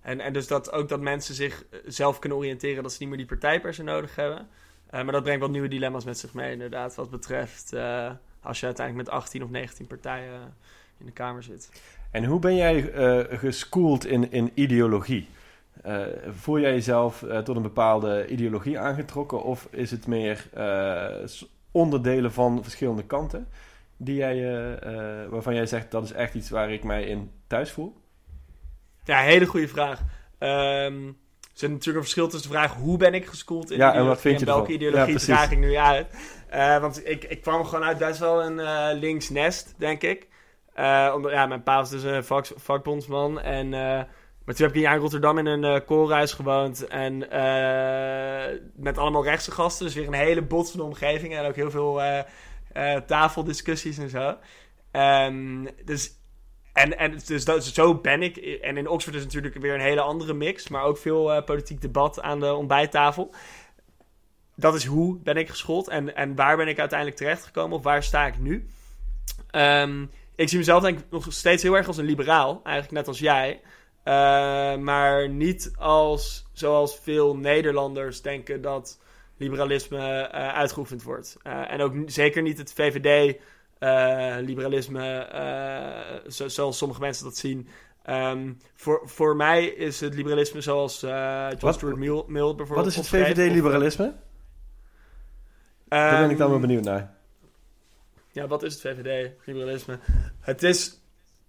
En, 0.00 0.20
en 0.20 0.32
dus 0.32 0.46
dat 0.46 0.72
ook 0.72 0.88
dat 0.88 1.00
mensen 1.00 1.34
zich 1.34 1.64
zelf 1.84 2.18
kunnen 2.18 2.38
oriënteren 2.38 2.82
dat 2.82 2.92
ze 2.92 2.98
niet 3.00 3.08
meer 3.08 3.18
die 3.18 3.26
partij 3.26 3.60
per 3.60 3.74
se 3.74 3.82
nodig 3.82 4.16
hebben. 4.16 4.48
Uh, 4.94 5.02
maar 5.02 5.12
dat 5.12 5.22
brengt 5.22 5.40
wat 5.40 5.50
nieuwe 5.50 5.68
dilemma's 5.68 6.04
met 6.04 6.18
zich 6.18 6.34
mee, 6.34 6.52
inderdaad. 6.52 6.94
Wat 6.94 7.10
betreft 7.10 7.74
uh, 7.74 8.10
als 8.40 8.60
je 8.60 8.66
uiteindelijk 8.66 9.08
met 9.08 9.18
18 9.18 9.42
of 9.42 9.50
19 9.50 9.86
partijen 9.86 10.54
in 10.98 11.06
de 11.06 11.12
Kamer 11.12 11.42
zit. 11.42 11.82
En 12.10 12.24
hoe 12.24 12.40
ben 12.40 12.56
jij 12.56 12.94
uh, 12.94 13.38
geschoold 13.38 14.06
in, 14.06 14.32
in 14.32 14.50
ideologie? 14.54 15.28
voel 16.30 16.60
jij 16.60 16.72
jezelf 16.72 17.24
tot 17.44 17.56
een 17.56 17.62
bepaalde 17.62 18.26
ideologie 18.26 18.78
aangetrokken? 18.78 19.42
Of 19.42 19.68
is 19.70 19.90
het 19.90 20.06
meer 20.06 20.48
onderdelen 21.70 22.32
van 22.32 22.62
verschillende 22.62 23.04
kanten 23.04 23.48
die 23.96 24.16
jij, 24.16 24.40
waarvan 25.28 25.54
jij 25.54 25.66
zegt 25.66 25.90
dat 25.90 26.04
is 26.04 26.12
echt 26.12 26.34
iets 26.34 26.50
waar 26.50 26.72
ik 26.72 26.84
mij 26.84 27.04
in 27.04 27.30
thuis 27.46 27.70
voel? 27.70 27.96
Ja, 29.04 29.20
hele 29.20 29.46
goede 29.46 29.68
vraag. 29.68 30.00
Um, 30.38 31.16
zit 31.58 31.70
natuurlijk 31.70 31.96
een 31.96 32.02
verschil 32.02 32.28
tussen 32.28 32.50
de 32.50 32.56
vraag 32.56 32.74
hoe 32.74 32.96
ben 32.96 33.14
ik 33.14 33.26
geschoold 33.26 33.70
in 33.70 33.78
ja, 33.78 33.94
en, 33.94 34.06
wat 34.06 34.20
vind 34.20 34.40
je 34.40 34.46
welke 34.46 34.72
ideologie 34.72 35.12
ja, 35.12 35.18
draag 35.18 35.50
ik 35.50 35.58
nu 35.58 35.76
uit. 35.76 36.06
Uh, 36.54 36.78
want 36.80 37.08
ik, 37.08 37.24
ik 37.24 37.40
kwam 37.40 37.64
gewoon 37.64 37.84
uit 37.84 37.98
best 37.98 38.18
wel 38.18 38.44
een 38.44 38.58
uh, 38.58 39.00
links 39.00 39.30
nest, 39.30 39.74
denk 39.78 40.02
ik. 40.02 40.28
Uh, 40.78 41.12
omdat, 41.14 41.32
ja, 41.32 41.46
mijn 41.46 41.62
pa 41.62 41.76
was 41.76 41.90
dus 41.90 42.02
een 42.02 42.24
vak, 42.24 42.46
vakbondsman. 42.56 43.40
En, 43.40 43.68
maar 43.68 44.54
toen 44.54 44.66
heb 44.66 44.74
ik 44.74 44.80
jaar 44.80 44.94
in 44.94 45.00
Rotterdam 45.00 45.38
in 45.38 45.46
een 45.46 45.84
koolhuis 45.84 46.32
gewoond. 46.32 46.86
En 46.86 47.18
met 48.76 48.98
allemaal 48.98 49.24
rechtse 49.24 49.50
gasten. 49.50 49.86
Dus 49.86 49.94
weer 49.94 50.06
een 50.06 50.12
hele 50.12 50.42
botsende 50.42 50.84
omgeving. 50.84 51.36
En 51.36 51.46
ook 51.46 51.56
heel 51.56 51.70
veel 51.70 52.02
tafeldiscussies 53.06 53.98
en 53.98 54.10
zo. 54.10 54.36
Um, 54.92 55.68
dus 55.84 56.10
en, 56.76 56.98
en 56.98 57.18
dus 57.26 57.72
zo 57.72 57.94
ben 57.94 58.22
ik. 58.22 58.36
En 58.36 58.76
in 58.76 58.88
Oxford 58.88 59.16
is 59.16 59.22
natuurlijk 59.22 59.54
weer 59.54 59.74
een 59.74 59.80
hele 59.80 60.00
andere 60.00 60.34
mix. 60.34 60.68
Maar 60.68 60.82
ook 60.82 60.98
veel 60.98 61.36
uh, 61.36 61.44
politiek 61.44 61.80
debat 61.80 62.20
aan 62.22 62.40
de 62.40 62.54
ontbijttafel. 62.54 63.34
Dat 64.54 64.74
is 64.74 64.84
hoe 64.84 65.18
ben 65.18 65.36
ik 65.36 65.48
geschoold. 65.48 65.88
En, 65.88 66.16
en 66.16 66.34
waar 66.34 66.56
ben 66.56 66.68
ik 66.68 66.78
uiteindelijk 66.78 67.18
terechtgekomen? 67.18 67.76
Of 67.76 67.82
waar 67.82 68.02
sta 68.02 68.26
ik 68.26 68.38
nu? 68.38 68.68
Um, 69.50 70.10
ik 70.34 70.48
zie 70.48 70.58
mezelf 70.58 70.82
denk 70.82 70.98
ik 70.98 71.04
nog 71.10 71.26
steeds 71.28 71.62
heel 71.62 71.76
erg 71.76 71.86
als 71.86 71.96
een 71.96 72.04
liberaal. 72.04 72.60
Eigenlijk 72.64 72.94
net 72.96 73.08
als 73.08 73.18
jij. 73.18 73.60
Uh, 74.04 74.76
maar 74.76 75.28
niet 75.28 75.72
als, 75.78 76.46
zoals 76.52 76.98
veel 77.02 77.36
Nederlanders 77.36 78.22
denken 78.22 78.60
dat 78.62 79.00
liberalisme 79.36 79.98
uh, 79.98 80.48
uitgeoefend 80.48 81.02
wordt. 81.02 81.36
en 81.42 81.80
ook 81.80 81.94
zeker 82.06 82.42
niet 82.42 82.58
het 82.58 82.72
VVD 82.72 83.38
uh, 83.80 84.36
liberalisme, 84.40 85.28
uh, 85.34 86.30
zo, 86.30 86.48
zoals 86.48 86.78
sommige 86.78 87.00
mensen 87.00 87.24
dat 87.24 87.36
zien. 87.36 87.68
Um, 88.10 88.58
voor, 88.74 89.00
voor 89.04 89.36
mij 89.36 89.64
is 89.64 90.00
het 90.00 90.14
liberalisme 90.14 90.60
zoals 90.60 91.02
uh, 91.02 91.48
John 91.58 91.72
Stuart 91.72 91.96
Mill, 91.96 92.24
bijvoorbeeld. 92.26 92.68
Wat 92.68 92.86
is 92.86 92.96
het 92.96 93.08
VVD-liberalisme? 93.08 94.14
Daar 95.88 96.20
ben 96.20 96.30
ik 96.30 96.38
dan 96.38 96.46
wel 96.46 96.56
ehm, 96.56 96.66
benieuwd 96.66 96.84
naar. 96.84 97.14
Ja, 98.32 98.46
wat 98.46 98.62
is 98.62 98.72
het 98.72 98.82
VVD-liberalisme? 98.82 99.98
Het 100.40 100.62
is 100.62 101.00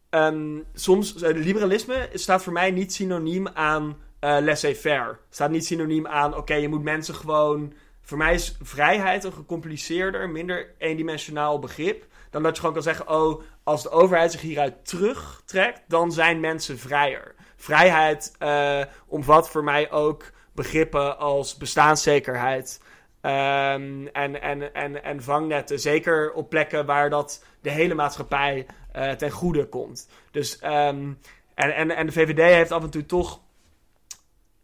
um, 0.10 0.64
soms, 0.74 1.14
liberalisme 1.18 2.10
staat 2.14 2.44
voor 2.44 2.54
mij 2.54 2.72
niet 2.72 2.94
synoniem 2.94 3.48
aan 3.48 3.98
laissez-faire. 4.20 5.18
staat 5.30 5.50
niet 5.50 5.66
synoniem 5.66 6.08
aan, 6.08 6.30
oké, 6.30 6.40
okay, 6.40 6.62
je 6.62 6.70
moet 6.70 6.84
mensen 6.84 7.16
gewoon 7.16 7.74
voor 8.08 8.18
mij 8.18 8.34
is 8.34 8.56
vrijheid 8.62 9.24
een 9.24 9.34
gecompliceerder, 9.34 10.30
minder 10.30 10.74
eendimensionaal 10.78 11.60
begrip. 11.60 12.06
Dan 12.30 12.44
dat 12.44 12.54
je 12.54 12.60
gewoon 12.60 12.76
kan 12.76 12.84
zeggen: 12.84 13.10
oh, 13.10 13.42
als 13.64 13.84
de 13.84 13.90
overheid 13.90 14.32
zich 14.32 14.42
hieruit 14.42 14.86
terugtrekt, 14.86 15.82
dan 15.88 16.12
zijn 16.12 16.40
mensen 16.40 16.80
vrijer. 16.80 17.36
Vrijheid 17.56 18.36
uh, 18.40 18.84
omvat 19.08 19.50
voor 19.50 19.64
mij 19.64 19.92
ook 19.92 20.32
begrippen 20.52 21.18
als 21.18 21.58
bestaanszekerheid. 21.58 22.82
Um, 23.22 24.08
en, 24.08 24.42
en, 24.42 24.74
en, 24.74 25.04
en 25.04 25.24
vangnetten. 25.24 25.80
Zeker 25.80 26.34
op 26.34 26.50
plekken 26.50 26.86
waar 26.86 27.10
dat 27.10 27.46
de 27.62 27.70
hele 27.70 27.94
maatschappij 27.94 28.66
uh, 28.96 29.12
ten 29.12 29.32
goede 29.32 29.66
komt. 29.66 30.10
Dus, 30.32 30.60
um, 30.64 31.20
en, 31.54 31.76
en, 31.76 31.92
en 31.92 32.06
de 32.06 32.12
VVD 32.12 32.54
heeft 32.54 32.72
af 32.72 32.84
en 32.84 32.90
toe 32.90 33.06
toch. 33.06 33.42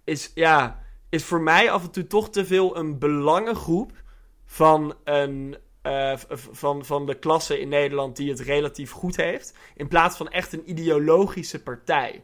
Is, 0.04 0.32
ja, 0.34 0.84
is 1.10 1.23
voor 1.23 1.41
mij 1.41 1.71
af 1.71 1.84
en 1.84 1.91
toe 1.91 2.08
toch 2.08 2.30
te 2.30 2.45
veel 2.45 2.78
een 2.78 2.99
belangengroep 2.99 3.91
van, 4.45 4.95
een, 5.04 5.58
uh, 5.84 6.13
van, 6.52 6.86
van 6.86 7.06
de 7.06 7.15
klasse 7.15 7.60
in 7.60 7.69
Nederland 7.69 8.15
die 8.15 8.30
het 8.30 8.39
relatief 8.39 8.91
goed 8.91 9.15
heeft. 9.15 9.58
In 9.76 9.88
plaats 9.88 10.17
van 10.17 10.30
echt 10.30 10.54
een 10.54 10.69
ideologische 10.69 11.63
partij. 11.63 12.24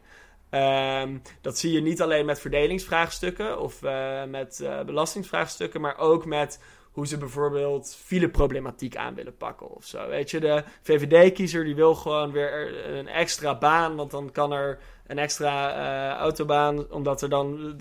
Um, 0.50 1.22
dat 1.40 1.58
zie 1.58 1.72
je 1.72 1.80
niet 1.80 2.02
alleen 2.02 2.26
met 2.26 2.40
verdelingsvraagstukken 2.40 3.60
of 3.60 3.82
uh, 3.82 4.24
met 4.24 4.60
uh, 4.62 4.82
belastingsvraagstukken, 4.82 5.80
maar 5.80 5.98
ook 5.98 6.24
met 6.24 6.60
hoe 6.90 7.06
ze 7.06 7.18
bijvoorbeeld 7.18 7.96
fileproblematiek 8.04 8.96
aan 8.96 9.14
willen 9.14 9.36
pakken 9.36 9.70
of 9.70 9.84
zo. 9.84 10.08
Weet 10.08 10.30
je, 10.30 10.40
de 10.40 10.64
VVD-kiezer 10.82 11.64
die 11.64 11.74
wil 11.74 11.94
gewoon 11.94 12.32
weer 12.32 12.84
een 12.88 13.08
extra 13.08 13.58
baan, 13.58 13.96
want 13.96 14.10
dan 14.10 14.32
kan 14.32 14.52
er 14.52 14.78
een 15.06 15.18
extra 15.18 16.16
autobaan, 16.16 16.90
omdat 16.90 17.22
er 17.22 17.28
dan, 17.28 17.76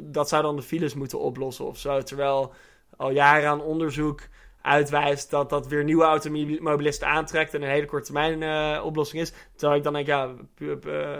dat 0.00 0.28
zou 0.28 0.42
dan 0.42 0.56
de 0.56 0.62
files 0.62 0.94
moeten 0.94 1.20
oplossen 1.20 1.66
of 1.66 1.78
zo. 1.78 2.02
Terwijl 2.02 2.52
al 2.96 3.10
jaren 3.10 3.48
aan 3.48 3.60
onderzoek 3.60 4.20
uitwijst 4.68 5.30
dat 5.30 5.50
dat 5.50 5.66
weer 5.66 5.84
nieuwe 5.84 6.04
automobilisten 6.04 7.08
aantrekt 7.08 7.54
en 7.54 7.62
een 7.62 7.68
hele 7.68 7.86
korte 7.86 8.04
termijn 8.04 8.42
uh, 8.42 8.84
oplossing 8.84 9.22
is. 9.22 9.32
Terwijl 9.56 9.78
ik 9.78 9.84
dan 9.84 9.92
denk, 9.92 10.06
ja, 10.06 10.28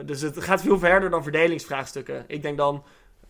dus 0.05 0.21
het 0.21 0.43
gaat 0.43 0.63
veel 0.63 0.79
verder 0.79 1.11
dan 1.11 1.23
verdelingsvraagstukken. 1.23 2.25
Ik 2.27 2.43
denk 2.43 2.57
dan, 2.57 2.85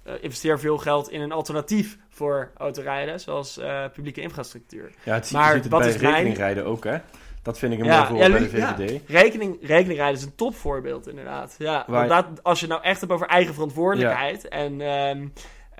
uh, 0.06 0.14
investeer 0.20 0.58
veel 0.58 0.78
geld 0.78 1.10
in 1.10 1.20
een 1.20 1.32
alternatief 1.32 1.98
voor 2.08 2.50
autorijden, 2.56 3.20
zoals 3.20 3.58
uh, 3.58 3.84
publieke 3.92 4.20
infrastructuur. 4.20 4.90
Ja, 5.04 5.14
het, 5.14 5.30
maar 5.30 5.52
ziet 5.52 5.62
het 5.62 5.78
bij 5.78 5.92
rekeningrijden 5.92 6.64
ook, 6.64 6.84
hè? 6.84 6.98
Dat 7.42 7.58
vind 7.58 7.72
ik 7.72 7.78
een 7.78 7.86
mooi 7.86 8.06
voorbeeld 8.06 8.32
ja, 8.32 8.38
bij 8.38 8.76
de 8.76 8.86
VVD. 8.86 8.90
Ja. 8.90 9.20
Rekening, 9.20 9.58
rekeningrijden 9.62 10.16
is 10.16 10.24
een 10.24 10.34
topvoorbeeld, 10.34 11.08
inderdaad. 11.08 11.54
Ja, 11.58 11.84
want 11.86 12.08
dat, 12.08 12.26
als 12.42 12.60
je 12.60 12.66
nou 12.66 12.82
echt 12.82 13.00
hebt 13.00 13.12
over 13.12 13.26
eigen 13.26 13.54
verantwoordelijkheid 13.54 14.48
en 14.48 14.80
um, 14.80 15.32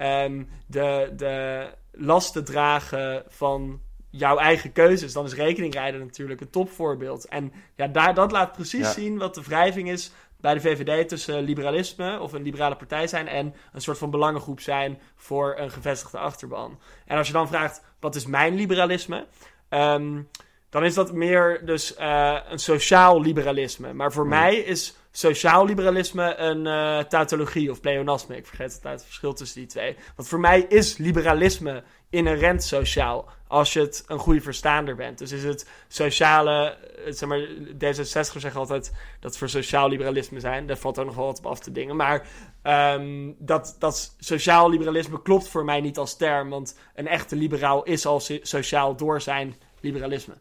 um, 0.02 0.48
de, 0.66 1.12
de 1.16 1.66
lasten 1.92 2.44
dragen 2.44 3.22
van 3.28 3.80
jouw 4.18 4.38
eigen 4.38 4.72
keuzes, 4.72 5.12
dan 5.12 5.24
is 5.24 5.34
rekeningrijden 5.34 6.00
natuurlijk 6.00 6.40
een 6.40 6.50
topvoorbeeld. 6.50 7.24
En 7.24 7.52
ja, 7.74 7.86
daar, 7.86 8.14
dat 8.14 8.32
laat 8.32 8.52
precies 8.52 8.92
zien 8.92 9.18
wat 9.18 9.34
de 9.34 9.42
wrijving 9.42 9.90
is 9.90 10.12
bij 10.40 10.54
de 10.54 10.60
VVD 10.60 11.08
tussen 11.08 11.42
liberalisme 11.42 12.20
of 12.20 12.32
een 12.32 12.42
liberale 12.42 12.76
partij 12.76 13.06
zijn 13.06 13.28
en 13.28 13.54
een 13.72 13.80
soort 13.80 13.98
van 13.98 14.10
belangengroep 14.10 14.60
zijn 14.60 14.98
voor 15.16 15.54
een 15.58 15.70
gevestigde 15.70 16.18
achterban. 16.18 16.78
En 17.06 17.16
als 17.16 17.26
je 17.26 17.32
dan 17.32 17.48
vraagt, 17.48 17.82
wat 18.00 18.14
is 18.14 18.26
mijn 18.26 18.54
liberalisme? 18.54 19.26
Um, 19.68 20.28
dan 20.70 20.84
is 20.84 20.94
dat 20.94 21.12
meer 21.12 21.60
dus 21.64 21.98
uh, 21.98 22.38
een 22.48 22.58
sociaal 22.58 23.20
liberalisme. 23.20 23.92
Maar 23.92 24.12
voor 24.12 24.26
mij 24.26 24.56
is 24.56 24.96
sociaal 25.10 25.64
liberalisme 25.64 26.36
een 26.36 26.66
uh, 26.66 26.98
tautologie 26.98 27.70
of 27.70 27.80
pleonasme. 27.80 28.36
Ik 28.36 28.46
vergeet 28.46 28.74
altijd 28.74 28.94
het 28.94 29.04
verschil 29.04 29.32
tussen 29.32 29.60
die 29.60 29.68
twee. 29.68 29.96
Want 30.16 30.28
voor 30.28 30.40
mij 30.40 30.60
is 30.68 30.96
liberalisme 30.96 31.82
inherent 32.10 32.62
sociaal. 32.62 33.28
Als 33.46 33.72
je 33.72 33.80
het 33.80 34.04
een 34.06 34.18
goede 34.18 34.40
verstaander 34.40 34.94
bent. 34.94 35.18
Dus 35.18 35.32
is 35.32 35.44
het 35.44 35.70
sociale. 35.88 36.76
Eh, 37.04 37.12
zeg 37.12 37.28
maar, 37.28 37.46
D66 37.74 38.38
zeggen 38.38 38.60
altijd 38.60 38.92
dat 39.20 39.38
voor 39.38 39.48
sociaal 39.48 39.88
liberalisme 39.88 40.40
zijn. 40.40 40.66
Daar 40.66 40.76
valt 40.76 40.98
ook 40.98 41.06
nog 41.06 41.14
wel 41.14 41.26
wat 41.26 41.38
op 41.38 41.46
af 41.46 41.58
te 41.58 41.72
dingen. 41.72 41.96
Maar 41.96 42.26
um, 42.62 43.36
dat, 43.38 43.76
dat 43.78 44.14
sociaal 44.18 44.70
liberalisme 44.70 45.22
klopt 45.22 45.48
voor 45.48 45.64
mij 45.64 45.80
niet 45.80 45.98
als 45.98 46.16
term. 46.16 46.50
Want 46.50 46.78
een 46.94 47.06
echte 47.06 47.36
liberaal 47.36 47.82
is 47.82 48.06
al 48.06 48.20
sociaal 48.42 48.96
door 48.96 49.20
zijn 49.20 49.56
liberalisme. 49.80 50.34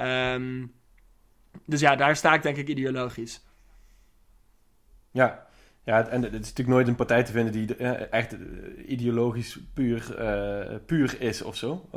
Um, 0.00 0.74
dus 1.66 1.80
ja, 1.80 1.96
daar 1.96 2.16
sta 2.16 2.34
ik 2.34 2.42
denk 2.42 2.56
ik 2.56 2.68
ideologisch. 2.68 3.44
Ja, 5.10 5.46
ja, 5.84 6.08
en 6.08 6.22
het 6.22 6.32
is 6.32 6.38
natuurlijk 6.38 6.68
nooit 6.68 6.88
een 6.88 6.94
partij 6.94 7.22
te 7.22 7.32
vinden 7.32 7.52
die 7.52 7.76
eh, 7.76 8.12
echt 8.12 8.32
eh, 8.32 8.40
ideologisch 8.86 9.58
puur, 9.74 10.16
uh, 10.18 10.76
puur 10.86 11.20
is 11.20 11.42
of 11.42 11.56
zo. 11.56 11.88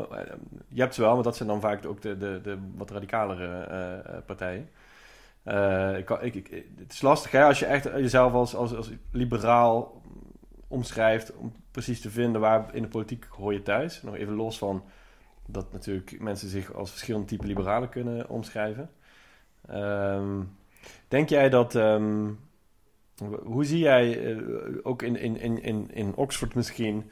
Je 0.67 0.81
hebt 0.81 0.95
ze 0.95 1.01
wel, 1.01 1.13
maar 1.13 1.23
dat 1.23 1.35
zijn 1.35 1.49
dan 1.49 1.61
vaak 1.61 1.85
ook 1.85 2.01
de, 2.01 2.17
de, 2.17 2.39
de 2.43 2.57
wat 2.75 2.91
radicalere 2.91 4.23
partijen. 4.25 4.69
Ik, 5.97 6.09
ik, 6.35 6.63
het 6.77 6.93
is 6.93 7.01
lastig 7.01 7.31
hè, 7.31 7.43
als 7.43 7.59
je 7.59 7.65
echt 7.65 7.83
jezelf 7.83 8.33
als, 8.33 8.55
als, 8.55 8.75
als 8.75 8.89
liberaal 9.11 10.01
omschrijft 10.67 11.35
om 11.35 11.53
precies 11.71 12.01
te 12.01 12.09
vinden 12.09 12.41
waar 12.41 12.75
in 12.75 12.81
de 12.81 12.87
politiek 12.87 13.25
hoor 13.29 13.53
je 13.53 13.61
thuis. 13.61 14.01
Nog 14.01 14.15
even 14.15 14.33
los 14.33 14.57
van 14.57 14.83
dat 15.45 15.71
natuurlijk 15.71 16.19
mensen 16.19 16.49
zich 16.49 16.73
als 16.73 16.89
verschillende 16.89 17.27
type 17.27 17.45
liberalen 17.45 17.89
kunnen 17.89 18.29
omschrijven. 18.29 18.89
Um, 19.71 20.57
denk 21.07 21.29
jij 21.29 21.49
dat. 21.49 21.75
Um, 21.75 22.39
hoe 23.43 23.65
zie 23.65 23.80
jij, 23.80 24.34
uh, 24.34 24.78
ook 24.84 25.01
in, 25.01 25.15
in, 25.15 25.62
in, 25.62 25.91
in 25.91 26.15
Oxford 26.15 26.56
misschien, 26.56 27.12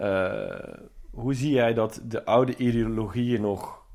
uh, 0.00 0.74
hoe 1.10 1.34
zie 1.34 1.52
jij 1.52 1.74
dat 1.74 2.00
de 2.04 2.24
oude 2.24 2.56
ideologieën 2.56 3.40
nog 3.40 3.86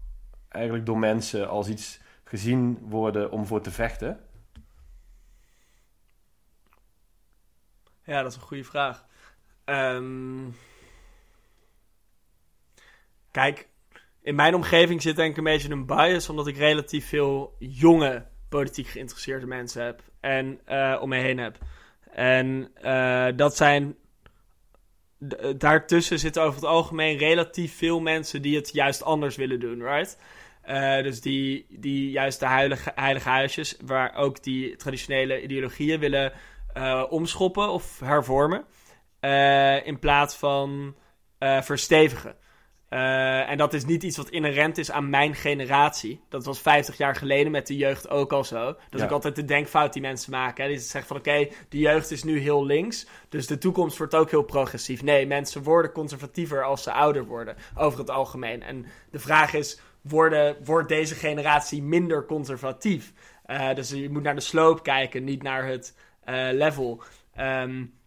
eigenlijk 0.50 0.86
door 0.86 0.98
mensen 0.98 1.50
als 1.50 1.68
iets 1.68 2.02
gezien 2.24 2.78
worden 2.82 3.32
om 3.32 3.46
voor 3.46 3.62
te 3.62 3.72
vechten? 3.72 4.20
Ja, 8.04 8.22
dat 8.22 8.32
is 8.32 8.38
een 8.38 8.44
goede 8.44 8.64
vraag. 8.64 9.06
Um, 9.66 10.56
kijk, 13.32 13.70
in 14.22 14.36
mijn 14.36 14.56
omgeving 14.56 15.02
zit 15.02 15.16
denk 15.16 15.32
ik 15.32 15.38
een 15.38 15.44
beetje 15.44 15.70
een 15.70 15.86
bias, 15.86 16.30
omdat 16.30 16.48
ik 16.48 16.58
relatief 16.58 17.08
veel 17.08 17.56
jonge 17.60 18.26
politiek 18.50 18.88
geïnteresseerde 18.88 19.46
mensen 19.46 19.84
heb 19.84 20.02
en 20.20 20.60
uh, 20.70 20.98
om 21.02 21.10
me 21.10 21.18
heen 21.18 21.38
heb. 21.38 21.58
En 22.12 22.72
uh, 22.82 23.28
dat 23.36 23.58
zijn. 23.58 23.96
Daartussen 25.58 26.20
zitten 26.20 26.42
over 26.42 26.56
het 26.56 26.70
algemeen 26.70 27.18
relatief 27.18 27.78
veel 27.78 28.00
mensen 28.00 28.42
die 28.42 28.56
het 28.56 28.74
juist 28.74 29.04
anders 29.04 29.36
willen 29.36 29.60
doen, 29.60 29.84
right? 29.84 30.18
Dus 31.04 31.22
die, 31.22 31.66
die 31.70 32.12
juist 32.12 32.40
de 32.40 32.48
heilige, 32.48 32.92
heilige 32.96 33.30
huisjes, 33.30 33.78
waar 33.86 34.16
ook 34.16 34.44
die 34.44 34.76
traditionele 34.76 35.42
ideologieën 35.42 36.00
willen 36.00 36.34
omschoppen 37.10 37.70
of 37.70 38.00
hervormen, 38.00 38.66
in 39.86 40.00
plaats 40.00 40.36
van 40.36 40.96
verstevigen. 41.40 42.36
Uh, 42.90 43.50
en 43.50 43.58
dat 43.58 43.74
is 43.74 43.86
niet 43.86 44.04
iets 44.04 44.18
wat 44.18 44.30
inherent 44.30 44.78
is 44.78 44.92
aan 44.92 45.10
mijn 45.10 45.36
generatie. 45.36 46.22
Dat 46.30 46.46
was 46.46 46.60
50 46.60 46.98
jaar 46.98 47.16
geleden 47.16 47.52
met 47.52 47.68
de 47.68 47.78
jeugd 47.78 48.10
ook 48.10 48.34
al 48.34 48.44
zo. 48.44 48.66
Dat 48.66 49.00
is 49.00 49.02
ook 49.02 49.12
altijd 49.12 49.36
de 49.36 49.46
denkfout 49.46 49.94
die 49.94 50.02
mensen 50.02 50.32
maken. 50.32 50.64
Hè? 50.64 50.70
Die 50.70 50.80
zeggen 50.80 51.08
van 51.08 51.18
oké, 51.18 51.30
okay, 51.30 51.52
de 51.70 51.78
jeugd 51.78 52.12
is 52.12 52.24
nu 52.24 52.40
heel 52.40 52.66
links. 52.66 53.08
Dus 53.30 53.48
de 53.48 53.58
toekomst 53.58 53.98
wordt 53.98 54.16
ook 54.16 54.30
heel 54.30 54.44
progressief. 54.44 55.04
Nee, 55.04 55.28
mensen 55.28 55.64
worden 55.64 55.92
conservatiever 55.92 56.64
als 56.64 56.84
ze 56.84 56.92
ouder 56.92 57.26
worden. 57.26 57.56
Over 57.76 58.00
het 58.00 58.10
algemeen. 58.10 58.64
En 58.64 58.86
de 59.12 59.20
vraag 59.20 59.54
is, 59.54 59.80
worden, 60.02 60.58
wordt 60.64 60.90
deze 60.90 61.16
generatie 61.16 61.84
minder 61.84 62.26
conservatief? 62.26 63.14
Uh, 63.46 63.74
dus 63.74 63.90
je 63.90 64.10
moet 64.10 64.24
naar 64.24 64.36
de 64.36 64.42
sloop 64.42 64.84
kijken, 64.84 65.24
niet 65.24 65.44
naar 65.44 65.68
het 65.68 65.96
uh, 66.26 66.50
level. 66.52 67.04
Um, 67.40 67.99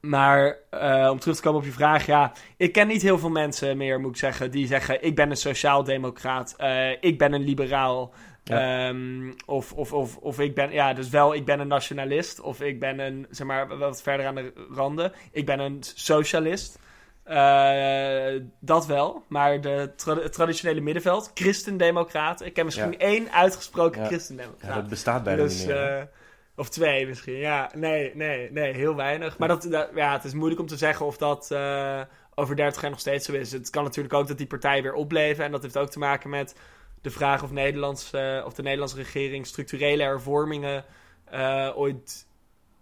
maar 0.00 0.56
uh, 0.70 1.08
om 1.10 1.18
terug 1.18 1.36
te 1.36 1.42
komen 1.42 1.60
op 1.60 1.66
je 1.66 1.72
vraag, 1.72 2.06
ja, 2.06 2.32
ik 2.56 2.72
ken 2.72 2.86
niet 2.86 3.02
heel 3.02 3.18
veel 3.18 3.30
mensen 3.30 3.76
meer, 3.76 4.00
moet 4.00 4.10
ik 4.10 4.16
zeggen, 4.16 4.50
die 4.50 4.66
zeggen: 4.66 5.04
ik 5.04 5.14
ben 5.14 5.30
een 5.30 5.36
sociaaldemocraat, 5.36 6.54
uh, 6.58 6.90
ik 6.90 7.18
ben 7.18 7.32
een 7.32 7.44
liberaal. 7.44 8.12
Ja. 8.44 8.88
Um, 8.88 9.34
of, 9.46 9.72
of, 9.72 9.92
of, 9.92 10.16
of 10.16 10.40
ik 10.40 10.54
ben, 10.54 10.72
ja, 10.72 10.92
dus 10.92 11.08
wel, 11.08 11.34
ik 11.34 11.44
ben 11.44 11.60
een 11.60 11.68
nationalist. 11.68 12.40
Of 12.40 12.60
ik 12.60 12.80
ben 12.80 12.98
een, 12.98 13.26
zeg 13.30 13.46
maar, 13.46 13.78
wat 13.78 14.02
verder 14.02 14.26
aan 14.26 14.34
de 14.34 14.52
randen. 14.70 15.12
Ik 15.32 15.46
ben 15.46 15.58
een 15.58 15.78
socialist. 15.94 16.78
Uh, 17.26 18.40
dat 18.60 18.86
wel, 18.86 19.24
maar 19.28 19.60
de 19.60 19.92
tra 19.96 20.14
het 20.14 20.32
traditionele 20.32 20.80
middenveld, 20.80 21.30
christendemocraat. 21.34 22.42
Ik 22.42 22.52
ken 22.52 22.64
misschien 22.64 22.92
ja. 22.92 22.98
één 22.98 23.32
uitgesproken 23.32 24.00
ja. 24.00 24.06
christendemocraat. 24.06 24.70
Ja, 24.70 24.80
dat 24.80 24.88
bestaat 24.88 25.22
bijna 25.22 25.42
dus, 25.42 25.58
niet 25.58 25.66
meer. 25.66 26.08
Of 26.56 26.68
twee 26.68 27.06
misschien, 27.06 27.36
ja. 27.36 27.70
Nee, 27.74 28.12
nee, 28.14 28.52
nee, 28.52 28.72
heel 28.72 28.94
weinig. 28.96 29.38
Maar 29.38 29.48
dat, 29.48 29.68
ja, 29.94 30.12
het 30.12 30.24
is 30.24 30.34
moeilijk 30.34 30.60
om 30.60 30.66
te 30.66 30.76
zeggen 30.76 31.06
of 31.06 31.16
dat 31.16 31.48
uh, 31.52 32.00
over 32.34 32.56
30 32.56 32.80
jaar 32.80 32.90
nog 32.90 33.00
steeds 33.00 33.26
zo 33.26 33.32
is. 33.32 33.52
Het 33.52 33.70
kan 33.70 33.84
natuurlijk 33.84 34.14
ook 34.14 34.28
dat 34.28 34.38
die 34.38 34.46
partijen 34.46 34.82
weer 34.82 34.94
opleven. 34.94 35.44
En 35.44 35.50
dat 35.50 35.62
heeft 35.62 35.76
ook 35.78 35.90
te 35.90 35.98
maken 35.98 36.30
met 36.30 36.54
de 37.02 37.10
vraag 37.10 37.42
of, 37.42 37.50
Nederlands, 37.50 38.12
uh, 38.14 38.42
of 38.46 38.54
de 38.54 38.62
Nederlandse 38.62 38.96
regering 38.96 39.46
structurele 39.46 40.02
hervormingen 40.02 40.84
uh, 41.32 41.70
ooit 41.74 42.26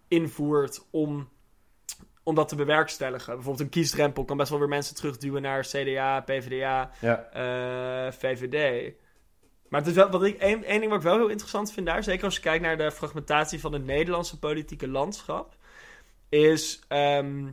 invoert 0.07 0.85
om 0.91 1.29
om 2.23 2.35
dat 2.35 2.47
te 2.47 2.55
bewerkstelligen. 2.55 3.33
Bijvoorbeeld 3.33 3.63
een 3.65 3.69
kiesdrempel 3.69 4.25
kan 4.25 4.37
best 4.37 4.49
wel 4.49 4.59
weer 4.59 4.67
mensen 4.67 4.95
terugduwen 4.95 5.41
naar 5.41 5.61
CDA, 5.63 6.21
PvdA, 6.21 6.91
Ja. 7.01 7.29
eh, 7.31 8.11
VVD. 8.11 8.91
Maar 9.73 9.81
het 9.81 9.91
is 9.91 9.97
wel, 9.97 10.09
wat 10.09 10.23
ik, 10.23 10.37
één, 10.37 10.61
ding 10.61 10.87
wat 10.87 10.97
ik 10.97 11.03
wel 11.03 11.17
heel 11.17 11.27
interessant 11.27 11.71
vind 11.71 11.85
daar, 11.85 12.03
zeker 12.03 12.25
als 12.25 12.35
je 12.35 12.41
kijkt 12.41 12.63
naar 12.63 12.77
de 12.77 12.91
fragmentatie 12.91 13.59
van 13.59 13.73
het 13.73 13.85
Nederlandse 13.85 14.39
politieke 14.39 14.87
landschap, 14.87 15.55
is. 16.29 16.79
ehm, 16.87 17.47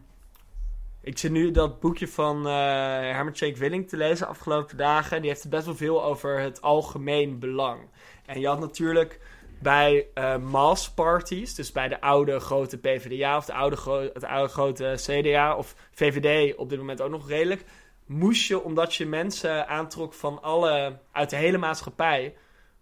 ik 1.01 1.19
zit 1.19 1.31
nu 1.31 1.51
dat 1.51 1.81
boekje 1.81 2.09
van 2.09 2.47
eh 2.47 2.53
Herman 2.53 3.33
Tjeek 3.33 3.57
Willing 3.57 3.89
te 3.89 3.97
lezen 3.97 4.27
afgelopen 4.27 4.77
dagen. 4.77 5.17
En 5.17 5.21
die 5.23 5.31
heeft 5.31 5.43
het 5.43 5.51
best 5.51 5.65
wel 5.65 5.75
veel 5.75 6.05
over 6.05 6.41
het 6.41 6.63
algemeen 6.63 7.39
belang. 7.39 7.81
En 8.27 8.41
je 8.41 8.47
had 8.47 8.61
natuurlijk 8.61 9.21
bij 9.59 10.07
eh 10.15 10.37
mass 10.37 10.91
parties, 10.91 11.55
dus 11.55 11.73
bij 11.73 11.89
de 11.89 12.01
oude 12.01 12.41
grote 12.41 12.79
PvdA 12.79 13.37
of 13.37 13.45
de 13.45 13.55
oude, 13.55 14.11
het 14.15 14.25
oude 14.25 14.53
grote 14.53 14.95
CDA 14.97 15.57
of 15.57 15.75
VVD 15.91 16.57
op 16.57 16.69
dit 16.69 16.79
moment 16.79 17.01
ook 17.01 17.11
nog 17.11 17.29
redelijk, 17.29 17.65
moest 18.11 18.47
je, 18.47 18.63
omdat 18.63 18.95
je 18.95 19.07
mensen 19.07 19.69
aantrok 19.69 20.15
van 20.15 20.43
alle, 20.43 20.99
uit 21.13 21.31
de 21.31 21.37
hele 21.37 21.59
maatschappij, 21.59 22.35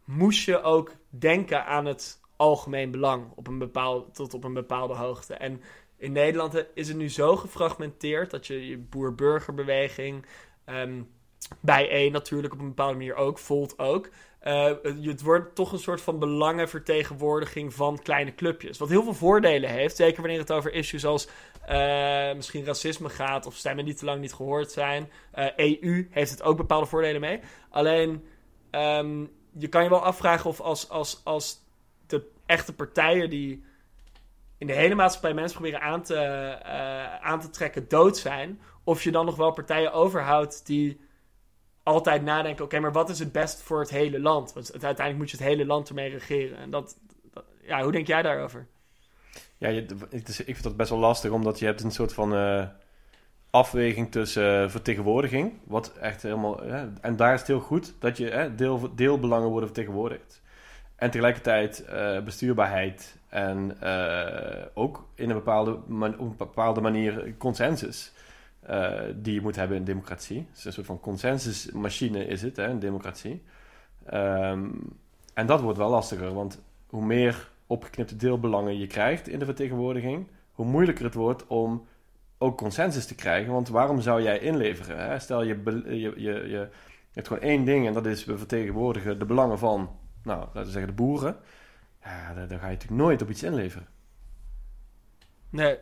moest 0.04 0.44
je 0.44 0.62
ook 0.62 0.92
denken 1.08 1.66
aan 1.66 1.86
het 1.86 2.20
algemeen 2.36 2.90
belang 2.90 3.32
op 3.34 3.46
een 3.46 3.58
bepaald, 3.58 4.14
tot 4.14 4.34
op 4.34 4.44
een 4.44 4.54
bepaalde 4.54 4.94
hoogte. 4.94 5.34
En 5.34 5.62
in 5.96 6.12
Nederland 6.12 6.64
is 6.74 6.88
het 6.88 6.96
nu 6.96 7.08
zo 7.08 7.36
gefragmenteerd 7.36 8.30
dat 8.30 8.46
je 8.46 8.66
je 8.68 8.78
boer-burgerbeweging, 8.78 10.26
ehm 10.64 11.02
bij 11.60 11.90
één 11.90 12.12
natuurlijk 12.12 12.52
op 12.52 12.60
een 12.60 12.68
bepaalde 12.68 12.96
manier 12.96 13.14
ook, 13.14 13.38
Volt 13.38 13.78
ook. 13.78 14.08
eh, 14.38 14.72
het 14.82 15.22
wordt 15.22 15.54
toch 15.54 15.72
een 15.72 15.78
soort 15.78 16.00
van 16.00 16.18
belangenvertegenwoordiging 16.18 17.74
van 17.74 17.98
kleine 18.02 18.34
clubjes. 18.34 18.78
Wat 18.78 18.88
heel 18.88 19.02
veel 19.02 19.14
voordelen 19.14 19.70
heeft, 19.70 19.96
zeker 19.96 20.20
wanneer 20.20 20.40
het 20.40 20.52
over 20.52 20.72
issues 20.72 21.04
als 21.04 21.28
eh, 21.68 22.34
misschien 22.34 22.64
racisme 22.64 23.08
gaat 23.08 23.46
of 23.46 23.54
stemmen 23.54 23.84
die 23.84 23.94
te 23.94 24.04
lang 24.04 24.20
niet 24.20 24.32
gehoord 24.32 24.70
zijn. 24.70 25.10
Eh, 25.32 25.46
EU 25.56 26.08
heeft 26.10 26.30
het 26.30 26.42
ook 26.42 26.56
bepaalde 26.56 26.86
voordelen 26.86 27.20
mee. 27.20 27.40
Alleen, 27.70 28.24
ehm, 28.70 29.24
je 29.52 29.68
kan 29.68 29.82
je 29.82 29.88
wel 29.88 30.04
afvragen 30.04 30.50
of 30.50 30.60
als, 30.60 30.88
als, 30.88 31.20
als 31.24 31.60
de 32.06 32.30
echte 32.46 32.74
partijen 32.74 33.30
die 33.30 33.64
in 34.58 34.66
de 34.66 34.72
hele 34.72 34.94
maatschappij 34.94 35.34
mensen 35.34 35.60
proberen 35.60 35.80
aan 35.80 36.02
te, 36.02 36.14
eh, 36.14 37.14
aan 37.20 37.40
te 37.40 37.50
trekken 37.50 37.88
dood 37.88 38.16
zijn, 38.16 38.60
of 38.84 39.02
je 39.02 39.10
dan 39.10 39.24
nog 39.24 39.36
wel 39.36 39.52
partijen 39.52 39.92
overhoudt 39.92 40.66
die 40.66 41.00
altijd 41.82 42.22
nadenken: 42.22 42.64
oké, 42.64 42.78
maar 42.78 42.92
wat 42.92 43.08
is 43.08 43.18
het 43.18 43.32
best 43.32 43.62
voor 43.62 43.80
het 43.80 43.90
hele 43.90 44.20
land? 44.20 44.52
Want 44.52 44.72
uiteindelijk 44.72 45.18
moet 45.18 45.30
je 45.30 45.36
het 45.36 45.46
hele 45.46 45.66
land 45.66 45.88
ermee 45.88 46.10
regeren. 46.10 46.58
En 46.58 46.70
dat- 46.70 46.98
ja, 47.62 47.82
hoe 47.82 47.92
denk 47.92 48.06
jij 48.06 48.22
daarover? 48.22 48.66
Ja, 49.58 49.68
ik 49.68 50.26
vind 50.44 50.62
dat 50.62 50.76
best 50.76 50.90
wel 50.90 50.98
lastig, 50.98 51.30
omdat 51.30 51.58
je 51.58 51.64
hebt 51.64 51.82
een 51.82 51.90
soort 51.90 52.12
van 52.12 52.34
eh, 52.34 52.66
afweging 53.50 54.10
tussen 54.10 54.62
eh, 54.62 54.68
vertegenwoordiging, 54.68 55.52
wat 55.64 55.92
echt 55.92 56.22
helemaal... 56.22 56.62
en 57.00 57.16
daar 57.16 57.34
is 57.34 57.38
het 57.38 57.48
heel 57.48 57.60
goed 57.60 57.94
dat 57.98 58.16
je 58.16 58.52
deel, 58.56 58.94
deelbelangen 58.94 59.48
worden 59.48 59.68
vertegenwoordigd. 59.68 60.42
En 60.96 61.10
tegelijkertijd 61.10 61.84
eh, 61.84 62.20
bestuurbaarheid 62.20 63.16
en 63.28 63.82
ook 64.74 65.08
in 65.14 65.28
een 65.28 65.36
bepaalde, 65.36 65.78
man- 65.86 66.18
op 66.18 66.30
een 66.30 66.36
bepaalde 66.36 66.80
manier 66.80 67.34
consensus 67.38 68.12
die 69.14 69.34
je 69.34 69.40
moet 69.40 69.56
hebben 69.56 69.76
in 69.76 69.84
democratie. 69.84 70.46
Is 70.54 70.64
een 70.64 70.72
soort 70.72 70.86
van 70.86 71.00
consensusmachine 71.00 72.26
is 72.26 72.42
het, 72.42 72.56
hè, 72.56 72.66
een 72.66 72.78
democratie. 72.78 73.42
Ehm, 74.04 74.68
en 75.34 75.46
dat 75.46 75.60
wordt 75.60 75.78
wel 75.78 75.90
lastiger, 75.90 76.34
want 76.34 76.60
hoe 76.86 77.04
meer 77.04 77.50
opgeknipte 77.68 78.16
deelbelangen 78.16 78.78
je 78.78 78.86
krijgt 78.86 79.28
in 79.28 79.38
de 79.38 79.44
vertegenwoordiging, 79.44 80.26
hoe 80.52 80.66
moeilijker 80.66 81.04
het 81.04 81.14
wordt 81.14 81.46
om 81.46 81.86
ook 82.38 82.56
consensus 82.56 83.06
te 83.06 83.14
krijgen. 83.14 83.52
Want 83.52 83.68
waarom 83.68 84.00
zou 84.00 84.22
jij 84.22 84.38
inleveren? 84.38 85.10
Hè? 85.10 85.18
Stel 85.18 85.42
je, 85.42 85.62
je, 85.86 86.12
je, 86.16 86.48
je, 86.48 86.68
hebt 87.12 87.26
gewoon 87.26 87.42
één 87.42 87.64
ding 87.64 87.86
en 87.86 87.92
dat 87.92 88.06
is 88.06 88.24
we 88.24 88.38
vertegenwoordigen 88.38 89.18
de 89.18 89.24
belangen 89.24 89.58
van, 89.58 89.90
nou, 90.22 90.40
laten 90.40 90.64
we 90.64 90.70
zeggen 90.70 90.86
de 90.86 91.02
boeren. 91.02 91.36
Ja, 92.02 92.34
dan, 92.34 92.58
ga 92.58 92.66
je 92.66 92.72
natuurlijk 92.72 93.00
nooit 93.00 93.22
op 93.22 93.30
iets 93.30 93.42
inleveren. 93.42 93.88
Nee. 95.50 95.78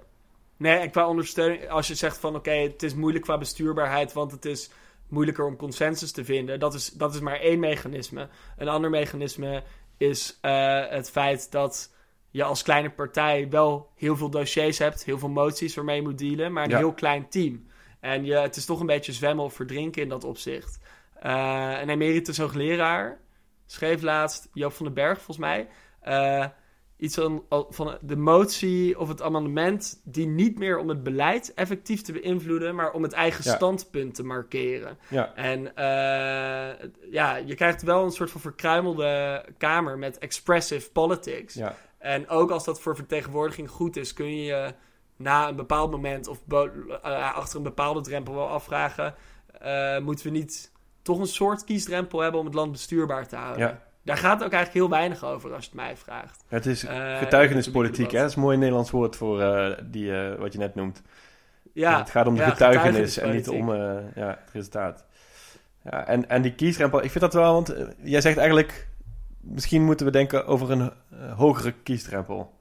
Nee, 0.56 0.90
qua 0.90 1.08
ondersteuning, 1.08 1.68
als 1.68 1.86
je 1.86 1.94
zegt 1.94 2.18
van 2.18 2.34
oké, 2.34 2.50
het 2.50 2.82
is 2.82 2.94
moeilijk 2.94 3.24
qua 3.24 3.38
bestuurbaarheid, 3.38 4.12
want 4.12 4.30
het 4.32 4.44
is 4.44 4.70
moeilijker 5.08 5.46
om 5.46 5.56
consensus 5.56 6.12
te 6.12 6.24
vinden. 6.24 6.58
Dat 6.58 6.74
is, 6.74 6.90
dat 6.90 7.14
is 7.14 7.20
maar 7.20 7.40
één 7.40 7.58
mechanisme. 7.58 8.28
Een 8.56 8.68
ander 8.68 8.90
mechanisme 8.90 9.62
is 9.96 10.38
eh, 10.40 10.88
het 10.88 11.10
feit 11.10 11.50
dat 11.52 11.94
je 12.30 12.44
als 12.44 12.62
kleine 12.62 12.90
partij 12.90 13.48
wel 13.50 13.90
heel 13.94 14.16
veel 14.16 14.30
dossiers 14.30 14.78
hebt, 14.78 15.04
heel 15.04 15.18
veel 15.18 15.28
moties 15.28 15.74
waarmee 15.74 15.96
je 15.96 16.02
moet 16.02 16.18
dealen, 16.18 16.52
maar 16.52 16.64
een 16.64 16.70
Ja. 16.70 16.76
heel 16.78 16.92
klein 16.94 17.28
team. 17.28 17.66
En 18.00 18.24
je, 18.24 18.34
het 18.34 18.56
is 18.56 18.64
toch 18.64 18.80
een 18.80 18.86
beetje 18.86 19.12
zwemmen 19.12 19.44
of 19.44 19.54
verdrinken 19.54 20.02
in 20.02 20.08
dat 20.08 20.24
opzicht. 20.24 20.78
Eh, 21.14 21.78
een 21.80 21.88
emeritus 21.88 22.38
hoogleraar 22.38 23.20
schreef 23.66 24.02
laatst, 24.02 24.48
Joop 24.52 24.72
van 24.72 24.84
den 24.86 24.94
Berg 24.94 25.16
volgens 25.16 25.38
mij, 25.38 25.68
eh, 26.00 26.46
iets 26.98 27.14
van, 27.14 27.44
van 27.68 27.98
de 28.00 28.16
motie 28.16 28.98
of 28.98 29.08
het 29.08 29.22
amendement 29.22 30.00
die 30.04 30.26
niet 30.26 30.58
meer 30.58 30.78
om 30.78 30.88
het 30.88 31.02
beleid 31.02 31.54
effectief 31.54 32.02
te 32.02 32.12
beïnvloeden, 32.12 32.74
maar 32.74 32.92
om 32.92 33.02
het 33.02 33.12
eigen 33.12 33.44
Ja. 33.44 33.54
standpunt 33.54 34.14
te 34.14 34.24
markeren. 34.24 34.98
Ja, 35.08 35.34
En 35.34 35.76
eh, 35.76 36.88
ja, 37.10 37.36
je 37.36 37.54
krijgt 37.54 37.82
wel 37.82 38.04
een 38.04 38.10
soort 38.10 38.30
van 38.30 38.40
verkruimelde 38.40 39.44
kamer 39.58 39.98
met 39.98 40.18
expressive 40.18 40.90
politics. 40.90 41.54
ja. 41.54 41.74
En 41.98 42.28
ook 42.28 42.50
als 42.50 42.64
dat 42.64 42.80
voor 42.80 42.96
vertegenwoordiging 42.96 43.70
goed 43.70 43.96
is, 43.96 44.12
kun 44.12 44.36
je 44.36 44.44
je 44.44 44.74
na 45.16 45.48
een 45.48 45.56
bepaald 45.56 45.90
moment 45.90 46.28
of 46.28 46.38
eh, 46.48 47.34
achter 47.34 47.56
een 47.56 47.62
bepaalde 47.62 48.00
drempel 48.00 48.34
wel 48.34 48.48
afvragen: 48.48 49.14
eh, 49.60 49.98
moeten 49.98 50.26
we 50.26 50.32
niet 50.32 50.72
toch 51.02 51.18
een 51.18 51.26
soort 51.26 51.64
kiesdrempel 51.64 52.20
hebben 52.20 52.40
om 52.40 52.46
het 52.46 52.54
land 52.54 52.72
bestuurbaar 52.72 53.28
te 53.28 53.36
houden? 53.36 53.66
ja. 53.66 53.84
Daar 54.06 54.16
gaat 54.16 54.38
het 54.38 54.46
ook 54.46 54.52
eigenlijk 54.52 54.72
heel 54.72 54.98
weinig 54.98 55.24
over 55.24 55.54
als 55.54 55.64
je 55.64 55.70
het 55.70 55.80
mij 55.80 55.96
vraagt. 55.96 56.44
Het 56.48 56.66
is 56.66 56.84
Eh, 56.84 57.18
getuigenispolitiek, 57.18 58.10
hè? 58.10 58.18
het 58.18 58.20
Dat 58.20 58.30
is 58.30 58.36
een 58.36 58.42
mooi 58.42 58.56
Nederlands 58.56 58.90
woord 58.90 59.16
voor 59.16 59.40
eh, 59.40 59.78
die, 59.84 60.16
eh, 60.16 60.38
wat 60.38 60.52
je 60.52 60.58
net 60.58 60.74
noemt. 60.74 61.02
Ja, 61.72 61.98
het 61.98 62.10
gaat 62.10 62.26
om 62.26 62.34
de 62.34 62.40
ja, 62.40 62.48
getuigenis 62.48 63.18
en 63.18 63.30
niet 63.30 63.48
om 63.48 63.74
ja, 63.74 64.38
het 64.44 64.50
resultaat. 64.52 65.04
Ja, 65.84 66.06
en, 66.06 66.28
en 66.28 66.42
die 66.42 66.54
kiesdrempel, 66.54 67.02
ik 67.02 67.10
vind 67.10 67.20
dat 67.20 67.34
wel, 67.34 67.52
want 67.52 67.74
jij 68.02 68.20
zegt 68.20 68.36
eigenlijk, 68.36 68.88
misschien 69.40 69.84
moeten 69.84 70.06
we 70.06 70.12
denken 70.12 70.46
over 70.46 70.70
een 70.70 70.92
hogere 71.34 71.72
kiesdrempel. 71.82 72.54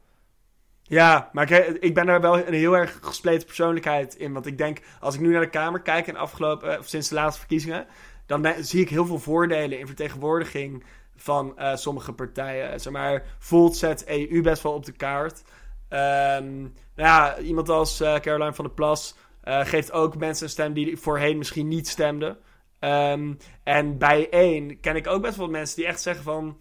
Ja, 0.82 1.30
maar 1.32 1.52
ik, 1.52 1.68
ik 1.68 1.94
ben 1.94 2.06
daar 2.06 2.22
wel 2.22 2.48
een 2.48 2.54
heel 2.54 2.78
erg 2.78 3.00
gespleten 3.02 3.46
persoonlijkheid 3.46 4.16
in. 4.16 4.34
Want 4.34 4.46
ik 4.46 4.58
denk, 4.58 4.80
als 5.00 5.16
ik 5.16 5.22
nu 5.22 5.32
naar 5.32 5.42
de 5.42 5.50
Kamer 5.50 5.82
kijk 5.82 6.08
en 6.08 6.16
afgelopen, 6.16 6.80
of 6.80 6.88
sinds 6.88 7.10
de 7.10 7.16
laatste 7.16 7.40
verkiezingen, 7.40 7.86
dan 8.26 8.54
zie 8.60 8.82
ik 8.82 8.90
heel 8.90 9.06
veel 9.06 9.20
voordelen 9.20 9.80
in 9.80 9.88
vertegenwoordiging 9.88 10.84
van 11.16 11.58
eh, 11.58 11.76
sommige 11.76 12.14
partijen. 12.14 12.80
Zeg 12.80 12.94
maar, 12.94 13.24
Volt 13.40 13.76
zet 13.76 14.08
EU 14.08 14.42
best 14.42 14.64
wel 14.64 14.74
op 14.74 14.86
de 14.86 14.92
kaart. 14.92 15.44
Ehm, 15.90 16.62
nou 16.62 16.70
ja, 16.96 17.38
iemand 17.38 17.70
als 17.70 18.00
eh, 18.00 18.20
Caroline 18.20 18.54
van 18.54 18.66
der 18.66 18.74
Plas 18.74 19.16
eh, 19.42 19.66
geeft 19.66 19.92
ook 19.92 20.18
mensen 20.18 20.46
een 20.46 20.52
stem 20.52 20.74
die 20.74 20.98
voorheen 20.98 21.38
misschien 21.38 21.68
niet 21.68 21.88
stemden. 21.88 22.38
Ehm, 22.80 23.34
en 23.64 23.98
bij 23.98 24.30
één 24.30 24.80
ken 24.80 24.96
ik 24.96 25.08
ook 25.08 25.22
best 25.22 25.38
wel 25.38 25.48
mensen 25.48 25.76
die 25.76 25.86
echt 25.86 26.02
zeggen 26.02 26.24
van 26.24 26.58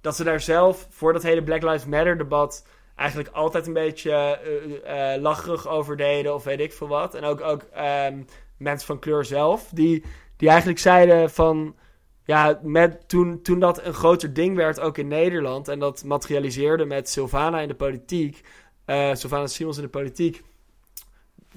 dat 0.00 0.16
ze 0.16 0.24
daar 0.24 0.40
zelf 0.40 0.86
voor 0.90 1.12
dat 1.12 1.22
hele 1.22 1.42
Black 1.42 1.62
Lives 1.62 1.84
Matter 1.84 2.18
debat 2.18 2.66
eigenlijk 3.00 3.30
altijd 3.34 3.66
een 3.66 3.72
beetje 3.72 4.12
eh, 4.12 5.20
lacherig 5.20 5.68
over 5.68 5.96
deden 5.96 6.34
of 6.34 6.44
weet 6.44 6.60
ik 6.60 6.72
veel 6.72 6.88
wat. 6.88 7.14
En 7.14 7.24
ook, 7.24 7.40
ook 7.40 7.62
ehm, 7.62 8.22
mensen 8.56 8.86
van 8.86 8.98
kleur 8.98 9.24
zelf, 9.24 9.68
die, 9.72 10.04
die 10.36 10.48
eigenlijk 10.48 10.78
zeiden 10.78 11.30
van... 11.30 11.74
Ja, 12.30 12.60
met, 12.62 13.08
toen, 13.08 13.42
toen 13.42 13.58
dat 13.58 13.84
een 13.84 13.94
groter 13.94 14.32
ding 14.32 14.56
werd, 14.56 14.80
ook 14.80 14.98
in 14.98 15.08
Nederland... 15.08 15.68
en 15.68 15.78
dat 15.78 16.04
materialiseerde 16.04 16.84
met 16.84 17.08
Sylvana 17.08 17.60
in 17.60 17.68
de 17.68 17.74
politiek... 17.74 18.40
eh 18.84 19.14
Sylvana 19.14 19.46
Simons 19.46 19.76
in 19.76 19.82
de 19.82 19.88
politiek... 19.88 20.42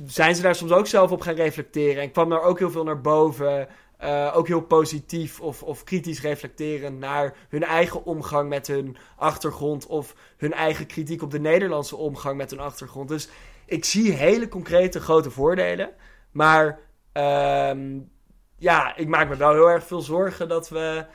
zijn 0.06 0.36
ze 0.36 0.42
daar 0.42 0.56
soms 0.56 0.72
ook 0.72 0.88
zelf 0.88 1.12
op 1.12 1.22
gaan 1.22 1.36
reflecteren... 1.36 2.02
en 2.02 2.12
kwam 2.12 2.30
daar 2.30 2.42
ook 2.42 2.60
heel 2.60 2.72
veel 2.72 2.84
naar 2.84 3.02
boven... 3.02 3.68
eh, 3.98 4.32
ook 4.36 4.48
heel 4.48 4.62
positief 4.62 5.42
of, 5.42 5.64
of 5.64 5.84
kritisch 5.84 6.22
reflecterend 6.22 7.00
naar 7.00 7.36
hun 7.50 7.64
eigen 7.64 8.06
omgang 8.06 8.50
met 8.50 8.68
hun 8.68 8.98
achtergrond 9.18 9.86
of 9.88 10.16
hun 10.38 10.54
eigen 10.54 10.86
kritiek 10.86 11.22
op 11.22 11.32
de 11.32 11.40
Nederlandse 11.40 11.96
omgang 11.96 12.38
met 12.38 12.50
hun 12.50 12.60
achtergrond. 12.60 13.10
Dus 13.10 13.30
ik 13.66 13.86
zie 13.86 14.12
hele 14.12 14.48
concrete 14.48 15.00
grote 15.00 15.32
voordelen. 15.32 15.90
Maar 16.32 16.80
ehm, 17.12 18.00
ja, 18.64 18.96
ik 18.96 19.08
maak 19.08 19.30
me 19.30 19.36
wel 19.36 19.54
heel 19.54 19.70
erg 19.70 19.84
veel 19.88 20.02
zorgen 20.02 20.48
dat 20.48 20.70
we 20.70 21.06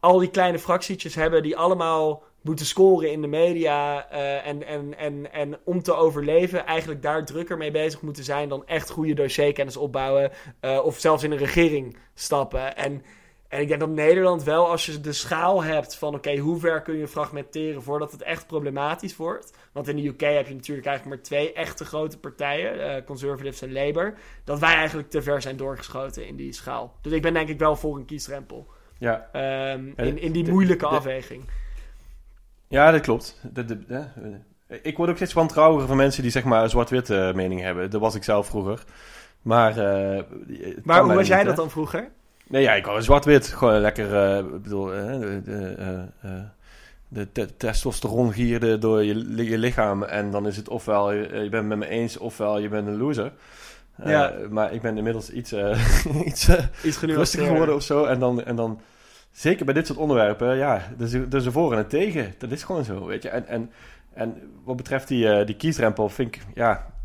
al 0.00 0.18
die 0.18 0.30
kleine 0.30 0.58
fractietjes 0.58 1.14
hebben 1.14 1.42
die 1.42 1.56
allemaal 1.56 2.22
moeten 2.40 2.66
scoren 2.66 3.10
in 3.12 3.20
de 3.20 3.26
media. 3.26 4.08
eh, 4.10 4.46
en, 4.46 4.66
en, 4.66 4.98
en, 4.98 5.32
en 5.32 5.58
om 5.64 5.82
te 5.82 5.94
overleven 5.94 6.66
eigenlijk 6.66 7.02
daar 7.02 7.24
drukker 7.24 7.56
mee 7.56 7.70
bezig 7.70 8.00
moeten 8.02 8.24
zijn 8.24 8.48
dan 8.48 8.66
echt 8.66 8.90
goede 8.90 9.14
dossierkennis 9.14 9.76
opbouwen. 9.76 10.30
eh, 10.60 10.84
of 10.84 10.98
zelfs 10.98 11.22
in 11.22 11.32
een 11.32 11.38
regering 11.38 11.96
stappen. 12.14 12.76
En 12.76 13.02
En 13.48 13.60
ik 13.60 13.68
denk 13.68 13.80
dat 13.80 13.88
Nederland 13.88 14.42
wel, 14.42 14.70
als 14.70 14.86
je 14.86 15.00
de 15.00 15.12
schaal 15.12 15.62
hebt 15.62 15.96
van 15.96 16.14
oké, 16.14 16.36
hoe 16.36 16.58
ver 16.58 16.82
kun 16.82 16.96
je 16.96 17.08
fragmenteren 17.08 17.82
voordat 17.82 18.12
het 18.12 18.22
echt 18.22 18.46
problematisch 18.46 19.16
wordt. 19.16 19.52
Want 19.72 19.88
in 19.88 19.96
de 19.96 20.06
UK 20.06 20.20
heb 20.20 20.48
je 20.48 20.54
natuurlijk 20.54 20.86
eigenlijk 20.86 21.16
maar 21.16 21.24
twee 21.24 21.52
echte 21.52 21.84
grote 21.84 22.18
partijen, 22.18 22.76
uh, 22.76 23.04
Conservatives 23.04 23.62
en 23.62 23.72
Labour. 23.72 24.14
Dat 24.44 24.58
wij 24.58 24.74
eigenlijk 24.74 25.10
te 25.10 25.22
ver 25.22 25.42
zijn 25.42 25.56
doorgeschoten 25.56 26.26
in 26.26 26.36
die 26.36 26.52
schaal. 26.52 26.94
Dus 27.02 27.12
ik 27.12 27.22
ben 27.22 27.34
denk 27.34 27.48
ik 27.48 27.58
wel 27.58 27.76
voor 27.76 27.96
een 27.96 28.04
kiesdrempel. 28.04 28.66
Ja. 28.98 29.28
Um, 29.72 29.92
in, 29.96 30.18
in 30.18 30.32
die 30.32 30.50
moeilijke 30.50 30.86
afweging. 30.86 31.44
Ja, 32.68 32.90
dat 32.90 33.00
klopt. 33.00 33.40
De, 33.52 33.78
ik 34.82 34.96
word 34.96 35.10
ook 35.10 35.16
steeds 35.16 35.32
wantrouwiger 35.32 35.88
van 35.88 35.96
mensen 35.96 36.22
die 36.22 36.30
zeg 36.30 36.44
maar 36.44 36.70
zwart-witte 36.70 37.32
mening 37.34 37.60
hebben. 37.60 37.90
Dat 37.90 38.00
was 38.00 38.14
ik 38.14 38.24
zelf 38.24 38.46
vroeger. 38.46 38.84
Maar, 39.42 39.70
uh, 39.70 40.22
maar 40.82 41.02
hoe 41.02 41.14
was 41.14 41.26
jij 41.26 41.44
dat 41.44 41.56
dan 41.56 41.70
vroeger? 41.70 42.10
Nee, 42.48 42.62
ja, 42.62 42.74
ik 42.74 42.86
wou 42.86 43.02
zwart-wit. 43.02 43.46
Gewoon 43.46 43.80
lekker, 43.80 44.38
uh, 44.38 44.52
bedoel, 44.52 44.94
uh, 44.94 45.20
de, 45.40 46.48
de, 47.08 47.28
de 47.32 47.56
testosteron 47.56 48.32
gierde 48.32 48.78
door 48.78 49.04
je, 49.04 49.44
je 49.44 49.58
lichaam. 49.58 50.02
En 50.02 50.30
dan 50.30 50.46
is 50.46 50.56
het 50.56 50.68
ofwel 50.68 51.12
je, 51.12 51.20
je 51.20 51.48
bent 51.48 51.52
het 51.52 51.66
met 51.66 51.78
me 51.78 51.88
eens, 51.88 52.16
ofwel 52.16 52.58
je 52.58 52.68
bent 52.68 52.86
een 52.86 52.96
loser. 52.96 53.32
ja. 54.04 54.34
Maar 54.50 54.72
ik 54.72 54.80
ben 54.80 54.96
inmiddels 54.96 55.30
iets, 55.30 55.52
iets, 56.24 56.48
iets 56.84 57.00
rustiger 57.00 57.46
geworden 57.46 57.74
of 57.74 57.82
zo. 57.82 58.04
En 58.04 58.18
dan, 58.18 58.44
en 58.44 58.56
dan, 58.56 58.80
zeker 59.30 59.64
bij 59.64 59.74
dit 59.74 59.86
soort 59.86 59.98
onderwerpen, 59.98 60.56
ja, 60.56 60.88
dus, 60.96 61.10
dus 61.28 61.44
een 61.44 61.52
voor 61.52 61.72
en 61.72 61.78
een 61.78 61.86
tegen. 61.86 62.34
Dat 62.38 62.50
is 62.50 62.62
gewoon 62.62 62.84
zo, 62.84 63.06
weet 63.06 63.22
je. 63.22 63.28
En, 63.28 63.46
en, 63.46 63.70
en 64.12 64.36
wat 64.64 64.76
betreft 64.76 65.08
die, 65.08 65.44
die 65.44 65.56
kiesdrempel, 65.56 66.08
vind 66.08 66.34
ik, 66.34 66.42
ja... 66.54 66.96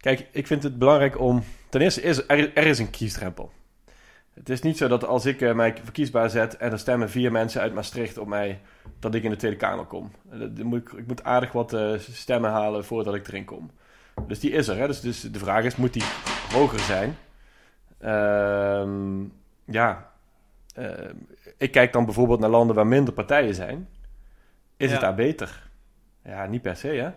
Kijk, 0.00 0.26
ik 0.32 0.46
vind 0.46 0.62
het 0.62 0.78
belangrijk 0.78 1.20
om... 1.20 1.44
Ten 1.68 1.80
eerste, 1.80 2.02
is, 2.02 2.22
er, 2.26 2.56
er 2.56 2.66
is 2.66 2.78
een 2.78 2.90
kiesdrempel. 2.90 3.52
Het 4.38 4.48
is 4.48 4.62
niet 4.62 4.76
zo 4.76 4.88
dat 4.88 5.04
als 5.04 5.26
ik 5.26 5.40
uh, 5.40 5.54
mij 5.54 5.76
verkiesbaar 5.82 6.30
zet 6.30 6.56
en 6.56 6.72
er 6.72 6.78
stemmen 6.78 7.10
vier 7.10 7.32
mensen 7.32 7.60
uit 7.60 7.74
Maastricht 7.74 8.18
op 8.18 8.26
mij, 8.26 8.60
dat 8.98 9.14
ik 9.14 9.22
in 9.22 9.30
de 9.30 9.36
Tweede 9.36 9.56
Kamer 9.56 9.84
kom. 9.84 10.10
Uh, 10.32 10.64
moet 10.64 10.80
ik, 10.80 10.92
ik, 10.92 11.06
moet 11.06 11.24
aardig 11.24 11.52
wat 11.52 11.72
uh, 11.72 11.98
stemmen 11.98 12.50
halen 12.50 12.84
voordat 12.84 13.14
ik 13.14 13.28
erin 13.28 13.44
kom. 13.44 13.70
Dus 14.26 14.40
die 14.40 14.50
is 14.50 14.68
er. 14.68 14.76
Hè? 14.76 14.86
Dus, 14.86 15.00
dus 15.00 15.20
de 15.20 15.38
vraag 15.38 15.64
is, 15.64 15.76
moet 15.76 15.92
die 15.92 16.04
hoger 16.52 16.78
zijn? 16.78 17.16
Ehm, 17.98 19.22
ja, 19.64 20.10
ik 21.56 21.70
kijk 21.70 21.92
dan 21.92 22.04
bijvoorbeeld 22.04 22.40
naar 22.40 22.50
landen 22.50 22.76
waar 22.76 22.86
minder 22.86 23.14
partijen 23.14 23.54
zijn. 23.54 23.88
Is 24.76 24.86
ja. 24.86 24.92
het 24.92 25.00
daar 25.00 25.14
beter? 25.14 25.70
Ja, 26.24 26.46
niet 26.46 26.62
per 26.62 26.76
se, 26.76 26.88
hè? 26.88 27.10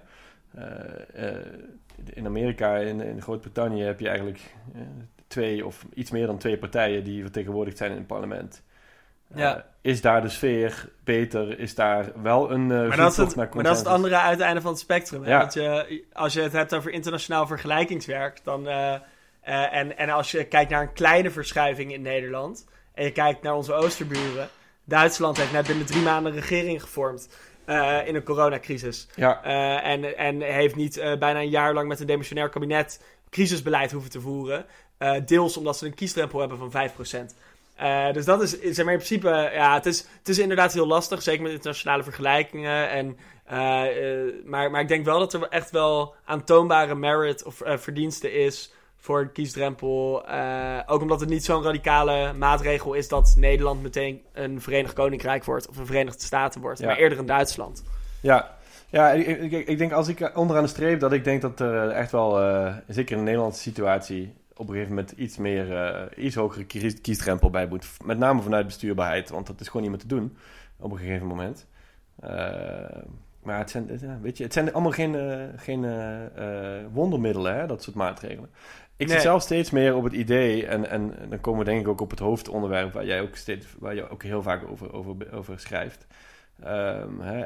in 2.13 2.25
Amerika, 2.25 2.75
in, 2.75 3.01
in 3.01 3.21
Groot-Brittannië 3.21 3.84
heb 3.84 3.99
je 3.99 4.07
eigenlijk 4.07 4.39
twee 5.31 5.65
of 5.65 5.85
iets 5.93 6.11
meer 6.11 6.27
dan 6.27 6.37
twee 6.37 6.57
partijen 6.57 7.03
die 7.03 7.21
vertegenwoordigd 7.21 7.77
zijn 7.77 7.91
in 7.91 7.97
het 7.97 8.07
parlement. 8.07 8.63
Ja. 9.35 9.55
Uh, 9.55 9.61
is 9.81 10.01
daar 10.01 10.21
de 10.21 10.29
sfeer 10.29 10.89
beter? 11.03 11.59
Is 11.59 11.75
daar 11.75 12.11
wel 12.21 12.51
een 12.51 12.69
uh, 12.69 12.87
maar, 12.87 12.97
dat 12.97 13.11
is 13.11 13.17
het, 13.17 13.35
maar 13.35 13.63
dat 13.63 13.73
is 13.73 13.79
het 13.79 13.87
andere 13.87 14.17
uiteinde 14.17 14.61
van 14.61 14.71
het 14.71 14.79
spectrum. 14.79 15.25
Ja. 15.25 15.49
je, 15.53 16.03
als 16.13 16.33
je 16.33 16.41
het 16.41 16.51
hebt 16.51 16.75
over 16.75 16.91
internationaal 16.91 17.47
vergelijkingswerk, 17.47 18.43
dan, 18.43 18.67
uh, 18.67 18.93
en, 19.41 19.97
en 19.97 20.09
als 20.09 20.31
je 20.31 20.43
kijkt 20.43 20.71
naar 20.71 20.81
een 20.81 20.93
kleine 20.93 21.29
verschuiving 21.29 21.93
in 21.93 22.01
Nederland, 22.01 22.67
en 22.93 23.03
je 23.03 23.11
kijkt 23.11 23.41
naar 23.41 23.55
onze 23.55 23.73
oosterburen, 23.73 24.49
Duitsland 24.83 25.37
heeft 25.37 25.51
net 25.51 25.67
binnen 25.67 25.85
drie 25.85 26.01
maanden 26.01 26.33
een 26.33 26.39
regering 26.39 26.81
gevormd. 26.81 27.29
in 28.05 28.15
een 28.15 28.23
coronacrisis. 28.23 29.07
Ja. 29.15 29.43
en, 29.81 30.17
en 30.17 30.41
heeft 30.41 30.75
niet 30.75 31.15
bijna 31.19 31.39
een 31.39 31.49
jaar 31.49 31.73
lang 31.73 31.87
met 31.87 31.99
een 31.99 32.05
demissionair 32.05 32.49
kabinet 32.49 33.01
crisisbeleid 33.29 33.91
hoeven 33.91 34.11
te 34.11 34.21
voeren. 34.21 34.65
Uh, 35.01 35.15
deels 35.25 35.57
omdat 35.57 35.77
ze 35.77 35.85
een 35.85 35.93
kiesdrempel 35.93 36.39
hebben 36.39 36.57
van 36.57 36.71
5%. 36.71 37.35
Uh, 37.81 38.07
eh, 38.07 38.13
dus 38.13 38.25
dat 38.25 38.41
is, 38.41 38.49
zeg 38.49 38.85
maar 38.85 38.93
in 38.93 38.99
principe, 38.99 39.49
ja, 39.53 39.73
het 39.73 39.85
is, 39.85 40.05
het 40.17 40.29
is 40.29 40.39
inderdaad 40.39 40.73
heel 40.73 40.87
lastig, 40.87 41.21
zeker 41.21 41.41
met 41.41 41.51
internationale 41.51 42.03
vergelijkingen. 42.03 42.89
En, 42.89 43.17
uh, 43.51 43.83
maar, 44.45 44.71
maar 44.71 44.81
ik 44.81 44.87
denk 44.87 45.05
wel 45.05 45.19
dat 45.19 45.33
er 45.33 45.47
echt 45.47 45.71
wel 45.71 46.15
aantoonbare 46.25 46.95
merit 46.95 47.43
of 47.43 47.61
verdienste 47.63 48.31
is 48.31 48.73
voor 48.97 49.19
een 49.19 49.31
kiesdrempel. 49.31 50.23
ook 50.85 51.01
omdat 51.01 51.19
het 51.19 51.29
niet 51.29 51.45
zo'n 51.45 51.63
radicale 51.63 52.33
maatregel 52.33 52.93
is 52.93 53.07
dat 53.07 53.33
Nederland 53.37 53.81
meteen 53.81 54.21
een 54.33 54.61
Verenigd 54.61 54.93
Koninkrijk 54.93 55.43
wordt 55.43 55.67
of 55.67 55.77
een 55.77 55.85
Verenigde 55.85 56.23
Staten 56.23 56.61
wordt, 56.61 56.81
maar 56.81 56.97
eerder 56.97 57.19
een 57.19 57.25
Duitsland. 57.25 57.83
Ja, 58.19 58.57
ja, 58.89 59.11
ik, 59.11 59.51
ik, 59.51 59.67
ik, 59.67 59.77
denk 59.77 59.91
als 59.91 60.07
ik 60.07 60.31
onderaan 60.37 60.63
de 60.63 60.69
streep 60.69 60.99
dat 60.99 61.11
ik 61.11 61.23
denk 61.23 61.41
dat 61.41 61.59
er 61.59 61.89
echt 61.89 62.11
wel, 62.11 62.31
zeker 62.87 63.11
in 63.11 63.17
de 63.17 63.23
Nederlandse 63.23 63.61
situatie, 63.61 64.33
op 64.62 64.67
een 64.67 64.74
gegeven 64.74 64.95
moment 64.95 65.12
iets 65.12 65.38
meer, 65.38 65.71
uh, 65.71 66.26
iets 66.26 66.36
hogere 66.36 66.65
kiesdrempel 67.02 67.50
bij 67.50 67.67
moet. 67.67 67.88
Met 68.04 68.17
name 68.17 68.41
vanuit 68.41 68.65
bestuurbaarheid, 68.65 69.30
want 69.30 69.47
dat 69.47 69.60
is 69.60 69.67
gewoon 69.67 69.82
niet 69.82 69.91
meer 69.91 70.00
te 70.00 70.08
doen 70.08 70.38
op 70.78 70.91
een 70.91 70.97
gegeven 70.97 71.28
moment. 71.28 71.67
Uh, 72.24 72.30
maar 73.43 73.58
het 73.58 73.69
zijn, 73.69 74.21
weet 74.21 74.38
je, 74.38 74.43
het 74.43 74.54
zijn 74.54 74.74
allemaal 74.74 74.91
geen, 74.91 75.13
uh, 75.13 75.43
geen 75.56 75.86
wondermiddelen, 76.91 77.56
hè, 77.56 77.67
dat 77.67 77.84
soort 77.84 77.95
maatregelen. 77.95 78.50
Ik 78.95 79.08
nee. 79.08 79.15
zit 79.15 79.26
zelf 79.26 79.41
steeds 79.41 79.69
meer 79.69 79.95
op 79.95 80.04
het 80.04 80.13
idee, 80.13 80.67
en, 80.67 80.89
en, 80.89 81.13
dan 81.30 81.39
komen 81.39 81.60
we 81.60 81.71
denk 81.71 81.82
ik 81.82 81.88
ook 81.88 82.02
op 82.02 82.10
het 82.10 82.19
hoofdonderwerp 82.19 82.93
waar 82.93 83.06
jij 83.06 83.21
ook, 83.21 83.36
steeds, 83.36 83.65
waar 83.80 83.95
je 83.95 84.10
ook 84.10 84.24
heel 84.24 84.41
vaak 84.41 84.69
over, 84.69 84.93
over, 84.93 85.34
over 85.34 85.60
schrijft. 85.60 86.08
Um, 86.67 87.19
hè, 87.19 87.45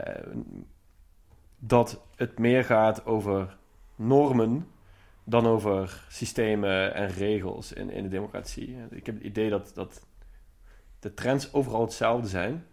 dat 1.59 2.01
het 2.15 2.39
meer 2.39 2.63
gaat 2.63 3.05
over 3.05 3.57
normen 3.95 4.67
dan 5.25 5.47
over 5.47 6.05
systemen 6.09 6.93
en 6.93 7.07
regels 7.07 7.73
in, 7.73 7.89
in 7.89 8.03
de 8.03 8.09
democratie. 8.09 8.77
Ik 8.89 9.05
heb 9.05 9.15
het 9.15 9.23
idee 9.23 9.49
dat, 9.49 9.71
dat 9.73 10.05
de 10.99 11.13
trends 11.13 11.53
overal 11.53 11.81
hetzelfde 11.81 12.27
zijn. 12.27 12.65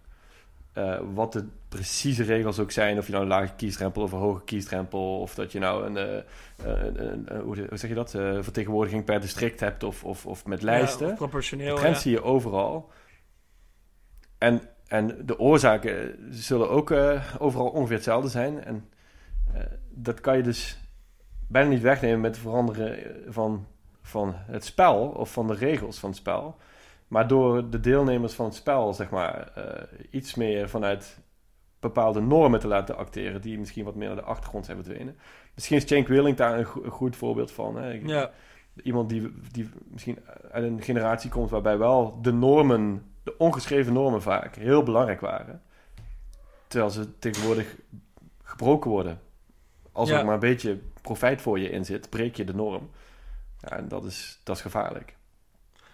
Uh, 0.79 1.01
wat 1.15 1.33
de 1.33 1.47
precieze 1.69 2.23
regels 2.23 2.59
ook 2.59 2.71
zijn, 2.71 2.99
of 2.99 3.07
je 3.07 3.13
nou 3.13 3.25
een 3.25 3.31
lage 3.31 3.55
kiesdrempel 3.55 4.03
of 4.03 4.13
een 4.13 4.19
hoge 4.19 4.45
kiesdrempel, 4.45 5.21
of 5.21 5.35
dat 5.35 5.53
je 5.53 5.59
nou 5.59 5.87
een, 5.87 6.25
uh, 6.67 6.83
een, 6.83 7.13
een 7.13 7.41
hoe, 7.41 7.57
zeg 7.73 7.89
je 7.91 7.95
dat, 7.95 8.11
vertegenwoordiging 8.41 9.05
per 9.05 9.21
district 9.21 9.61
hebt 9.61 9.83
of, 9.83 10.05
of, 10.05 10.27
of 10.27 10.47
met 10.47 10.63
lijsten. 10.63 11.09
Ja, 11.09 11.15
proportioneel. 11.15 11.75
De 11.75 11.81
trends 11.81 11.99
ja. 11.99 12.03
zie 12.03 12.13
je 12.13 12.23
overal. 12.23 12.91
En, 14.39 14.63
en 14.87 15.27
de 15.27 15.39
oorzaken 15.39 16.17
zullen 16.31 16.71
ook 16.71 16.91
overal 17.39 17.69
ongeveer 17.69 17.97
hetzelfde 17.97 18.29
zijn. 18.29 18.65
En 18.65 18.89
dat 19.91 20.21
kan 20.21 20.37
je 20.37 20.43
dus 20.43 20.82
bijna 21.53 21.69
niet 21.69 21.83
wegnemen 21.83 22.21
met 22.21 22.31
het 22.31 22.45
veranderen 22.45 22.99
van, 23.29 23.67
van 24.03 24.35
het 24.37 24.65
spel 24.65 25.09
of 25.09 25.33
van 25.33 25.47
de 25.47 25.55
regels 25.55 25.99
van 25.99 26.09
het 26.09 26.19
spel. 26.19 26.57
Maar 27.09 27.29
door 27.29 27.71
de 27.71 27.81
deelnemers 27.81 28.35
van 28.35 28.45
het 28.45 28.55
spel, 28.55 28.95
zeg 28.95 29.11
maar, 29.11 29.53
uh, 29.59 29.65
iets 30.11 30.35
meer 30.35 30.69
vanuit 30.69 31.19
bepaalde 31.81 32.21
normen 32.21 32.61
te 32.61 32.67
laten 32.67 32.97
acteren, 32.97 33.41
die 33.41 33.59
misschien 33.59 33.85
wat 33.85 33.95
meer 33.95 34.07
naar 34.07 34.17
de 34.17 34.23
achtergrond 34.23 34.65
zijn 34.65 34.85
verdwenen. 34.85 35.17
Misschien 35.55 35.77
is 35.77 35.87
Cenk 35.87 36.09
Willing 36.09 36.37
daar 36.37 36.59
een, 36.59 36.65
go 36.65 36.83
een, 36.83 36.91
goed 36.91 37.17
voorbeeld 37.17 37.53
van. 37.53 37.77
Hè? 37.77 37.91
Ja. 37.91 38.31
Iemand 38.83 39.09
die, 39.09 39.33
die 39.51 39.69
misschien 39.85 40.19
uit 40.51 40.65
een 40.65 40.83
generatie 40.83 41.31
komt 41.31 41.51
waarbij 41.51 41.79
wel 41.79 42.19
de 42.23 42.33
normen, 42.33 43.03
de 43.23 43.39
ongeschreven 43.39 43.93
normen 43.93 44.23
vaak, 44.23 44.55
heel 44.55 44.83
belangrijk 44.83 45.21
waren. 45.21 45.63
Terwijl 46.67 46.91
ze 46.91 47.19
tegenwoordig 47.19 47.77
gebroken 48.43 48.91
worden. 48.91 49.21
Als 49.93 50.09
ja. 50.09 50.19
er 50.19 50.25
maar 50.25 50.35
een 50.35 50.41
beetje 50.41 50.79
profijt 51.03 51.43
voor 51.43 51.59
je 51.59 51.71
in 51.71 51.85
zit, 51.85 52.11
breek 52.11 52.37
je 52.37 52.45
de 52.45 52.55
norm. 52.55 52.91
Ja, 53.59 53.77
en 53.77 53.89
dat 53.89 54.05
is, 54.05 54.41
dat 54.45 54.57
is 54.57 54.63
gevaarlijk. 54.63 55.17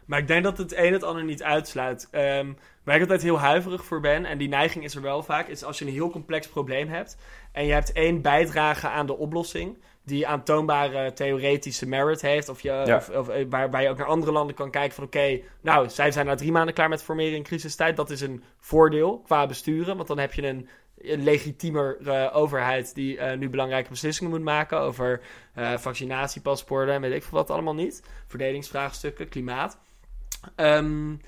Maar 0.04 0.18
ik 0.18 0.26
denk 0.26 0.44
dat 0.44 0.58
het 0.58 0.76
een 0.76 0.92
het 0.92 1.02
ander 1.02 1.24
niet 1.24 1.42
uitsluit. 1.42 2.08
Um, 2.12 2.56
waar 2.84 2.94
ik 2.94 3.02
altijd 3.02 3.22
heel 3.22 3.38
huiverig 3.38 3.84
voor 3.84 4.00
ben, 4.00 4.24
en 4.24 4.38
die 4.38 4.48
neiging 4.48 4.84
is 4.84 4.94
er 4.94 5.02
wel 5.02 5.22
vaak, 5.22 5.48
is 5.48 5.64
als 5.64 5.78
je 5.78 5.84
een 5.84 5.92
heel 5.92 6.10
complex 6.10 6.48
probleem 6.48 6.88
hebt 6.88 7.16
en 7.52 7.66
je 7.66 7.72
hebt 7.72 7.92
één 7.92 8.22
bijdrage 8.22 8.88
aan 8.88 9.06
de 9.06 9.16
oplossing 9.16 9.78
die 10.04 10.26
aantoonbare 10.26 11.12
theoretische 11.12 11.86
merit 11.86 12.20
heeft, 12.20 12.48
of, 12.48 12.60
je, 12.60 12.82
ja. 12.86 12.96
of, 12.96 13.08
of 13.08 13.28
eh, 13.28 13.46
waar, 13.48 13.70
waar, 13.70 13.82
je 13.82 13.88
ook 13.88 13.98
naar 13.98 14.06
andere 14.06 14.32
landen 14.32 14.54
kan 14.54 14.70
kijken 14.70 14.94
van 14.94 15.04
oké, 15.04 15.40
nou, 15.60 15.88
zij 15.88 16.10
zijn 16.10 16.26
na 16.26 16.34
drie 16.34 16.52
maanden 16.52 16.74
klaar 16.74 16.88
met 16.88 17.02
formeren 17.02 17.36
in 17.36 17.42
crisistijd, 17.42 17.96
dat 17.96 18.10
is 18.10 18.20
een 18.20 18.42
voordeel 18.58 19.18
qua 19.18 19.46
besturen, 19.46 19.96
want 19.96 20.08
dan 20.08 20.18
heb 20.18 20.32
je 20.32 20.46
een 20.46 20.68
een 21.00 21.22
legitiemer 21.22 21.96
uh, 22.00 22.36
overheid 22.36 22.94
die 22.94 23.16
uh, 23.16 23.32
nu 23.32 23.50
belangrijke 23.50 23.88
beslissingen 23.88 24.32
moet 24.32 24.42
maken 24.42 24.78
over 24.78 25.20
uh, 25.56 25.78
vaccinatiepaspoorten 25.78 26.94
en 26.94 27.00
weet 27.00 27.12
ik 27.12 27.22
veel 27.22 27.38
wat 27.38 27.50
allemaal 27.50 27.74
niet. 27.74 28.02
Verdelingsvraagstukken, 28.26 29.28
klimaat. 29.28 29.78
Um, 30.56 31.20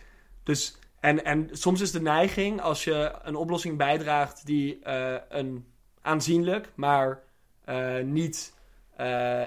dus, 0.42 0.78
en, 1.00 1.24
en 1.24 1.48
soms 1.52 1.80
is 1.80 1.90
de 1.90 2.02
neiging 2.02 2.60
als 2.60 2.84
je 2.84 3.12
een 3.22 3.36
oplossing 3.36 3.76
bijdraagt 3.76 4.46
die 4.46 4.88
een 5.28 5.66
aanzienlijk, 6.02 6.68
maar 6.74 7.22
niet 8.04 8.54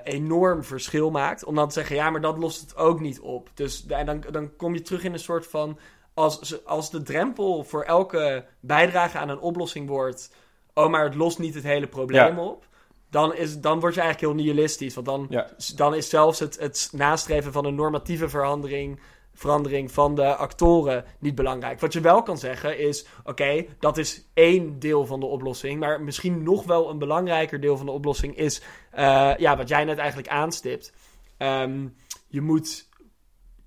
enorm 0.03 0.63
verschil 0.63 1.11
maakt, 1.11 1.43
om 1.43 1.55
dan 1.55 1.67
te 1.67 1.73
zeggen, 1.73 1.95
ja, 1.95 2.09
maar 2.09 2.21
dat 2.21 2.37
lost 2.37 2.61
het 2.61 2.75
ook 2.75 2.99
niet 2.99 3.19
op. 3.19 3.49
Dus 3.53 3.85
en 3.85 4.05
dan, 4.05 4.23
dan 4.31 4.55
kom 4.55 4.73
je 4.73 4.81
terug 4.81 5.03
in 5.03 5.13
een 5.13 5.19
soort 5.19 5.47
van 5.47 5.79
als, 6.13 6.65
als 6.65 6.91
de 6.91 7.01
drempel 7.01 7.63
voor 7.63 7.83
elke 7.83 8.45
bijdrage 8.59 9.17
aan 9.17 9.29
een 9.29 9.39
oplossing 9.39 9.87
wordt. 9.87 10.35
Oh, 10.73 10.89
maar 10.89 11.03
het 11.03 11.15
lost 11.15 11.39
niet 11.39 11.55
het 11.55 11.63
hele 11.63 11.87
probleem 11.87 12.39
op. 12.39 12.65
Dan, 13.09 13.35
is, 13.35 13.59
dan 13.59 13.79
word 13.79 13.93
je 13.93 14.01
eigenlijk 14.01 14.33
heel 14.33 14.43
nihilistisch. 14.43 14.93
Want 14.93 15.05
dan, 15.05 15.41
dan 15.75 15.95
is 15.95 16.09
zelfs 16.09 16.39
het, 16.39 16.59
het 16.59 16.89
nastreven 16.91 17.51
van 17.51 17.65
een 17.65 17.75
normatieve 17.75 18.29
verandering. 18.29 18.99
verandering 19.33 19.91
van 19.91 20.15
de 20.15 20.35
actoren 20.35 21.05
niet 21.19 21.35
belangrijk. 21.35 21.79
Wat 21.79 21.93
je 21.93 22.01
wel 22.01 22.23
kan 22.23 22.37
zeggen 22.37 22.79
is: 22.79 23.05
oké, 23.23 23.65
dat 23.79 23.97
is 23.97 24.29
één 24.33 24.79
deel 24.79 25.05
van 25.05 25.19
de 25.19 25.25
oplossing. 25.25 25.79
Maar 25.79 26.01
misschien 26.01 26.43
nog 26.43 26.63
wel 26.63 26.89
een 26.89 26.99
belangrijker 26.99 27.59
deel 27.59 27.77
van 27.77 27.85
de 27.85 27.91
oplossing 27.91 28.37
is 28.37 28.61
uh, 28.95 29.33
ja, 29.37 29.57
wat 29.57 29.67
jij 29.67 29.83
net 29.83 29.97
eigenlijk 29.97 30.27
aanstipt. 30.27 30.93
Um, 31.37 31.95
je 32.27 32.41
moet. 32.41 32.91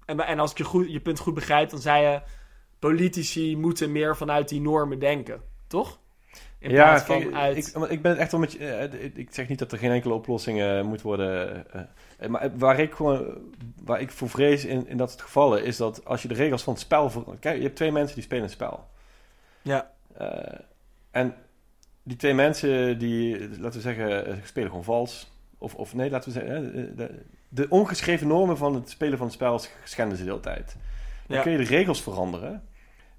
En, 0.07 0.21
en 0.21 0.39
als 0.39 0.51
ik 0.51 0.59
je, 0.59 0.65
goed, 0.65 0.93
je 0.93 1.01
punt 1.01 1.19
goed 1.19 1.35
begrijp, 1.35 1.71
dan 1.71 1.81
zei 1.81 2.07
je: 2.07 2.21
politici 2.79 3.57
moeten 3.57 3.93
meer 3.93 4.17
vanuit 4.17 4.49
die 4.49 4.61
normen 4.61 4.99
denken, 4.99 5.43
toch? 5.67 5.99
In 6.59 6.71
ja, 6.71 7.01
van 7.01 7.35
uit... 7.35 7.57
ik, 7.57 7.91
ik 7.91 8.03
ben 8.03 8.11
het 8.11 8.21
echt 8.21 8.31
wel 8.31 8.41
met 8.41 8.53
je. 8.53 8.59
Uh, 8.59 9.11
ik 9.15 9.29
zeg 9.35 9.49
niet 9.49 9.59
dat 9.59 9.73
er 9.73 9.79
geen 9.79 9.91
enkele 9.91 10.15
oplossing 10.15 10.59
uh, 10.59 10.83
moet 10.83 11.03
worden. 11.03 11.67
Uh, 12.21 12.29
maar 12.29 12.59
waar 12.59 12.79
ik 12.79 12.93
gewoon. 12.93 13.39
Waar 13.85 14.01
ik 14.01 14.11
voor 14.11 14.29
vrees 14.29 14.65
in, 14.65 14.89
in 14.89 14.97
dat 14.97 15.11
soort 15.11 15.23
gevallen. 15.23 15.65
is 15.65 15.77
dat 15.77 16.05
als 16.05 16.23
je 16.23 16.29
de 16.29 16.35
regels 16.35 16.63
van 16.63 16.73
het 16.73 16.83
spel. 16.83 17.11
Voor, 17.11 17.39
kijk, 17.39 17.57
je 17.57 17.63
hebt 17.63 17.77
twee 17.77 17.93
mensen 17.93 18.15
die 18.15 18.25
spelen 18.25 18.45
een 18.45 18.51
spel. 18.51 18.89
Ja. 19.63 19.91
en 21.11 21.35
die 22.03 22.17
twee 22.17 22.35
mensen 22.35 22.99
die. 22.99 23.39
laten 23.39 23.73
we 23.73 23.81
zeggen. 23.81 24.41
spelen 24.45 24.69
gewoon 24.69 24.85
vals. 24.85 25.31
Of, 25.59 25.75
of 25.75 25.95
nee, 25.95 26.11
laten 26.11 26.33
we 26.33 26.41
zeggen. 26.41 26.97
De, 27.49 27.67
ongeschreven 27.69 28.27
normen 28.27 28.57
van 28.57 28.75
het 28.75 28.91
spelen 28.91 29.19
van 29.19 29.27
het 29.27 29.35
spel 29.35 29.61
schenden 29.85 30.17
ze 30.17 30.25
de 30.25 30.31
hele 30.31 30.43
tijd. 30.43 30.77
Dan 31.27 31.43
kun 31.43 31.53
je 31.53 31.59
de 31.59 31.65
regels 31.65 32.03
veranderen. 32.03 32.63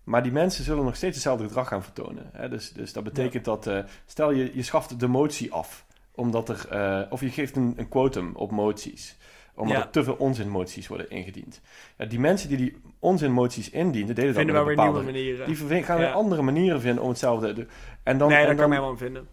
Maar 0.04 0.24
die 0.24 0.32
mensen 0.32 0.64
zullen 0.64 0.86
nog 0.86 0.96
steeds 0.96 1.16
hetzelfde 1.16 1.48
gedrag 1.48 1.68
gaan 1.68 1.84
vertonen. 1.84 2.30
Hè? 2.34 2.50
Dus, 2.50 2.72
dus 2.72 2.94
dat 2.94 3.04
betekent 3.04 3.46
dat, 3.46 3.68
uh, 3.68 3.80
stel 4.06 4.32
je, 4.32 4.52
je 4.54 4.64
schaft 4.64 5.00
de 5.00 5.08
motie 5.08 5.52
af, 5.52 5.86
omdat 6.12 6.50
er, 6.50 6.68
uh, 6.74 7.12
of 7.12 7.22
je 7.22 7.30
geeft 7.30 7.56
een, 7.56 7.74
een 7.76 7.90
quotum 7.90 8.36
op 8.36 8.52
moties, 8.52 9.18
omdat 9.56 9.78
er 9.78 9.90
te 9.90 10.04
veel 10.04 10.14
onzinmoties 10.14 10.88
worden 10.88 11.10
ingediend. 11.10 11.62
Ja, 11.98 12.06
die 12.06 12.20
mensen 12.20 12.50
die 12.50 12.58
die 12.58 12.82
onzinmoties 13.00 13.70
indienen, 13.70 14.16
deden 14.16 14.34
dat 14.34 14.46
wel 14.46 14.66
weer 14.66 14.78
nieuwe 14.78 15.04
manieren. 15.04 15.48
Die 15.48 15.84
gaan 15.84 15.98
weer 15.98 16.12
andere 16.12 16.42
manieren 16.42 16.82
vinden 16.82 17.04
om 17.04 17.10
hetzelfde 17.10 17.54
te 17.54 17.68
en 18.04 18.18
dan, 18.18 18.30
Nee, 18.30 18.46
dat 18.46 18.56
kan 18.56 18.66
ik 18.66 18.72
helemaal 18.72 18.98
vinden. 18.98 19.28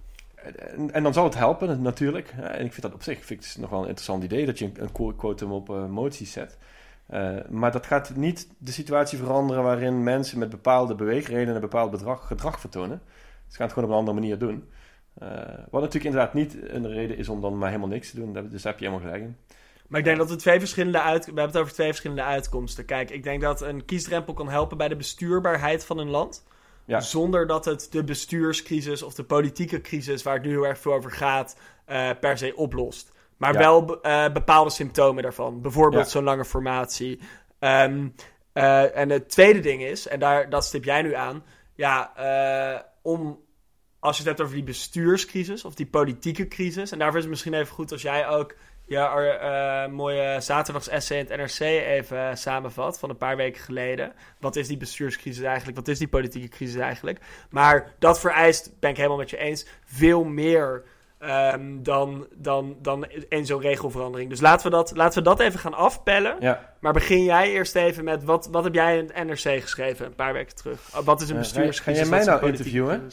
En, 0.44 0.92
en, 0.92 1.02
dan 1.02 1.12
zal 1.12 1.24
het 1.24 1.34
helpen, 1.34 1.82
natuurlijk. 1.82 2.34
En 2.40 2.64
ik 2.64 2.72
vind 2.72 2.82
dat 2.82 2.94
op 2.94 3.02
zich 3.02 3.24
vind 3.24 3.44
ik 3.44 3.60
nog 3.60 3.70
wel 3.70 3.80
een 3.80 3.88
interessant 3.88 4.24
idee 4.24 4.46
dat 4.46 4.58
je 4.58 4.70
een, 4.74 5.16
quotum 5.16 5.52
op 5.52 5.68
uh, 5.68 5.86
moties 5.86 6.32
zet. 6.32 6.58
Uh, 7.10 7.36
maar 7.48 7.72
dat 7.72 7.86
gaat 7.86 8.16
niet 8.16 8.48
de 8.58 8.72
situatie 8.72 9.18
veranderen 9.18 9.62
waarin 9.62 10.02
mensen 10.02 10.38
met 10.38 10.50
bepaalde 10.50 10.94
beweegredenen 10.94 11.54
een 11.54 11.60
bepaald 11.60 11.90
bedrag, 11.90 12.26
gedrag 12.26 12.60
vertonen. 12.60 13.00
Ze 13.48 13.56
gaan 13.56 13.66
het 13.66 13.74
gewoon 13.74 13.88
op 13.88 13.94
een 13.94 14.00
andere 14.00 14.20
manier 14.20 14.38
doen. 14.38 14.68
Uh, 15.22 15.28
wat 15.70 15.82
natuurlijk 15.82 16.04
inderdaad 16.04 16.34
niet 16.34 16.56
een 16.70 16.88
reden 16.88 17.16
is 17.16 17.28
om 17.28 17.40
dan 17.40 17.58
maar 17.58 17.68
helemaal 17.68 17.88
niks 17.88 18.10
te 18.10 18.16
doen. 18.16 18.32
Dus 18.32 18.62
daar 18.62 18.72
heb 18.72 18.80
je 18.80 18.88
helemaal 18.88 19.06
gelijk 19.06 19.22
in. 19.22 19.36
Maar 19.88 19.98
ik 19.98 20.06
denk 20.06 20.18
dat 20.18 20.30
we 20.30 20.36
twee 20.36 20.58
verschillende 20.58 21.00
uit... 21.00 21.20
We 21.20 21.26
hebben 21.26 21.46
het 21.46 21.56
over 21.56 21.72
twee 21.72 21.88
verschillende 21.88 22.22
uitkomsten. 22.22 22.84
Kijk, 22.84 23.10
ik 23.10 23.22
denk 23.22 23.40
dat 23.40 23.60
een 23.60 23.84
kiesdrempel 23.84 24.34
kan 24.34 24.48
helpen 24.48 24.76
bij 24.76 24.88
de 24.88 24.96
bestuurbaarheid 24.96 25.84
van 25.84 25.98
een 25.98 26.10
land. 26.10 26.44
Ja. 26.86 27.00
Zonder 27.00 27.46
dat 27.46 27.64
het 27.64 27.86
de 27.90 28.04
bestuurscrisis 28.04 29.02
of 29.02 29.14
de 29.14 29.24
politieke 29.24 29.80
crisis, 29.80 30.22
waar 30.22 30.34
het 30.34 30.42
nu 30.42 30.50
heel 30.50 30.66
erg 30.66 30.78
veel 30.78 30.92
over 30.92 31.10
gaat, 31.10 31.56
uh, 31.88 32.10
per 32.20 32.38
se 32.38 32.56
oplost. 32.56 33.12
Maar 33.36 33.52
wel 33.52 34.06
uh, 34.06 34.32
bepaalde 34.32 34.70
symptomen 34.70 35.22
daarvan. 35.22 35.60
Bijvoorbeeld 35.60 36.08
zo'n 36.08 36.24
lange 36.24 36.44
formatie. 36.44 37.20
Um, 37.60 38.14
uh, 38.54 38.96
en 38.96 39.10
het 39.10 39.28
tweede 39.28 39.60
ding 39.60 39.82
is, 39.82 40.06
en 40.06 40.18
daar, 40.18 40.50
dat 40.50 40.64
stip 40.64 40.84
jij 40.84 41.02
nu 41.02 41.14
aan. 41.14 41.44
Ja, 41.74 42.12
om, 43.02 43.40
als 43.98 44.16
je 44.16 44.22
het 44.22 44.30
hebt 44.30 44.40
over 44.40 44.54
die 44.54 44.64
bestuurscrisis 44.64 45.64
of 45.64 45.74
die 45.74 45.86
politieke 45.86 46.48
crisis. 46.48 46.92
En 46.92 46.98
daarvoor 46.98 47.16
is 47.16 47.22
het 47.22 47.32
misschien 47.32 47.54
even 47.54 47.74
goed 47.74 47.92
als 47.92 48.02
jij 48.02 48.28
ook 48.28 48.54
je 48.84 49.88
mooie 49.90 50.40
zaterdagsessay 50.40 51.18
in 51.18 51.26
het 51.30 51.36
NRC 51.36 51.60
even 51.60 52.38
samenvat 52.38 52.98
van 52.98 53.10
een 53.10 53.16
paar 53.16 53.36
weken 53.36 53.62
geleden. 53.62 54.12
Wat 54.40 54.56
is 54.56 54.68
die 54.68 54.76
bestuurscrisis 54.76 55.44
eigenlijk? 55.44 55.76
Wat 55.76 55.88
is 55.88 55.98
die 55.98 56.08
politieke 56.08 56.48
crisis 56.48 56.80
eigenlijk? 56.80 57.18
Maar 57.50 57.92
dat 57.98 58.20
vereist, 58.20 58.70
ben 58.80 58.90
ik 58.90 58.96
helemaal 58.96 59.18
met 59.18 59.30
je 59.30 59.36
eens, 59.36 59.66
veel 59.84 60.24
meer 60.24 60.84
Um, 61.28 61.82
dan, 61.82 62.26
dan, 62.34 62.76
dan 62.82 63.06
in 63.28 63.46
zo'n 63.46 63.60
regelverandering. 63.60 64.30
Dus 64.30 64.40
laten 64.40 64.70
we, 64.70 64.76
dat, 64.76 64.96
laten 64.96 65.18
we 65.18 65.28
dat 65.28 65.40
even 65.40 65.58
gaan 65.58 65.74
afpellen. 65.74 66.36
Ja. 66.40 66.74
Maar 66.80 66.92
begin 66.92 67.24
jij 67.24 67.50
eerst 67.50 67.74
even 67.74 68.04
met... 68.04 68.24
Wat, 68.24 68.48
wat 68.50 68.64
heb 68.64 68.74
jij 68.74 68.98
in 68.98 69.10
het 69.12 69.26
NRC 69.26 69.60
geschreven 69.62 70.06
een 70.06 70.14
paar 70.14 70.32
weken 70.32 70.54
terug? 70.54 70.90
Wat 71.04 71.20
is 71.20 71.28
een 71.28 71.36
bestuurscrisis? 71.36 72.02
Uh, 72.02 72.08
ga 72.08 72.16
jij 72.16 72.24
mij 72.24 72.34
nou 72.34 72.46
interviewen? 72.46 73.10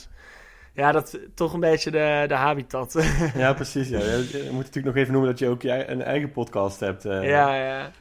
Ja, 0.73 0.91
dat 0.91 1.19
toch 1.33 1.53
een 1.53 1.59
beetje 1.59 1.91
de, 1.91 2.25
de 2.27 2.33
habitat. 2.33 3.05
ja, 3.35 3.53
precies. 3.53 3.89
Ja. 3.89 3.99
Je 3.99 4.49
moet 4.51 4.65
natuurlijk 4.65 4.85
nog 4.85 4.95
even 4.95 5.11
noemen 5.11 5.29
dat 5.29 5.39
je 5.39 5.47
ook 5.47 5.63
een 5.63 6.01
eigen 6.01 6.31
podcast 6.31 6.79
hebt. 6.79 7.05
Uh. 7.05 7.23
Ja, 7.23 7.55
ja. 7.55 7.91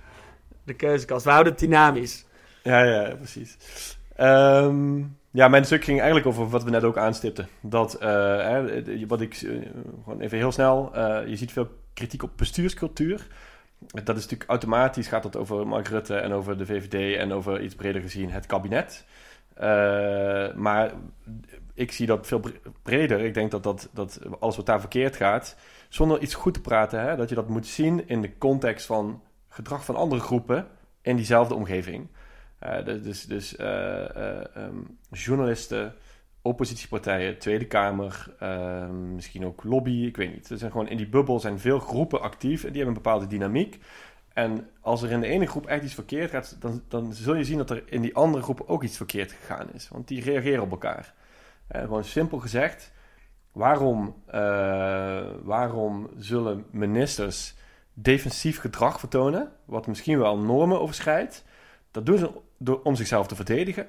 De 0.64 0.74
keuzekast. 0.74 1.24
We 1.24 1.30
houden 1.30 1.52
het 1.52 1.60
dynamisch. 1.60 2.24
Ja, 2.62 2.82
ja, 2.82 3.14
precies. 3.14 3.56
Um, 4.20 5.18
ja, 5.30 5.48
mijn 5.48 5.64
stuk 5.64 5.84
ging 5.84 5.98
eigenlijk 5.98 6.28
over 6.28 6.48
wat 6.48 6.64
we 6.64 6.70
net 6.70 6.84
ook 6.84 6.96
aanstipten. 6.96 7.48
Dat, 7.60 7.98
uh, 8.02 9.06
wat 9.06 9.20
ik, 9.20 9.40
uh, 9.40 9.66
gewoon 10.04 10.20
even 10.20 10.38
heel 10.38 10.52
snel, 10.52 10.98
je 11.26 11.36
ziet 11.36 11.52
veel 11.52 11.68
kritiek 11.94 12.22
op 12.22 12.30
bestuurscultuur. 12.36 13.26
Dat 13.86 14.16
is 14.16 14.22
natuurlijk 14.22 14.50
automatisch, 14.50 15.08
gaat 15.08 15.24
het 15.24 15.36
over 15.36 15.66
Mark 15.66 15.88
Rutte 15.88 16.16
en 16.16 16.32
over 16.32 16.58
de 16.58 16.66
VVD 16.66 17.18
en 17.18 17.32
over 17.32 17.62
iets 17.62 17.74
breder 17.74 18.00
gezien 18.00 18.30
het 18.30 18.46
kabinet. 18.46 19.04
Maar 20.56 20.92
ik 21.74 21.92
zie 21.92 22.06
dat 22.06 22.26
veel 22.26 22.40
breder. 22.82 23.20
Ik 23.20 23.34
denk 23.34 23.50
dat, 23.50 23.62
dat, 23.62 23.88
dat 23.92 24.20
alles 24.38 24.56
wat 24.56 24.66
daar 24.66 24.80
verkeerd 24.80 25.16
gaat, 25.16 25.56
zonder 25.88 26.20
iets 26.20 26.34
goed 26.34 26.54
te 26.54 26.60
praten, 26.60 27.00
hè, 27.00 27.16
dat 27.16 27.28
je 27.28 27.34
dat 27.34 27.48
moet 27.48 27.66
zien 27.66 28.08
in 28.08 28.20
de 28.22 28.38
context 28.38 28.86
van 28.86 29.22
gedrag 29.48 29.84
van 29.84 29.96
andere 29.96 30.20
groepen 30.20 30.66
in 31.02 31.16
diezelfde 31.16 31.54
omgeving. 31.54 32.08
Uh, 32.62 32.84
dus 32.84 33.24
dus 33.26 33.56
uh, 33.58 34.04
um, 34.56 34.98
journalisten, 35.10 35.94
oppositiepartijen, 36.42 37.38
Tweede 37.38 37.66
Kamer, 37.66 38.34
ehm, 38.38 39.14
misschien 39.14 39.46
ook 39.46 39.64
lobby, 39.64 40.04
ik 40.06 40.16
weet 40.16 40.32
niet. 40.32 40.50
Er 40.50 40.58
zijn 40.58 40.70
gewoon 40.70 40.88
in 40.88 40.96
die 40.96 41.08
bubbel 41.08 41.40
zijn 41.40 41.58
veel 41.58 41.78
groepen 41.78 42.20
actief 42.20 42.64
en 42.64 42.72
die 42.72 42.82
hebben 42.82 42.96
een 42.96 43.02
bepaalde 43.02 43.26
dynamiek. 43.26 43.78
En 44.32 44.70
als 44.80 45.02
er 45.02 45.10
in 45.10 45.20
de 45.20 45.26
ene 45.26 45.46
groep 45.46 45.66
echt 45.66 45.82
iets 45.82 45.94
verkeerd 45.94 46.30
gaat, 46.30 46.56
dan, 46.60 46.82
dan 46.88 47.12
zul 47.12 47.34
je 47.34 47.44
zien 47.44 47.58
dat 47.58 47.70
er 47.70 47.82
in 47.86 48.00
die 48.00 48.14
andere 48.14 48.42
groepen 48.42 48.68
ook 48.68 48.82
iets 48.82 48.96
verkeerd 48.96 49.32
gegaan 49.32 49.72
is. 49.72 49.88
Want 49.88 50.08
die 50.08 50.22
reageren 50.22 50.62
op 50.62 50.70
elkaar. 50.70 51.14
gewoon 51.68 52.04
simpel 52.04 52.38
gezegd, 52.38 52.92
waarom, 53.52 54.22
waarom 55.42 56.10
zullen 56.16 56.64
ministers 56.70 57.54
defensief 57.94 58.58
gedrag 58.60 58.98
vertonen, 58.98 59.52
wat 59.64 59.86
misschien 59.86 60.18
wel 60.18 60.38
normen 60.38 60.80
overschrijdt? 60.80 61.44
Dat 61.90 62.06
doen 62.06 62.18
ze 62.18 62.30
door, 62.58 62.80
om 62.82 62.94
zichzelf 62.94 63.26
te 63.26 63.34
verdedigen. 63.34 63.88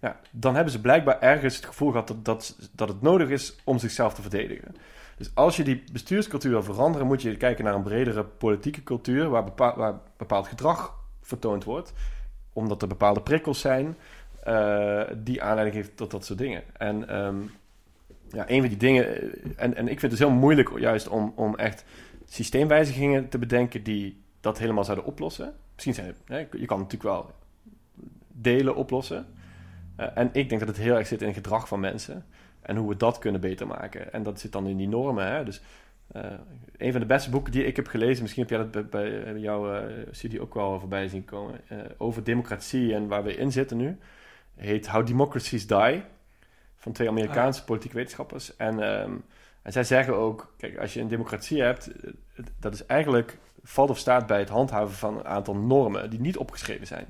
Ja, 0.00 0.20
dan 0.30 0.54
hebben 0.54 0.72
ze 0.72 0.80
blijkbaar 0.80 1.20
ergens 1.20 1.56
het 1.56 1.64
gevoel 1.64 1.90
gehad 1.90 2.08
dat, 2.08 2.24
dat, 2.24 2.70
dat 2.72 2.88
het 2.88 3.02
nodig 3.02 3.28
is 3.28 3.56
om 3.64 3.78
zichzelf 3.78 4.14
te 4.14 4.22
verdedigen. 4.22 4.76
Dus 5.16 5.30
als 5.34 5.56
je 5.56 5.64
die 5.64 5.84
bestuurscultuur 5.92 6.50
wil 6.50 6.62
veranderen, 6.62 7.06
moet 7.06 7.22
je 7.22 7.36
kijken 7.36 7.64
naar 7.64 7.74
een 7.74 7.82
bredere 7.82 8.24
politieke 8.24 8.82
cultuur 8.82 9.28
waar, 9.28 9.44
bepaald, 9.44 9.76
waar 9.76 10.00
bepaald 10.16 10.46
gedrag 10.46 10.94
vertoond 11.20 11.64
wordt, 11.64 11.92
omdat 12.52 12.82
er 12.82 12.88
bepaalde 12.88 13.20
prikkels 13.20 13.60
zijn 13.60 13.96
uh, 14.48 15.02
die 15.16 15.42
aanleiding 15.42 15.76
geven 15.76 15.94
tot 15.94 16.10
dat 16.10 16.24
soort 16.24 16.38
dingen. 16.38 16.62
En 16.76 17.24
um, 17.24 17.50
ja, 18.30 18.50
een 18.50 18.60
van 18.60 18.68
die 18.68 18.78
dingen, 18.78 19.06
eh, 19.06 19.50
en, 19.56 19.74
en 19.74 19.88
ik 19.88 20.00
vind 20.00 20.00
het 20.00 20.10
dus 20.10 20.18
heel 20.18 20.30
moeilijk 20.30 20.78
juist 20.78 21.08
om, 21.08 21.32
om 21.36 21.56
echt 21.56 21.84
systeemwijzigingen 22.24 23.28
te 23.28 23.38
bedenken 23.38 23.82
die 23.82 24.22
dat 24.40 24.58
helemaal 24.58 24.84
zouden 24.84 25.06
oplossen. 25.06 25.54
Misschien 25.74 25.94
zijn 25.94 26.14
hè, 26.24 26.38
je 26.38 26.66
kan 26.66 26.78
natuurlijk 26.78 27.02
wel 27.02 27.30
delen 28.32 28.76
oplossen. 28.76 29.26
Uh, 30.00 30.06
en 30.14 30.30
ik 30.32 30.48
denk 30.48 30.60
dat 30.60 30.68
het 30.68 30.78
heel 30.78 30.96
erg 30.96 31.06
zit 31.06 31.20
in 31.20 31.26
het 31.26 31.36
gedrag 31.36 31.68
van 31.68 31.80
mensen. 31.80 32.24
En 32.66 32.76
hoe 32.76 32.88
we 32.88 32.96
dat 32.96 33.18
kunnen 33.18 33.40
beter 33.40 33.66
maken. 33.66 34.12
En 34.12 34.22
dat 34.22 34.40
zit 34.40 34.52
dan 34.52 34.66
in 34.66 34.76
die 34.76 34.88
normen. 34.88 35.26
Hè? 35.26 35.44
Dus 35.44 35.60
uh, 36.16 36.22
een 36.76 36.92
van 36.92 37.00
de 37.00 37.06
beste 37.06 37.30
boeken 37.30 37.52
die 37.52 37.64
ik 37.64 37.76
heb 37.76 37.86
gelezen, 37.86 38.22
misschien 38.22 38.42
heb 38.42 38.50
jij 38.50 38.70
dat 38.70 38.90
bij, 38.90 39.10
bij 39.10 39.38
jouw 39.38 39.74
uh, 39.74 40.06
studie 40.10 40.40
ook 40.40 40.54
wel 40.54 40.80
voorbij 40.80 41.08
zien 41.08 41.24
komen, 41.24 41.60
over 41.96 42.24
democratie 42.24 42.94
en 42.94 43.06
waar 43.06 43.22
we 43.22 43.36
in 43.36 43.52
zitten 43.52 43.76
nu, 43.76 43.98
heet 44.56 44.88
How 44.88 45.06
Democracies 45.06 45.66
Die, 45.66 46.02
van 46.76 46.92
twee 46.92 47.08
Amerikaanse 47.08 47.60
ah. 47.60 47.66
politieke 47.66 47.96
wetenschappers. 47.96 48.56
En, 48.56 49.02
um, 49.02 49.24
en 49.62 49.72
zij 49.72 49.84
zeggen 49.84 50.16
ook, 50.16 50.54
kijk, 50.56 50.78
als 50.78 50.94
je 50.94 51.00
een 51.00 51.08
democratie 51.08 51.62
hebt, 51.62 51.90
dat 52.58 52.74
is 52.74 52.86
eigenlijk 52.86 53.38
valt 53.62 53.90
of 53.90 53.98
staat 53.98 54.26
bij 54.26 54.38
het 54.38 54.48
handhaven 54.48 54.94
van 54.94 55.18
een 55.18 55.26
aantal 55.26 55.56
normen 55.56 56.10
die 56.10 56.20
niet 56.20 56.36
opgeschreven 56.36 56.86
zijn. 56.86 57.06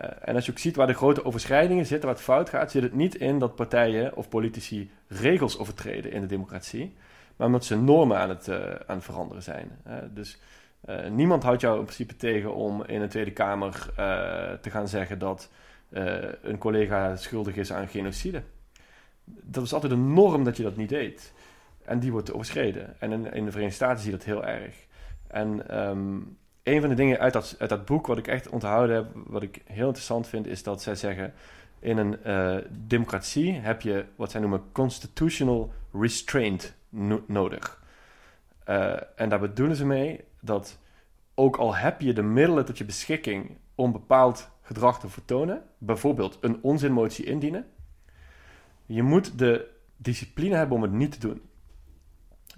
Uh, 0.00 0.04
en 0.20 0.34
als 0.34 0.44
je 0.44 0.50
ook 0.50 0.58
ziet 0.58 0.76
waar 0.76 0.86
de 0.86 0.94
grote 0.94 1.24
overschrijdingen 1.24 1.86
zitten, 1.86 2.06
waar 2.06 2.16
het 2.16 2.24
fout 2.24 2.48
gaat, 2.48 2.70
zit 2.70 2.82
het 2.82 2.94
niet 2.94 3.14
in 3.14 3.38
dat 3.38 3.54
partijen 3.54 4.16
of 4.16 4.28
politici 4.28 4.90
regels 5.08 5.58
overtreden 5.58 6.12
in 6.12 6.20
de 6.20 6.26
democratie, 6.26 6.94
maar 7.36 7.46
omdat 7.46 7.64
ze 7.64 7.76
normen 7.76 8.18
aan 8.18 8.28
het, 8.28 8.48
uh, 8.48 8.56
aan 8.86 8.96
het 8.96 9.04
veranderen 9.04 9.42
zijn. 9.42 9.70
Uh, 9.86 9.94
dus 10.10 10.40
niemand 11.10 11.42
houdt 11.42 11.60
jou 11.60 11.78
in 11.78 11.84
principe 11.84 12.16
tegen 12.16 12.54
om 12.54 12.84
in 12.84 13.00
een 13.02 13.08
Tweede 13.08 13.32
Kamer 13.32 13.90
te 14.60 14.70
gaan 14.70 14.88
zeggen 14.88 15.18
dat 15.18 15.50
een 16.42 16.58
collega 16.58 17.16
schuldig 17.16 17.56
is 17.56 17.72
aan 17.72 17.88
genocide. 17.88 18.42
Dat 19.24 19.64
is 19.64 19.72
altijd 19.72 19.92
een 19.92 20.12
norm 20.12 20.44
dat 20.44 20.56
je 20.56 20.62
dat 20.62 20.76
niet 20.76 20.88
deed. 20.88 21.32
En 21.84 21.98
die 21.98 22.12
wordt 22.12 22.32
overschreden. 22.32 23.00
En 23.00 23.12
in, 23.12 23.32
in 23.32 23.44
de 23.44 23.50
Verenigde 23.50 23.76
Staten 23.76 24.02
zie 24.02 24.10
je 24.10 24.16
dat 24.16 24.26
heel 24.26 24.44
erg. 24.44 24.86
En 25.26 25.78
um, 25.88 26.36
een 26.66 26.80
van 26.80 26.88
de 26.88 26.94
dingen 26.94 27.18
uit 27.18 27.32
dat, 27.32 27.54
dat 27.66 27.84
boek, 27.84 28.06
wat 28.06 28.18
ik 28.18 28.26
echt 28.26 28.48
onthouden 28.48 28.96
heb, 28.96 29.06
wat 29.14 29.42
ik 29.42 29.62
heel 29.64 29.86
interessant 29.86 30.28
vind, 30.28 30.46
is 30.46 30.62
dat 30.62 30.82
zij 30.82 30.94
zeggen: 30.94 31.34
in 31.78 31.98
een 31.98 32.16
uh, 32.26 32.56
democratie 32.70 33.52
heb 33.52 33.82
je 33.82 34.04
wat 34.16 34.30
zij 34.30 34.40
noemen 34.40 34.62
constitutional 34.72 35.72
restraint 35.92 36.74
no 36.88 37.24
nodig. 37.26 37.82
Uh, 38.68 38.96
en 39.16 39.28
daar 39.28 39.40
bedoelen 39.40 39.76
ze 39.76 39.86
mee 39.86 40.24
dat 40.40 40.78
ook 41.34 41.56
al 41.56 41.74
heb 41.74 42.00
je 42.00 42.12
de 42.12 42.22
middelen 42.22 42.64
tot 42.64 42.78
je 42.78 42.84
beschikking 42.84 43.56
om 43.74 43.92
bepaald 43.92 44.50
gedrag 44.62 45.00
te 45.00 45.08
vertonen, 45.08 45.62
bijvoorbeeld 45.78 46.38
een 46.40 46.58
onzinmotie 46.62 47.24
indienen, 47.24 47.66
je 48.86 49.02
moet 49.02 49.38
de 49.38 49.70
discipline 49.96 50.56
hebben 50.56 50.76
om 50.76 50.82
het 50.82 50.92
niet 50.92 51.12
te 51.12 51.18
doen. 51.28 51.42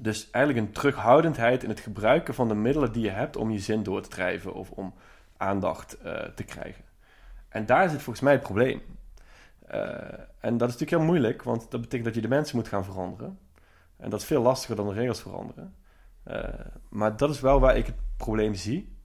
Dus 0.01 0.30
eigenlijk 0.30 0.66
een 0.66 0.72
terughoudendheid 0.72 1.62
in 1.62 1.68
het 1.68 1.80
gebruiken 1.80 2.34
van 2.34 2.49
de 2.49 2.55
middelen 2.55 2.92
die 2.92 3.03
je 3.03 3.11
hebt 3.11 3.36
om 3.36 3.51
je 3.51 3.59
zin 3.59 3.82
door 3.82 4.03
te 4.03 4.09
drijven 4.09 4.55
of 4.55 4.70
om 4.70 4.94
aandacht 5.36 5.96
uh, 6.05 6.12
te 6.12 6.42
krijgen. 6.42 6.84
En 7.49 7.66
daar 7.66 7.88
zit 7.88 8.03
volgens 8.03 8.24
mij 8.24 8.32
het 8.32 8.42
probleem. 8.42 8.82
Uh, 9.74 9.80
en 10.40 10.57
dat 10.57 10.68
is 10.68 10.74
natuurlijk 10.74 10.90
heel 10.90 11.01
moeilijk, 11.01 11.42
want 11.42 11.70
dat 11.70 11.80
betekent 11.80 12.05
dat 12.05 12.14
je 12.14 12.20
de 12.20 12.28
mensen 12.28 12.57
moet 12.57 12.68
gaan 12.68 12.84
veranderen. 12.84 13.38
En 13.96 14.11
dat 14.11 14.20
is 14.20 14.26
veel 14.26 14.42
lastiger 14.42 14.76
dan 14.76 14.88
de 14.88 14.94
regels 14.94 15.20
veranderen. 15.20 15.74
Uh, 16.28 16.44
maar 16.88 17.16
dat 17.16 17.30
is 17.30 17.40
wel 17.40 17.61
waar 17.61 17.76
ik 17.76 17.86
het 17.86 17.96
probleem 18.16 18.55
zie. 18.55 18.96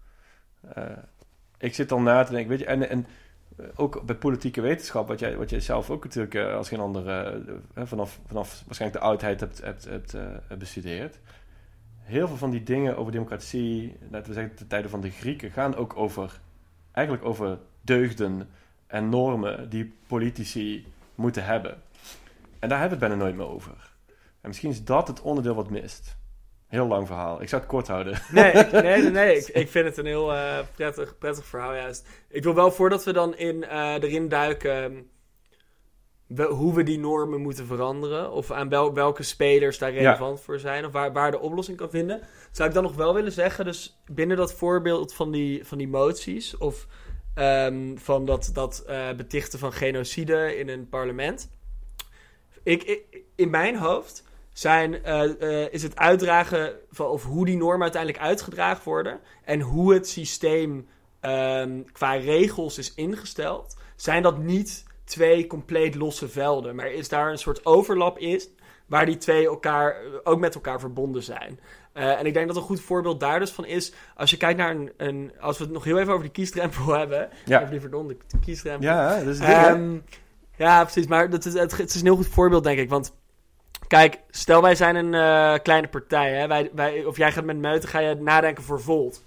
ik 1.57 1.75
zit 1.75 1.89
dan 1.89 2.03
na 2.03 2.23
te 2.23 2.31
denken, 2.31 2.49
weet 2.49 2.59
je, 2.59 2.65
en, 2.65 2.89
en 2.89 3.05
ook 3.75 4.05
bij 4.05 4.15
politieke 4.15 4.61
wetenschap, 4.61 5.07
wat 5.07 5.19
jij, 5.19 5.37
wat 5.37 5.49
jij 5.49 5.59
zelf 5.59 5.89
ook 5.89 6.03
natuurlijk 6.03 6.33
uh, 6.33 6.55
als 6.55 6.67
geen 6.67 6.79
ander 6.79 7.35
uh, 7.75 7.85
vanaf, 7.85 8.19
vanaf 8.25 8.63
waarschijnlijk 8.65 9.01
de 9.01 9.07
oudheid 9.07 9.39
hebt, 9.39 9.61
hebt, 9.61 9.83
hebt, 9.83 10.15
bestudeerd. 10.57 11.19
Heel 11.99 12.27
veel 12.27 12.37
van 12.37 12.49
die 12.49 12.63
dingen 12.63 12.97
over 12.97 13.11
democratie, 13.11 13.97
laten 14.09 14.27
we 14.27 14.33
zeggen 14.33 14.57
de 14.57 14.67
tijden 14.67 14.89
van 14.89 15.01
de 15.01 15.09
Grieken, 15.09 15.51
gaan 15.51 15.75
ook 15.75 15.97
over, 15.97 16.39
eigenlijk 16.91 17.25
over 17.25 17.59
deugden 17.81 18.49
en 18.87 19.09
normen 19.09 19.69
die 19.69 19.93
politici 20.07 20.85
moeten 21.15 21.45
hebben. 21.45 21.81
En 22.59 22.69
daar 22.69 22.79
hebben 22.79 22.99
we 22.99 23.05
het 23.05 23.13
bijna 23.13 23.15
nooit 23.15 23.35
meer 23.35 23.55
over. 23.55 23.91
En 24.41 24.49
misschien 24.49 24.69
is 24.69 24.83
dat 24.83 25.07
het 25.07 25.21
onderdeel 25.21 25.55
wat 25.55 25.69
mist. 25.69 26.15
Heel 26.73 26.87
lang 26.87 27.07
verhaal. 27.07 27.41
Ik 27.41 27.49
zou 27.49 27.61
het 27.61 27.71
kort 27.71 27.87
houden. 27.87 28.21
Nee, 28.31 28.51
ik, 28.51 28.71
nee, 28.71 29.01
nee, 29.01 29.11
nee. 29.11 29.37
Ik, 29.37 29.47
ik, 29.63 29.69
vind 29.69 29.85
het 29.85 29.97
een 29.97 30.05
heel 30.05 30.33
uh, 30.33 30.59
prettig, 30.75 31.17
prettig 31.17 31.45
verhaal 31.45 31.73
juist. 31.73 32.07
Ik 32.29 32.43
wil 32.43 32.53
wel 32.53 32.71
voordat 32.71 33.03
we 33.03 33.13
dan 33.13 33.35
in, 33.35 33.55
uh, 33.55 33.93
erin 33.93 34.29
duiken 34.29 35.07
we, 36.27 36.43
hoe 36.43 36.73
we 36.73 36.83
die 36.83 36.99
normen 36.99 37.41
moeten 37.41 37.65
veranderen. 37.65 38.31
Of 38.31 38.51
aan 38.51 38.69
wel, 38.69 38.93
welke 38.93 39.23
spelers 39.23 39.77
daar 39.77 39.91
relevant 39.91 40.37
ja. 40.37 40.43
voor 40.43 40.59
zijn. 40.59 40.85
Of 40.85 40.91
waar, 40.91 41.13
waar 41.13 41.31
de 41.31 41.39
oplossing 41.39 41.77
kan 41.77 41.89
vinden. 41.89 42.21
Zou 42.51 42.67
ik 42.67 42.75
dan 42.75 42.83
nog 42.83 42.95
wel 42.95 43.13
willen 43.13 43.31
zeggen, 43.31 43.65
dus 43.65 44.01
binnen 44.05 44.37
dat 44.37 44.53
voorbeeld 44.53 45.13
van 45.13 45.31
die, 45.31 45.65
van 45.65 45.77
die 45.77 45.87
moties. 45.87 46.57
Of 46.57 46.87
um, 47.35 47.97
van 47.97 48.25
dat, 48.25 48.49
dat 48.53 48.85
uh, 48.89 49.11
betichten 49.11 49.59
van 49.59 49.73
genocide 49.73 50.57
in 50.57 50.69
een 50.69 50.89
parlement. 50.89 51.49
Ik, 52.63 52.83
ik, 52.83 53.23
in 53.35 53.49
mijn 53.49 53.77
hoofd 53.77 54.23
zijn, 54.53 55.01
uh, 55.05 55.23
uh, 55.39 55.73
is 55.73 55.83
het 55.83 55.95
uitdragen 55.95 56.73
van 56.91 57.07
of 57.07 57.23
hoe 57.23 57.45
die 57.45 57.57
normen 57.57 57.81
uiteindelijk 57.81 58.23
uitgedragen 58.23 58.83
worden 58.83 59.19
en 59.43 59.61
hoe 59.61 59.93
het 59.93 60.07
systeem 60.07 60.87
um, 61.21 61.91
qua 61.91 62.13
regels 62.13 62.77
is 62.77 62.93
ingesteld, 62.93 63.77
zijn 63.95 64.23
dat 64.23 64.37
niet 64.37 64.83
twee 65.03 65.47
compleet 65.47 65.95
losse 65.95 66.29
velden, 66.29 66.75
maar 66.75 66.91
is 66.91 67.09
daar 67.09 67.31
een 67.31 67.37
soort 67.37 67.65
overlap 67.65 68.17
is 68.17 68.49
waar 68.85 69.05
die 69.05 69.17
twee 69.17 69.45
elkaar 69.45 69.95
ook 70.23 70.39
met 70.39 70.55
elkaar 70.55 70.79
verbonden 70.79 71.23
zijn. 71.23 71.59
Uh, 71.93 72.19
en 72.19 72.25
ik 72.25 72.33
denk 72.33 72.47
dat 72.47 72.55
een 72.55 72.61
goed 72.61 72.81
voorbeeld 72.81 73.19
daar 73.19 73.39
dus 73.39 73.51
van 73.51 73.65
is, 73.65 73.93
als 74.15 74.29
je 74.29 74.37
kijkt 74.37 74.57
naar 74.57 74.71
een, 74.71 74.91
een 74.97 75.31
als 75.39 75.57
we 75.57 75.63
het 75.63 75.73
nog 75.73 75.83
heel 75.83 75.99
even 75.99 76.13
over 76.13 76.25
de 76.25 76.31
kiesdrempel 76.31 76.93
hebben, 76.99 77.29
ja. 77.45 77.57
over 77.57 77.71
die 77.71 77.79
verdomde 77.79 78.17
kiesdrempel. 78.41 78.89
Ja, 78.89 79.17
dat 79.17 79.27
is 79.27 79.39
het 79.39 79.67
um, 79.67 80.03
Ja, 80.57 80.83
precies, 80.83 81.07
maar 81.07 81.29
dat 81.29 81.45
is, 81.45 81.53
het, 81.53 81.77
het 81.77 81.89
is 81.89 81.95
een 81.95 82.05
heel 82.05 82.15
goed 82.15 82.27
voorbeeld 82.27 82.63
denk 82.63 82.79
ik, 82.79 82.89
want 82.89 83.15
Kijk, 83.93 84.19
stel 84.29 84.61
wij 84.61 84.75
zijn 84.75 84.95
een 84.95 85.13
uh, 85.13 85.53
kleine 85.63 85.87
partij. 85.87 86.33
Hè? 86.33 86.47
Wij, 86.47 86.69
wij, 86.73 87.05
of 87.05 87.17
jij 87.17 87.31
gaat 87.31 87.43
met 87.43 87.57
Meuten, 87.57 87.89
ga 87.89 87.99
je 87.99 88.15
nadenken 88.15 88.63
voor 88.63 88.81
Volt. 88.81 89.23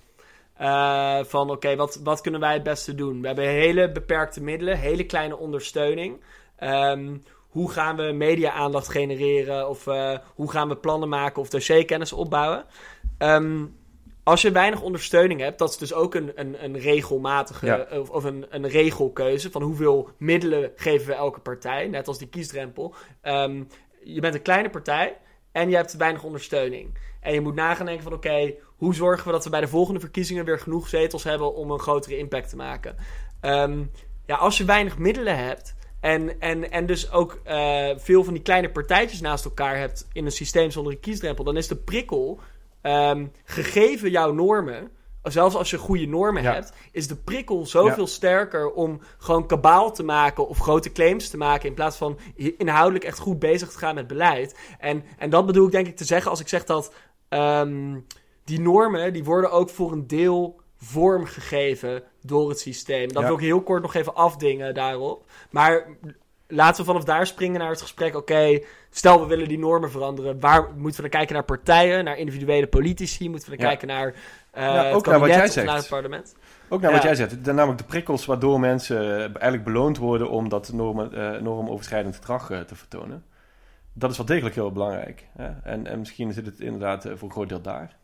Uh, 0.61 1.19
van 1.25 1.43
oké, 1.43 1.53
okay, 1.53 1.77
wat, 1.77 2.01
wat 2.05 2.21
kunnen 2.21 2.41
wij 2.41 2.53
het 2.53 2.63
beste 2.63 2.95
doen? 2.95 3.21
We 3.21 3.27
hebben 3.27 3.45
hele 3.45 3.93
beperkte 3.93 4.43
middelen, 4.43 4.79
hele 4.79 5.05
kleine 5.05 5.37
ondersteuning. 5.37 6.21
Um, 6.61 7.23
hoe 7.49 7.71
gaan 7.71 7.97
we 7.97 8.13
media-aandacht 8.13 8.89
genereren? 8.89 9.69
Of 9.69 9.87
uh, 9.87 10.19
hoe 10.35 10.51
gaan 10.51 10.69
we 10.69 10.77
plannen 10.77 11.09
maken 11.09 11.43
of 11.43 11.49
dossierkennis 11.49 12.13
opbouwen? 12.13 12.65
Um, 13.19 13.77
als 14.23 14.43
je 14.43 14.51
weinig 14.51 14.83
ondersteuning 14.83 15.41
hebt, 15.41 15.59
dat 15.59 15.71
is 15.71 15.77
dus 15.77 15.93
ook 15.93 16.15
een, 16.15 16.33
een, 16.35 16.65
een 16.65 16.79
regelmatige 16.79 17.67
ja. 17.67 17.87
of, 17.91 18.11
of, 18.11 18.25
een, 18.25 18.47
een 18.51 18.69
regelkeuze 18.69 19.51
van 19.51 19.63
hoeveel 19.63 20.11
middelen 20.17 20.73
geven 20.77 21.07
we 21.07 21.15
elke 21.15 21.41
partij, 21.41 21.89
net 21.89 22.09
als 22.09 22.19
die 22.19 22.29
kiesdrempel. 22.29 22.95
Um, 23.23 23.69
je 24.15 24.21
bent 24.21 24.35
een 24.35 24.43
kleine 24.43 24.71
partij 24.71 25.17
en 25.53 25.71
je 25.71 25.77
hebt 25.77 25.97
weinig 25.97 26.23
ondersteuning. 26.23 26.99
En 27.21 27.33
je 27.33 27.41
moet 27.41 27.55
nagaan 27.55 27.87
denken 27.87 28.05
van 28.05 28.13
oké, 28.13 28.55
hoe 28.77 28.95
zorgen 28.95 29.27
we 29.27 29.33
dat 29.33 29.45
we 29.45 29.51
bij 29.51 29.61
de 29.61 29.69
volgende 29.69 30.01
verkiezingen 30.01 30.45
weer 30.45 30.59
genoeg 30.59 30.89
zetels 30.89 31.25
hebben 31.25 31.55
om 31.55 31.71
een 31.71 31.79
grotere 31.79 32.19
impact 32.19 32.49
te 32.49 32.57
maken. 32.57 32.97
Um, 33.43 33.91
ja, 34.27 34.37
als 34.37 34.59
je 34.59 34.65
weinig 34.65 34.99
middelen 34.99 35.45
hebt 35.45 35.75
en, 36.01 36.41
en, 36.41 36.71
en 36.71 36.87
dus 36.87 37.11
ook 37.11 37.41
uh, 37.47 37.89
veel 37.97 38.25
van 38.25 38.33
die 38.33 38.43
kleine 38.43 38.71
partijtjes 38.71 39.21
naast 39.21 39.45
elkaar 39.45 39.79
hebt 39.79 40.09
in 40.13 40.25
een 40.25 40.33
systeem 40.33 40.71
zonder 40.71 40.93
een 40.93 41.01
kiesdrempel, 41.01 41.45
dan 41.45 41.57
is 41.57 41.69
de 41.69 41.77
prikkel, 41.77 42.41
um, 42.83 43.33
gegeven 43.45 44.11
jouw 44.11 44.33
normen, 44.33 44.91
zelfs 45.33 45.55
als 45.55 45.71
je 45.71 45.79
goede 45.79 46.07
normen 46.07 46.43
ja. 46.43 46.53
hebt, 46.53 46.73
is 46.93 47.09
de 47.09 47.17
prikkel 47.17 47.67
zoveel 47.67 48.05
ja. 48.05 48.11
sterker 48.11 48.73
om 48.73 49.01
gewoon 49.19 49.47
kabaal 49.47 49.93
te 49.93 50.03
maken 50.03 50.49
of 50.49 50.59
grote 50.59 50.93
claims 50.93 51.29
te 51.29 51.37
maken. 51.37 51.69
In 51.69 51.75
plaats 51.75 51.97
van 51.97 52.19
inhoudelijk 52.35 53.05
echt 53.05 53.19
goed 53.19 53.39
bezig 53.39 53.71
te 53.71 53.79
gaan 53.79 53.95
met 53.95 54.07
beleid. 54.07 54.59
En, 54.79 55.05
en 55.19 55.31
dat 55.31 55.47
bedoel 55.47 55.67
ik 55.67 55.73
denk 55.73 55.87
ik 55.87 55.97
te 55.97 56.05
zeggen 56.05 56.31
als 56.31 56.41
ik 56.41 56.49
zeg 56.49 56.65
dat 56.65 56.93
um, 57.29 58.07
die 58.45 58.61
normen, 58.61 59.13
die 59.13 59.25
worden 59.25 59.51
ook 59.51 59.71
voor 59.71 59.93
een 59.93 60.07
deel 60.07 60.61
vormgegeven 60.77 62.03
door 62.23 62.49
het 62.49 62.61
systeem. 62.61 63.09
Dat 63.09 63.23
ja. 63.23 63.29
wil 63.29 63.37
ik 63.37 63.45
heel 63.45 63.63
kort 63.63 63.83
nog 63.83 63.95
even 63.95 64.15
afdingen 64.15 64.75
daarop. 64.75 65.25
Maar 65.51 65.97
laten 66.49 66.81
we 66.81 66.87
vanaf 66.87 67.05
daar 67.05 67.27
springen 67.27 67.61
naar 67.61 67.71
het 67.71 67.83
gesprek. 67.83 68.09
Oké, 68.09 68.33
okay, 68.33 68.65
stel 68.91 69.21
we 69.21 69.27
willen 69.27 69.49
die 69.49 69.59
normen 69.59 69.91
veranderen. 69.91 70.41
Waar 70.41 70.63
moeten 70.63 71.03
we 71.03 71.09
dan 71.09 71.19
kijken 71.19 71.35
naar 71.35 71.45
partijen, 71.45 72.05
naar 72.05 72.19
individuele 72.19 72.67
politici? 72.67 73.31
Moeten 73.31 73.51
we 73.51 73.57
dan 73.57 73.65
ja. 73.67 73.73
kijken 73.73 73.89
naar 73.89 74.07
uh, 74.07 74.13
ja, 74.63 74.91
ook 74.91 75.07
naar 75.07 75.21
wat 75.21 75.29
jij 75.29 75.49
zegt. 75.49 75.67
naar 75.67 75.77
het 75.77 75.89
parlement? 75.89 76.37
Ook 76.69 76.81
naar 76.81 76.91
ja. 76.91 76.97
wat 76.97 77.07
jij 77.07 77.15
zegt. 77.15 77.45
De, 77.45 77.53
namelijk 77.53 77.79
de 77.79 77.87
prikkels 77.87 78.27
waardoor 78.27 78.61
mensen 78.61 79.21
eigenlijk 79.21 79.65
beloond 79.65 79.97
worden 79.97 80.31
om 80.31 80.49
dat 80.49 80.73
normen, 80.73 81.11
uh, 81.15 81.41
normoverschrijdend 81.41 82.15
gedrag 82.15 82.51
uh, 82.51 82.61
te 82.61 82.75
vertonen. 82.75 83.25
Dat 83.93 84.11
is 84.11 84.17
wel 84.17 84.27
degelijk 84.27 84.55
heel 84.55 84.73
belangrijk. 84.73 85.27
Hè? 85.37 85.49
En, 85.63 85.87
en 85.87 85.99
misschien 85.99 86.33
zit 86.33 86.47
het 86.47 86.61
inderdaad 86.61 87.03
voor 87.03 87.29
een 87.29 87.31
groot 87.31 87.49
deel 87.49 87.61
daar. 87.61 87.97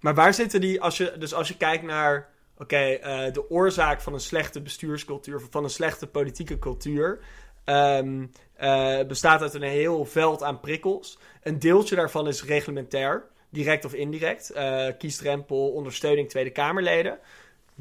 Maar 0.00 0.14
waar 0.14 0.34
zitten 0.34 0.60
die, 0.60 0.80
als 0.80 0.96
je, 0.96 1.14
dus 1.18 1.34
als 1.34 1.48
je 1.48 1.56
kijkt 1.56 1.84
naar 1.84 2.28
oké, 2.54 2.62
okay, 2.62 3.26
uh, 3.26 3.32
de 3.32 3.50
oorzaak 3.50 4.00
van 4.00 4.12
een 4.12 4.20
slechte 4.20 4.60
bestuurscultuur, 4.60 5.40
van 5.50 5.64
een 5.64 5.70
slechte 5.70 6.06
politieke 6.06 6.58
cultuur, 6.58 7.20
um, 7.70 8.30
uh, 8.60 9.06
bestaat 9.06 9.42
uit 9.42 9.54
een 9.54 9.62
heel 9.62 10.04
veld 10.04 10.42
aan 10.42 10.60
prikkels. 10.60 11.18
Een 11.42 11.58
deeltje 11.58 11.96
daarvan 11.96 12.28
is 12.28 12.44
reglementair, 12.44 13.24
direct 13.50 13.84
of 13.84 13.94
indirect. 13.94 14.52
Uh, 14.56 14.86
kiesdrempel, 14.98 15.70
ondersteuning 15.70 16.28
Tweede 16.28 16.50
Kamerleden. 16.50 17.18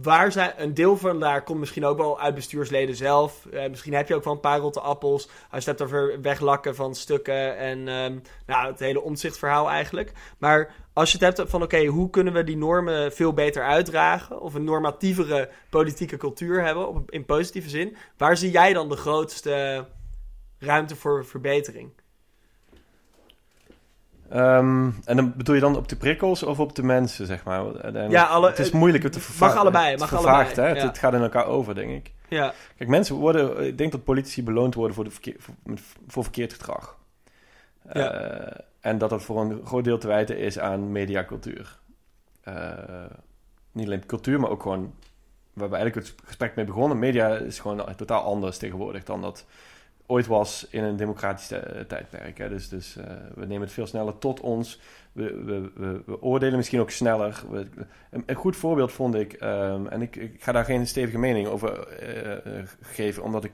Waar 0.02 0.32
zijn, 0.32 0.54
een 0.58 0.74
deel 0.74 0.98
van 0.98 1.20
daar 1.20 1.44
komt 1.44 1.60
misschien 1.60 1.86
ook 1.86 1.98
wel 1.98 2.20
uit 2.20 2.36
bestuursleden 2.36 2.96
zelf. 2.96 3.46
Uh, 3.54 3.70
misschien 3.70 3.94
heb 3.94 4.08
je 4.08 4.16
ook 4.16 4.24
wel 4.24 4.34
een 4.34 4.40
paar 4.40 4.60
rotte 4.60 4.80
appels. 4.80 5.30
Als 5.52 5.64
je 5.64 5.70
het 5.70 5.80
hebt 5.80 5.82
over 5.82 6.22
weglakken 6.22 6.76
van 6.76 6.96
stukken 6.96 7.58
en 7.58 7.88
um, 7.88 8.22
nou, 8.46 8.68
het 8.68 8.80
hele 8.80 9.02
omzichtverhaal 9.02 9.70
eigenlijk. 9.70 10.12
Maar 10.38 10.76
als 10.94 11.12
je 11.12 11.26
het 11.26 11.38
hebt 11.38 11.50
van 11.50 11.64
oké, 11.64 11.86
hoe 11.86 12.10
kunnen 12.10 12.34
we 12.34 12.44
die 12.44 12.58
normen 12.58 13.14
veel 13.14 13.34
beter 13.34 13.64
uitdragen? 13.64 14.42
Of 14.42 14.54
een 14.54 14.64
normatievere 14.64 15.50
politieke 15.70 16.18
cultuur 16.18 16.64
hebben, 16.64 16.88
op, 16.88 17.12
in 17.12 17.26
positieve 17.26 17.70
zin. 17.70 17.98
Waar 18.18 18.38
zie 18.38 18.52
jij 18.52 18.74
dan 18.74 18.90
de 18.90 18.98
grootste 18.98 19.86
ruimte 20.58 20.96
voor 20.96 21.26
verbetering? 21.26 21.92
Um, 24.34 24.96
en 25.06 25.16
dan 25.16 25.34
bedoel 25.36 25.56
je 25.56 25.62
dan 25.62 25.76
op 25.76 25.88
de 25.88 25.96
prikkels 25.96 26.44
of 26.44 26.60
op 26.60 26.76
de 26.76 26.84
mensen, 26.84 27.26
zeg 27.26 27.44
maar? 27.44 27.64
Ja, 28.10 28.24
alle, 28.24 28.48
het 28.48 28.60
is 28.60 28.72
moeilijk 28.72 29.04
het 29.04 29.14
te 29.14 29.20
vervagen. 29.20 29.56
Mag 29.56 29.64
allebei, 29.64 29.98
mag 29.98 30.10
vervaagd, 30.10 30.58
allebei. 30.58 30.68
Hè? 30.68 30.74
Ja. 30.74 30.74
Het, 30.74 30.88
het, 30.88 30.98
gaat 30.98 31.14
in 31.14 31.22
elkaar 31.22 31.46
over, 31.46 31.76
denk 31.76 31.92
ik. 31.92 32.14
Ja. 32.28 32.54
Kijk, 32.78 32.90
mensen 32.90 33.16
worden... 33.16 33.66
Ik 33.66 33.78
denk 33.78 33.92
dat 33.92 34.04
politici 34.04 34.44
beloond 34.44 34.76
worden 34.76 34.96
voor, 34.96 35.04
de 35.04 35.12
verkeer, 35.12 35.36
voor, 35.38 35.54
voor 36.08 36.24
verkeerd 36.24 36.54
gedrag. 36.54 36.98
Ja. 37.94 38.22
Uh, 38.22 38.48
en 38.80 38.98
dat 38.98 39.10
dat 39.10 39.24
voor 39.24 39.42
een 39.42 39.62
groot 39.66 39.84
deel 39.84 39.98
te 39.98 40.08
wijten 40.08 40.38
is 40.38 40.60
aan 40.60 40.92
mediacultuur. 40.92 41.80
Uh, 42.48 42.74
niet 43.72 43.86
alleen 43.86 44.06
cultuur, 44.06 44.40
maar 44.40 44.50
ook 44.50 44.62
gewoon... 44.62 44.94
Waar 45.54 45.70
we 45.70 45.76
eigenlijk 45.76 46.08
het 46.08 46.16
gesprek 46.26 46.56
mee 46.56 46.66
begonnen. 46.66 47.00
Media 47.00 47.36
is 47.36 47.60
gewoon 47.60 47.96
totaal 47.96 48.24
anders 48.24 48.58
tegenwoordig 48.58 49.04
dan 49.04 49.22
dat 49.22 49.46
ooit 50.10 50.28
was 50.28 50.68
in 50.70 50.84
een 50.84 50.96
democratisch 50.96 51.52
eh, 51.52 51.80
tijdperk. 51.80 52.38
Hè. 52.38 52.50
Dus, 52.50 52.70
dus 52.70 52.98
eh, 52.98 53.06
we 53.36 53.46
nemen 53.46 53.62
het 53.62 53.72
veel 53.72 53.88
sneller 53.88 54.18
tot 54.18 54.40
ons. 54.40 54.80
We, 55.12 55.44
we, 55.44 55.72
we, 55.76 56.02
we 56.06 56.22
oordelen 56.22 56.56
misschien 56.56 56.80
ook 56.80 56.90
sneller. 56.90 57.44
Een, 58.10 58.24
een, 58.26 58.36
goed 58.36 58.56
voorbeeld 58.56 58.92
vond 58.92 59.16
ik, 59.16 59.34
ehm, 59.34 59.86
en 59.86 60.02
ik, 60.02 60.16
ik, 60.16 60.44
ga 60.44 60.52
daar 60.52 60.66
geen 60.66 60.88
stevige 60.88 61.18
mening 61.18 61.48
over 61.48 61.88
uh, 62.48 62.64
geven, 62.82 63.24
omdat 63.24 63.44
ik 63.44 63.52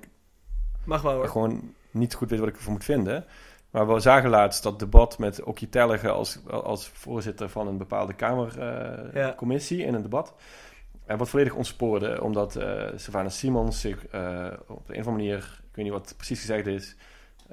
Mag 0.84 1.02
wel, 1.02 1.14
hoor. 1.14 1.28
gewoon 1.28 1.74
niet 1.92 2.14
goed 2.14 2.30
weet 2.30 2.40
wat 2.40 2.48
ik 2.48 2.56
ervan 2.56 2.74
moet 2.74 2.84
vinden. 2.84 3.26
Maar 3.70 3.94
we 3.94 4.00
zagen 4.00 4.30
laatst 4.30 4.64
dat 4.64 4.80
debat 4.80 5.18
met 5.18 5.44
Okje 5.44 5.70
Tellige 5.70 6.10
als, 6.10 6.40
als 6.48 6.88
voorzitter 6.88 7.50
van 7.50 7.68
een 7.68 7.78
bepaalde 7.78 8.14
Kamercommissie 8.14 9.78
ja. 9.78 9.86
in 9.86 9.94
een 9.94 10.02
debat. 10.02 10.34
En 11.06 11.18
wat 11.18 11.30
volledig 11.30 11.54
ontspoorde, 11.54 12.22
omdat 12.22 12.56
uh, 12.56 12.84
Savannah 12.96 13.32
Simons 13.32 13.82
zich 13.82 14.14
uh, 14.14 14.48
op 14.68 14.90
een 14.90 15.00
of 15.00 15.08
andere 15.08 15.12
manier, 15.12 15.64
ik 15.76 15.82
weet 15.84 15.92
niet 15.92 16.04
wat 16.04 16.14
precies 16.18 16.40
gezegd 16.40 16.68
is, 16.68 16.96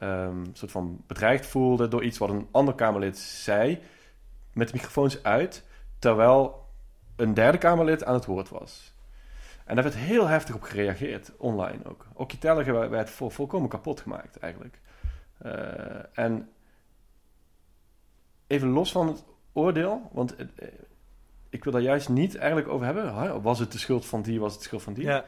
um, 0.02 0.44
soort 0.52 0.70
van 0.70 1.04
bedreigd 1.06 1.46
voelde 1.46 1.88
door 1.88 2.04
iets 2.04 2.18
wat 2.18 2.30
een 2.30 2.48
ander 2.50 2.74
Kamerlid 2.74 3.18
zei, 3.18 3.80
met 4.52 4.68
de 4.68 4.74
microfoons 4.74 5.22
uit, 5.22 5.64
terwijl 5.98 6.66
een 7.16 7.34
derde 7.34 7.58
Kamerlid 7.58 8.04
aan 8.04 8.14
het 8.14 8.24
woord 8.24 8.48
was. 8.48 8.94
En 9.64 9.74
daar 9.74 9.84
werd 9.84 9.96
heel 9.96 10.26
heftig 10.26 10.54
op 10.54 10.62
gereageerd, 10.62 11.32
online 11.36 11.84
ook. 11.84 12.06
Okje 12.12 12.38
Tellige 12.38 12.88
werd 12.88 13.10
vol, 13.10 13.30
volkomen 13.30 13.68
kapot 13.68 14.00
gemaakt 14.00 14.38
eigenlijk. 14.38 14.80
Uh, 15.46 15.52
en 16.12 16.48
even 18.46 18.68
los 18.68 18.92
van 18.92 19.06
het 19.06 19.24
oordeel, 19.52 20.10
want 20.12 20.36
ik 21.48 21.64
wil 21.64 21.72
daar 21.72 21.82
juist 21.82 22.08
niet 22.08 22.36
eigenlijk 22.36 22.68
over 22.68 22.86
hebben. 22.86 23.42
Was 23.42 23.58
het 23.58 23.72
de 23.72 23.78
schuld 23.78 24.06
van 24.06 24.22
die, 24.22 24.40
was 24.40 24.52
het 24.52 24.60
de 24.60 24.66
schuld 24.66 24.82
van 24.82 24.94
die? 24.94 25.04
Ja. 25.04 25.24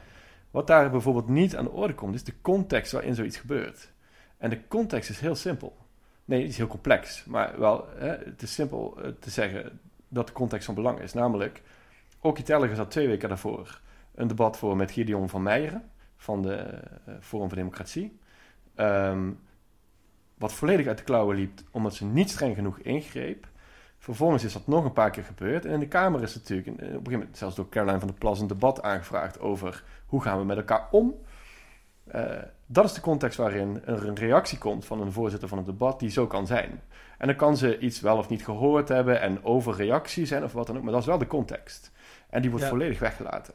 Wat 0.54 0.66
daar 0.66 0.90
bijvoorbeeld 0.90 1.28
niet 1.28 1.56
aan 1.56 1.64
de 1.64 1.70
orde 1.70 1.94
komt, 1.94 2.14
is 2.14 2.24
de 2.24 2.40
context 2.40 2.92
waarin 2.92 3.14
zoiets 3.14 3.36
gebeurt. 3.36 3.92
En 4.38 4.50
de 4.50 4.68
context 4.68 5.10
is 5.10 5.20
heel 5.20 5.34
simpel. 5.34 5.76
Nee, 6.24 6.40
het 6.40 6.50
is 6.50 6.56
heel 6.56 6.66
complex. 6.66 7.24
Maar 7.24 7.58
wel, 7.58 7.88
hè, 7.94 8.08
het 8.08 8.42
is 8.42 8.54
simpel 8.54 9.02
eh, 9.02 9.10
te 9.20 9.30
zeggen 9.30 9.80
dat 10.08 10.26
de 10.26 10.32
context 10.32 10.66
van 10.66 10.74
belang 10.74 11.00
is. 11.00 11.12
Namelijk, 11.12 11.62
Okkie 12.20 12.44
Telliger 12.44 12.76
zat 12.76 12.90
twee 12.90 13.06
weken 13.06 13.28
daarvoor 13.28 13.80
een 14.14 14.26
debat 14.26 14.56
voor 14.56 14.76
met 14.76 14.90
Gideon 14.90 15.28
van 15.28 15.42
Meijeren 15.42 15.90
van 16.16 16.42
de 16.42 16.80
uh, 17.08 17.14
Forum 17.20 17.48
voor 17.48 17.56
Democratie. 17.58 18.18
Um, 18.76 19.38
wat 20.34 20.52
volledig 20.52 20.86
uit 20.86 20.98
de 20.98 21.04
klauwen 21.04 21.36
liep, 21.36 21.60
omdat 21.70 21.94
ze 21.94 22.04
niet 22.04 22.30
streng 22.30 22.54
genoeg 22.54 22.78
ingreep. 22.78 23.46
Vervolgens 24.04 24.44
is 24.44 24.52
dat 24.52 24.66
nog 24.66 24.84
een 24.84 24.92
paar 24.92 25.10
keer 25.10 25.24
gebeurd. 25.24 25.64
En 25.64 25.72
in 25.72 25.80
de 25.80 25.88
Kamer 25.88 26.22
is 26.22 26.34
natuurlijk 26.34 26.68
op 26.68 26.78
een 26.78 26.88
gegeven 26.88 27.12
moment 27.12 27.38
zelfs 27.38 27.56
door 27.56 27.68
Caroline 27.68 27.98
van 27.98 28.08
der 28.08 28.16
Plas 28.16 28.40
een 28.40 28.46
debat 28.46 28.82
aangevraagd 28.82 29.40
over 29.40 29.84
hoe 30.06 30.22
gaan 30.22 30.38
we 30.38 30.44
met 30.44 30.56
elkaar 30.56 30.88
om. 30.90 31.14
Uh, 32.14 32.24
dat 32.66 32.84
is 32.84 32.92
de 32.92 33.00
context 33.00 33.38
waarin 33.38 33.84
er 33.84 34.08
een 34.08 34.14
reactie 34.14 34.58
komt 34.58 34.84
van 34.84 35.00
een 35.00 35.12
voorzitter 35.12 35.48
van 35.48 35.58
het 35.58 35.66
debat 35.66 36.00
die 36.00 36.10
zo 36.10 36.26
kan 36.26 36.46
zijn. 36.46 36.82
En 37.18 37.26
dan 37.26 37.36
kan 37.36 37.56
ze 37.56 37.78
iets 37.78 38.00
wel 38.00 38.16
of 38.16 38.28
niet 38.28 38.44
gehoord 38.44 38.88
hebben 38.88 39.20
en 39.20 39.44
overreactie 39.44 40.26
zijn 40.26 40.44
of 40.44 40.52
wat 40.52 40.66
dan 40.66 40.76
ook, 40.76 40.82
maar 40.82 40.92
dat 40.92 41.00
is 41.00 41.06
wel 41.06 41.18
de 41.18 41.26
context. 41.26 41.92
En 42.30 42.40
die 42.40 42.50
wordt 42.50 42.64
ja. 42.64 42.70
volledig 42.70 42.98
weggelaten. 42.98 43.54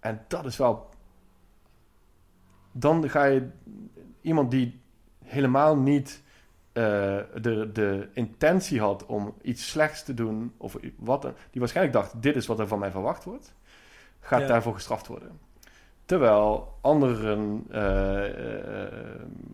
En 0.00 0.24
dat 0.28 0.44
is 0.44 0.56
wel. 0.56 0.88
Dan 2.72 3.10
ga 3.10 3.24
je 3.24 3.48
iemand 4.20 4.50
die 4.50 4.80
helemaal 5.24 5.76
niet 5.76 6.22
uh, 6.72 6.84
de, 7.40 7.70
de 7.72 8.08
intentie 8.12 8.80
had 8.80 9.06
om 9.06 9.34
iets 9.42 9.70
slechts 9.70 10.02
te 10.02 10.14
doen, 10.14 10.54
of 10.56 10.76
wat, 10.96 11.22
die 11.22 11.60
waarschijnlijk 11.60 11.96
dacht: 11.96 12.22
dit 12.22 12.36
is 12.36 12.46
wat 12.46 12.58
er 12.58 12.68
van 12.68 12.78
mij 12.78 12.90
verwacht 12.90 13.24
wordt, 13.24 13.54
gaat 14.20 14.40
ja. 14.40 14.46
daarvoor 14.46 14.74
gestraft 14.74 15.06
worden. 15.06 15.40
Terwijl 16.04 16.78
anderen 16.80 17.66
uh, 17.70 17.78
uh, 17.78 18.86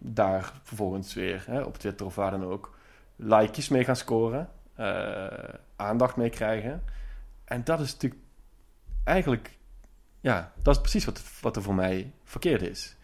daar 0.01 0.53
vervolgens 0.62 1.14
weer 1.14 1.45
hè, 1.47 1.62
op 1.62 1.79
Twitter 1.79 2.07
of 2.07 2.14
waar 2.14 2.31
dan 2.31 2.45
ook 2.45 2.77
likejes 3.16 3.69
mee 3.69 3.85
gaan 3.85 3.97
scoren, 3.97 4.51
aandacht 5.77 6.16
mee 6.16 6.31
krijgen. 6.31 6.83
En 7.45 7.64
dat 7.64 7.81
is 7.81 7.93
natuurlijk 7.93 8.23
eigenlijk, 9.05 9.59
ja, 10.21 10.53
dat 10.62 10.75
is 10.75 10.81
precies 10.81 11.05
wat, 11.05 11.23
wat 11.41 11.57
er 11.57 11.62
voor 11.62 11.75
mij 11.75 12.12
verkeerd 12.25 12.62
is. 12.62 12.97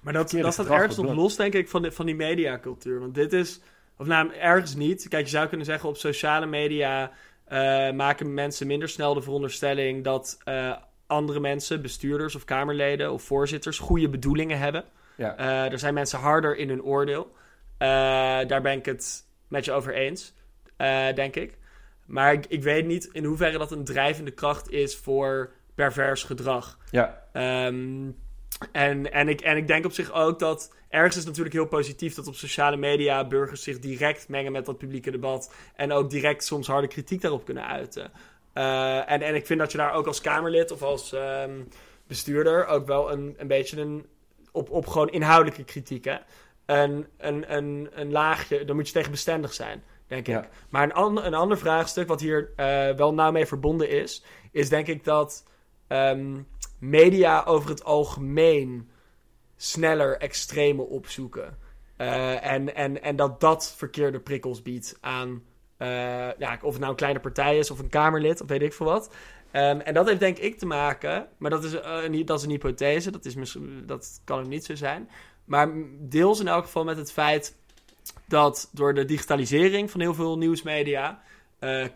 Maar 0.00 0.12
dat, 0.12 0.30
dat 0.30 0.52
staat 0.52 0.70
ergens 0.70 0.98
op 0.98 1.14
los, 1.14 1.36
denk 1.36 1.54
ik, 1.54 1.68
van, 1.68 1.82
de, 1.82 1.92
van 1.92 2.06
die 2.06 2.14
mediacultuur. 2.14 3.00
Want 3.00 3.14
dit 3.14 3.32
is, 3.32 3.60
of 3.96 4.06
nou, 4.06 4.32
ergens 4.32 4.74
niet. 4.74 5.08
Kijk, 5.08 5.24
je 5.24 5.30
zou 5.30 5.48
kunnen 5.48 5.66
zeggen, 5.66 5.88
op 5.88 5.96
sociale 5.96 6.46
media 6.46 7.10
uh, 7.48 7.90
maken 7.90 8.34
mensen 8.34 8.66
minder 8.66 8.88
snel 8.88 9.14
de 9.14 9.22
veronderstelling 9.22 10.04
dat 10.04 10.38
uh, 10.48 10.76
andere 11.06 11.40
mensen, 11.40 11.82
bestuurders 11.82 12.34
of 12.34 12.44
kamerleden 12.44 13.12
of 13.12 13.22
voorzitters, 13.22 13.78
goede 13.78 14.08
bedoelingen 14.08 14.58
hebben. 14.58 14.84
Ja. 15.16 15.38
Uh, 15.38 15.72
er 15.72 15.78
zijn 15.78 15.94
mensen 15.94 16.18
harder 16.18 16.56
in 16.56 16.68
hun 16.68 16.82
oordeel. 16.82 17.34
daar 17.78 18.62
ben 18.62 18.78
ik 18.78 18.86
het 18.86 19.24
met 19.48 19.64
je 19.64 19.72
over 19.72 19.94
eens, 19.94 20.34
denk 21.14 21.36
ik. 21.36 21.58
Maar 22.06 22.32
ik, 22.32 22.46
ik, 22.46 22.62
weet 22.62 22.86
niet 22.86 23.08
in 23.12 23.24
hoeverre 23.24 23.58
dat 23.58 23.72
een 23.72 23.84
drijvende 23.84 24.30
kracht 24.30 24.70
is 24.70 24.96
voor 24.96 25.52
pervers 25.74 26.22
gedrag. 26.22 26.78
Ja. 26.90 27.22
Um, 27.66 28.16
en, 28.72 29.12
en, 29.12 29.28
ik, 29.28 29.40
en 29.40 29.56
ik 29.56 29.66
denk 29.66 29.84
op 29.84 29.92
zich 29.92 30.12
ook 30.12 30.38
dat 30.38 30.74
ergens 30.88 31.16
is 31.16 31.24
natuurlijk 31.24 31.54
heel 31.54 31.66
positief 31.66 32.14
dat 32.14 32.26
op 32.26 32.34
sociale 32.34 32.76
media 32.76 33.26
burgers 33.26 33.62
zich 33.62 33.78
direct 33.78 34.28
mengen 34.28 34.52
met 34.52 34.66
dat 34.66 34.78
publieke 34.78 35.10
debat. 35.10 35.54
En 35.76 35.92
ook 35.92 36.10
direct 36.10 36.44
soms 36.44 36.66
harde 36.66 36.88
kritiek 36.88 37.20
daarop 37.20 37.44
kunnen 37.44 37.66
uiten. 37.66 38.10
Uh, 38.54 39.10
en, 39.10 39.22
en 39.22 39.34
ik 39.34 39.46
vind 39.46 39.58
dat 39.58 39.72
je 39.72 39.78
daar 39.78 39.92
ook 39.92 40.06
als 40.06 40.20
Kamerlid 40.20 40.70
of 40.70 40.82
als 40.82 41.12
um, 41.12 41.68
bestuurder 42.06 42.66
ook 42.66 42.86
wel 42.86 43.12
een, 43.12 43.34
een 43.38 43.46
beetje 43.46 43.80
een. 43.80 44.06
Op, 44.52 44.70
op 44.70 44.86
gewoon 44.86 45.08
inhoudelijke 45.08 45.64
kritiek. 45.64 46.04
Hè? 46.04 46.16
Een, 46.66 47.06
een, 47.18 47.54
een, 47.56 47.88
een 47.92 48.12
laagje, 48.12 48.64
dan 48.64 48.76
moet 48.76 48.86
je 48.86 48.92
tegen 48.92 49.10
bestendig 49.10 49.52
zijn, 49.52 49.82
denk 50.06 50.28
ik. 50.28 50.48
Maar 50.68 50.82
een, 50.82 50.92
an, 50.92 51.24
een 51.24 51.34
ander 51.34 51.58
vraagstuk, 51.58 52.08
wat 52.08 52.20
hier 52.20 52.52
uh, 52.56 52.90
wel 52.90 53.14
nauw 53.14 53.30
mee 53.30 53.46
verbonden 53.46 53.88
is, 53.88 54.24
is 54.52 54.68
denk 54.68 54.86
ik 54.86 55.04
dat. 55.04 55.44
Um, 55.94 56.46
media 56.78 57.44
over 57.44 57.70
het 57.70 57.84
algemeen 57.84 58.88
sneller 59.56 60.16
extreme 60.16 60.82
opzoeken. 60.82 61.58
Uh, 61.98 62.52
en, 62.52 62.74
en, 62.74 63.02
en 63.02 63.16
dat 63.16 63.40
dat 63.40 63.74
verkeerde 63.76 64.20
prikkels 64.20 64.62
biedt 64.62 64.98
aan, 65.00 65.42
uh, 65.78 65.88
ja, 66.38 66.58
of 66.62 66.70
het 66.70 66.78
nou 66.78 66.90
een 66.90 66.96
kleine 66.96 67.20
partij 67.20 67.58
is 67.58 67.70
of 67.70 67.78
een 67.78 67.88
Kamerlid 67.88 68.40
of 68.40 68.48
weet 68.48 68.62
ik 68.62 68.72
veel 68.72 68.86
wat. 68.86 69.14
Um, 69.52 69.80
en 69.80 69.94
dat 69.94 70.06
heeft 70.06 70.20
denk 70.20 70.38
ik 70.38 70.58
te 70.58 70.66
maken, 70.66 71.28
maar 71.38 71.50
dat 71.50 71.64
is, 71.64 71.74
uh, 71.74 72.08
niet, 72.08 72.26
dat 72.26 72.38
is 72.38 72.44
een 72.44 72.50
hypothese, 72.50 73.10
dat, 73.10 73.24
is 73.24 73.34
misschien, 73.34 73.82
dat 73.86 74.20
kan 74.24 74.38
ook 74.38 74.46
niet 74.46 74.64
zo 74.64 74.74
zijn. 74.74 75.10
Maar 75.44 75.72
deels 75.98 76.40
in 76.40 76.48
elk 76.48 76.64
geval 76.64 76.84
met 76.84 76.96
het 76.96 77.12
feit 77.12 77.56
dat 78.26 78.68
door 78.72 78.94
de 78.94 79.04
digitalisering 79.04 79.90
van 79.90 80.00
heel 80.00 80.14
veel 80.14 80.38
nieuwsmedia 80.38 81.22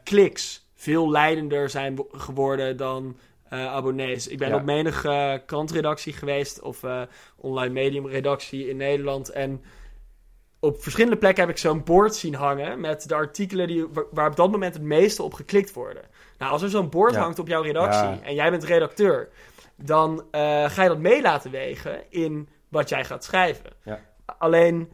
kliks 0.04 0.66
veel 0.74 1.10
leidender 1.10 1.70
zijn 1.70 1.98
geworden 2.12 2.76
dan 2.76 3.16
uh, 3.52 3.66
abonnees. 3.66 4.28
Ik 4.28 4.38
ben 4.38 4.48
Ja. 4.48 4.54
op 4.56 4.62
menig 4.62 5.04
uh, 5.04 5.34
krantredactie 5.46 6.12
geweest 6.12 6.60
of 6.60 6.82
uh, 6.82 7.02
online 7.36 7.72
mediumredactie 7.72 8.68
in 8.68 8.76
Nederland. 8.76 9.30
En 9.30 9.62
op 10.60 10.82
verschillende 10.82 11.16
plekken 11.18 11.42
heb 11.44 11.52
ik 11.52 11.58
zo'n 11.58 11.84
bord 11.84 12.14
zien 12.14 12.34
hangen 12.34 12.80
met 12.80 13.08
de 13.08 13.14
artikelen 13.14 13.66
die, 13.66 13.86
waar, 14.10 14.28
op 14.30 14.36
dat 14.36 14.50
moment 14.50 14.74
het 14.74 14.82
meeste 14.82 15.22
op 15.22 15.34
geklikt 15.34 15.72
worden. 15.72 16.02
Nou, 16.38 16.52
als 16.52 16.62
er 16.62 16.70
zo'n 16.70 16.88
bord 16.90 17.12
Ja. 17.14 17.20
hangt 17.20 17.38
op 17.38 17.48
jouw 17.48 17.62
redactie 17.62 18.02
Ja. 18.08 18.20
en 18.22 18.34
jij 18.34 18.50
bent 18.50 18.64
redacteur, 18.64 19.28
dan 19.76 20.24
eh, 20.30 20.70
ga 20.70 20.82
je 20.82 20.88
dat 20.88 20.98
mee 20.98 21.22
laten 21.22 21.50
wegen 21.50 22.02
in 22.10 22.48
wat 22.68 22.88
jij 22.88 23.04
gaat 23.04 23.24
schrijven. 23.24 23.72
Alleen 24.38 24.92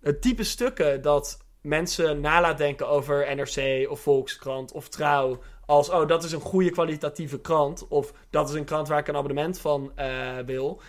het 0.00 0.22
type 0.22 0.42
stukken 0.44 1.02
dat 1.02 1.38
mensen 1.62 2.20
nalaat 2.20 2.58
denken 2.58 2.88
over 2.88 3.36
NRC 3.36 3.90
of 3.90 4.00
Volkskrant 4.00 4.72
of 4.72 4.88
Trouw. 4.88 5.38
Als, 5.70 5.90
oh, 5.90 6.08
dat 6.08 6.24
is 6.24 6.32
een 6.32 6.40
goede 6.40 6.70
kwalitatieve 6.70 7.40
krant. 7.40 7.88
Of 7.88 8.12
dat 8.30 8.48
is 8.48 8.54
een 8.54 8.64
krant 8.64 8.88
waar 8.88 8.98
ik 8.98 9.08
een 9.08 9.16
abonnement 9.16 9.60
van 9.60 9.92
eh, 9.94 10.38
wil. 10.46 10.80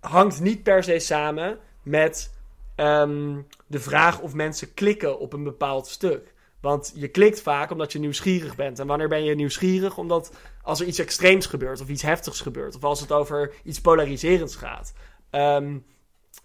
Hangt 0.00 0.40
niet 0.40 0.62
per 0.62 0.84
se 0.84 0.98
samen 0.98 1.58
met 1.82 2.34
ehm, 2.74 3.40
de 3.66 3.80
vraag 3.80 4.20
of 4.20 4.34
mensen 4.34 4.74
klikken 4.74 5.18
op 5.18 5.32
een 5.32 5.42
bepaald 5.42 5.86
stuk. 5.86 6.34
Want 6.60 6.92
je 6.94 7.08
klikt 7.08 7.40
vaak 7.40 7.70
omdat 7.70 7.92
je 7.92 7.98
nieuwsgierig 7.98 8.56
bent. 8.56 8.78
En 8.78 8.86
wanneer 8.86 9.08
ben 9.08 9.24
je 9.24 9.34
nieuwsgierig? 9.34 9.98
Omdat 9.98 10.32
als 10.62 10.80
er 10.80 10.86
iets 10.86 10.98
extreems 10.98 11.46
gebeurt 11.46 11.80
of 11.80 11.88
iets 11.88 12.02
heftigs 12.02 12.40
gebeurt. 12.40 12.76
Of 12.76 12.84
als 12.84 13.00
het 13.00 13.12
over 13.12 13.54
iets 13.64 13.80
polariserends 13.80 14.56
gaat. 14.56 14.92
Ehm, 15.30 15.78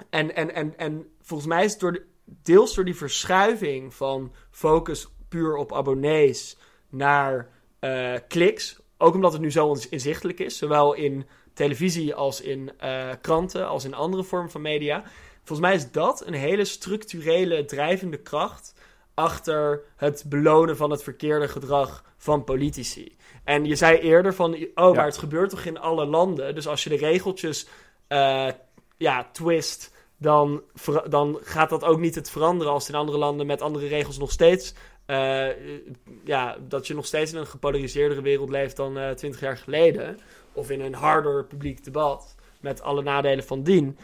en, 0.09 0.35
en, 0.35 0.53
en, 0.53 0.77
en 0.77 1.07
volgens 1.21 1.49
mij 1.49 1.63
is 1.63 1.71
het 1.71 1.79
door 1.79 1.93
de, 1.93 2.05
deels 2.25 2.75
door 2.75 2.85
die 2.85 2.95
verschuiving 2.95 3.93
van 3.93 4.33
focus 4.49 5.07
puur 5.29 5.55
op 5.55 5.73
abonnees 5.73 6.57
naar 6.89 7.49
eh, 7.79 8.13
kliks. 8.27 8.79
Ook 8.97 9.13
omdat 9.13 9.31
het 9.31 9.41
nu 9.41 9.51
zo 9.51 9.75
inzichtelijk 9.89 10.39
is. 10.39 10.57
Zowel 10.57 10.93
in 10.93 11.25
televisie 11.53 12.13
als 12.13 12.41
in 12.41 12.71
eh, 12.77 13.09
kranten, 13.21 13.67
als 13.67 13.85
in 13.85 13.93
andere 13.93 14.23
vormen 14.23 14.51
van 14.51 14.61
media. 14.61 15.03
Volgens 15.43 15.67
mij 15.67 15.75
is 15.75 15.91
dat 15.91 16.25
een 16.25 16.33
hele 16.33 16.65
structurele 16.65 17.65
drijvende 17.65 18.17
kracht 18.17 18.73
achter 19.13 19.81
het 19.95 20.23
belonen 20.27 20.77
van 20.77 20.91
het 20.91 21.03
verkeerde 21.03 21.47
gedrag 21.47 22.03
van 22.17 22.43
politici. 22.43 23.17
En 23.43 23.65
je 23.65 23.75
zei 23.75 23.97
eerder 23.97 24.33
van, 24.33 24.53
oh, 24.53 24.59
Ja. 24.75 24.91
maar 24.91 25.05
het 25.05 25.17
gebeurt 25.17 25.49
toch 25.49 25.65
in 25.65 25.79
alle 25.79 26.05
landen? 26.05 26.55
Dus 26.55 26.67
als 26.67 26.83
je 26.83 26.89
de 26.89 26.97
regeltjes 26.97 27.67
eh, 28.07 28.47
ja, 28.97 29.29
twist 29.31 29.95
dan, 30.17 30.61
dan 31.09 31.37
gaat 31.41 31.69
dat 31.69 31.83
ook 31.83 31.99
niet 31.99 32.15
het 32.15 32.29
veranderen 32.29 32.73
als 32.73 32.89
in 32.89 32.95
andere 32.95 33.17
landen 33.17 33.45
met 33.45 33.61
andere 33.61 33.87
regels 33.87 34.17
nog 34.17 34.31
steeds. 34.31 34.73
Uh, 35.07 35.47
ja, 36.23 36.57
dat 36.67 36.87
je 36.87 36.93
nog 36.93 37.05
steeds 37.05 37.31
in 37.31 37.37
een 37.37 37.47
gepolariseerdere 37.47 38.21
wereld 38.21 38.49
leeft 38.49 38.75
dan 38.75 38.97
uh, 38.97 39.09
twintig 39.09 39.39
jaar 39.39 39.57
geleden. 39.57 40.19
Of 40.53 40.69
in 40.69 40.81
een 40.81 40.93
harder 40.93 41.45
publiek 41.45 41.83
debat. 41.83 42.35
Met 42.61 42.81
alle 42.81 43.01
nadelen 43.01 43.43
van 43.43 43.63
dien. 43.63 43.97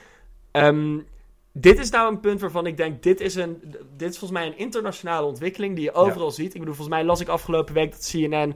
Um, 0.52 1.08
dit 1.52 1.80
is 1.80 1.90
nou 1.90 2.12
een 2.12 2.20
punt 2.20 2.42
waarvan 2.42 2.66
ik 2.66 2.78
denk: 2.78 3.04
dit 3.04 3.22
is, 3.22 3.36
een, 3.36 3.76
dit 3.98 4.10
is 4.10 4.18
volgens 4.18 4.40
mij 4.40 4.48
een 4.48 4.58
internationale 4.58 5.28
ontwikkeling 5.28 5.76
die 5.76 5.84
je 5.84 5.94
overal 5.94 6.32
ziet. 6.32 6.54
Ik 6.54 6.60
bedoel, 6.60 6.76
volgens 6.76 6.96
mij 6.96 7.06
las 7.06 7.20
ik 7.20 7.28
afgelopen 7.28 7.74
week 7.74 7.92
dat 7.92 8.10
CNN 8.12 8.56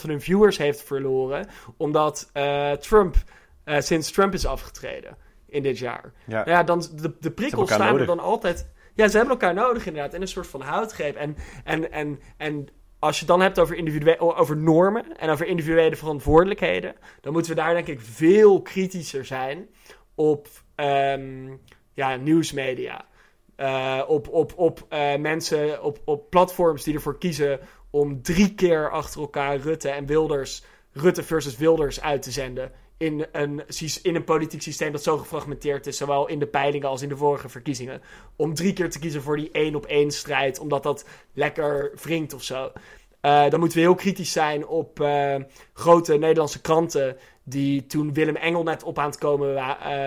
van 0.00 0.10
hun 0.10 0.20
viewers 0.20 0.58
heeft 0.58 0.82
verloren. 0.82 1.48
Omdat 1.76 2.30
uh, 2.34 2.72
Trump, 2.72 3.16
sinds 3.64 4.10
Trump 4.10 4.34
is 4.34 4.46
afgetreden 4.46 5.16
in 5.46 5.62
dit 5.62 5.78
jaar. 5.78 6.12
Ja, 6.26 6.36
nou 6.36 6.50
ja 6.50 6.62
dan 6.62 6.84
de, 6.94 7.14
de 7.20 7.30
prikkels 7.30 7.72
staan 7.72 7.98
er 7.98 8.06
dan 8.06 8.20
altijd. 8.20 8.68
Ja, 8.96 9.08
ze 9.08 9.16
hebben 9.16 9.34
elkaar 9.34 9.54
nodig 9.54 9.86
inderdaad. 9.86 10.14
In 10.14 10.20
een 10.20 10.28
soort 10.28 10.46
van 10.46 10.60
houtgreep. 10.60 11.16
En, 11.16 11.36
en, 11.64 11.92
en, 11.92 12.20
en 12.36 12.68
als 12.98 13.20
je 13.20 13.26
dan 13.26 13.40
hebt 13.40 13.58
over, 13.58 14.18
over 14.36 14.56
normen 14.56 15.18
en 15.18 15.30
over 15.30 15.46
individuele 15.46 15.96
verantwoordelijkheden, 15.96 16.94
dan 17.20 17.32
moeten 17.32 17.50
we 17.50 17.56
daar 17.56 17.74
denk 17.74 17.86
ik 17.86 18.00
veel 18.00 18.62
kritischer 18.62 19.24
zijn 19.24 19.68
op 20.14 20.48
um, 20.76 21.60
ja, 21.92 22.16
nieuwsmedia. 22.16 23.04
Uh, 23.56 24.02
op 24.06 24.28
op, 24.28 24.52
op 24.56 24.86
uh, 24.90 25.16
mensen, 25.16 25.82
op, 25.82 25.98
op 26.04 26.30
platforms 26.30 26.84
die 26.84 26.94
ervoor 26.94 27.18
kiezen 27.18 27.60
om 27.90 28.22
drie 28.22 28.54
keer 28.54 28.90
achter 28.90 29.20
elkaar 29.20 29.56
Rutte 29.56 29.88
en 29.88 30.06
Wilders, 30.06 30.64
Rutte 30.92 31.22
versus 31.22 31.56
Wilders 31.56 32.00
uit 32.00 32.22
te 32.22 32.30
zenden. 32.30 32.72
In 32.98 33.26
een, 33.32 33.62
in 34.02 34.14
een 34.14 34.24
politiek 34.24 34.62
systeem 34.62 34.92
dat 34.92 35.02
zo 35.02 35.16
gefragmenteerd 35.16 35.86
is, 35.86 35.96
zowel 35.96 36.28
in 36.28 36.38
de 36.38 36.46
peilingen 36.46 36.88
als 36.88 37.02
in 37.02 37.08
de 37.08 37.16
vorige 37.16 37.48
verkiezingen. 37.48 38.02
Om 38.36 38.54
drie 38.54 38.72
keer 38.72 38.90
te 38.90 38.98
kiezen 38.98 39.22
voor 39.22 39.36
die 39.36 39.50
één 39.50 39.74
op 39.74 39.86
één 39.86 40.10
strijd, 40.10 40.58
omdat 40.58 40.82
dat 40.82 41.04
lekker 41.32 41.92
wringt 42.02 42.34
of 42.34 42.42
zo. 42.42 42.64
Uh, 43.22 43.50
dan 43.50 43.60
moeten 43.60 43.78
we 43.78 43.84
heel 43.84 43.94
kritisch 43.94 44.32
zijn 44.32 44.66
op 44.66 45.08
grote 45.72 46.16
Nederlandse 46.16 46.60
kranten. 46.60 47.16
Die 47.44 47.86
toen 47.86 48.12
Willem 48.12 48.36
Engel 48.36 48.62
net 48.62 48.82
op 48.82 48.98
aan 48.98 49.10
het 49.10 49.18
komen 49.18 49.54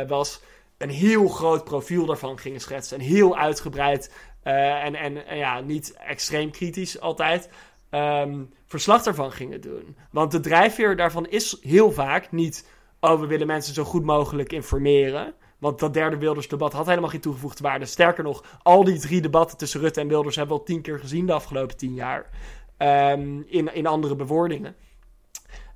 was, 0.07 0.41
een 0.77 0.89
heel 0.89 1.27
groot 1.27 1.63
profiel 1.63 2.05
daarvan 2.05 2.39
gingen 2.39 2.59
schetsen. 2.59 2.99
En 2.99 3.03
heel 3.03 3.37
uitgebreid 3.37 4.13
en, 4.43 4.95
en, 4.95 5.37
ja, 5.37 5.59
niet 5.59 5.93
extreem 5.93 6.51
kritisch 6.51 6.99
altijd. 6.99 7.49
Um, 7.91 8.53
verslag 8.65 9.03
daarvan 9.03 9.31
gingen 9.31 9.61
doen. 9.61 9.97
Want 10.11 10.31
de 10.31 10.39
drijfveer 10.39 10.95
daarvan 10.95 11.27
is 11.27 11.57
heel 11.61 11.91
vaak 11.91 12.31
niet. 12.31 12.67
Oh, 12.99 13.19
we 13.19 13.27
willen 13.27 13.47
mensen 13.47 13.73
zo 13.73 13.83
goed 13.83 14.03
mogelijk 14.03 14.51
informeren. 14.51 15.33
Want 15.57 15.79
dat 15.79 15.93
derde 15.93 16.17
Wilders-debat 16.17 16.73
had 16.73 16.85
helemaal 16.85 17.09
geen 17.09 17.19
toegevoegde 17.21 17.63
waarde. 17.63 17.85
Sterker 17.85 18.23
nog, 18.23 18.59
al 18.63 18.83
die 18.83 18.99
drie 18.99 19.21
debatten 19.21 19.57
tussen 19.57 19.79
Rutte 19.79 20.01
en 20.01 20.07
Wilders 20.07 20.35
hebben 20.35 20.55
we 20.55 20.61
al 20.61 20.67
tien 20.67 20.81
keer 20.81 20.99
gezien 20.99 21.25
de 21.25 21.33
afgelopen 21.33 21.77
tien 21.77 21.93
jaar. 21.93 22.29
Um, 22.77 23.45
in, 23.47 23.73
in 23.73 23.87
andere 23.87 24.15
bewoordingen. 24.15 24.75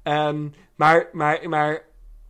Um, 0.03 0.53
maar, 0.75 1.09
maar, 1.11 1.49
maar 1.49 1.85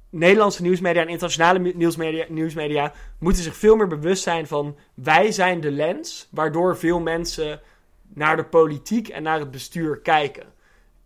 Nederlandse 0.09 0.61
nieuwsmedia 0.61 1.01
en 1.01 1.07
internationale 1.07 1.59
nieuwsmedia, 1.59 2.25
nieuwsmedia 2.29 2.93
moeten 3.19 3.43
zich 3.43 3.55
veel 3.55 3.75
meer 3.75 3.87
bewust 3.87 4.23
zijn 4.23 4.47
van 4.47 4.77
wij 4.93 5.31
zijn 5.31 5.61
de 5.61 5.71
lens 5.71 6.27
waardoor 6.31 6.77
veel 6.77 6.99
mensen 6.99 7.61
naar 8.07 8.35
de 8.35 8.45
politiek 8.45 9.07
en 9.07 9.23
naar 9.23 9.39
het 9.39 9.51
bestuur 9.51 9.99
kijken. 9.99 10.45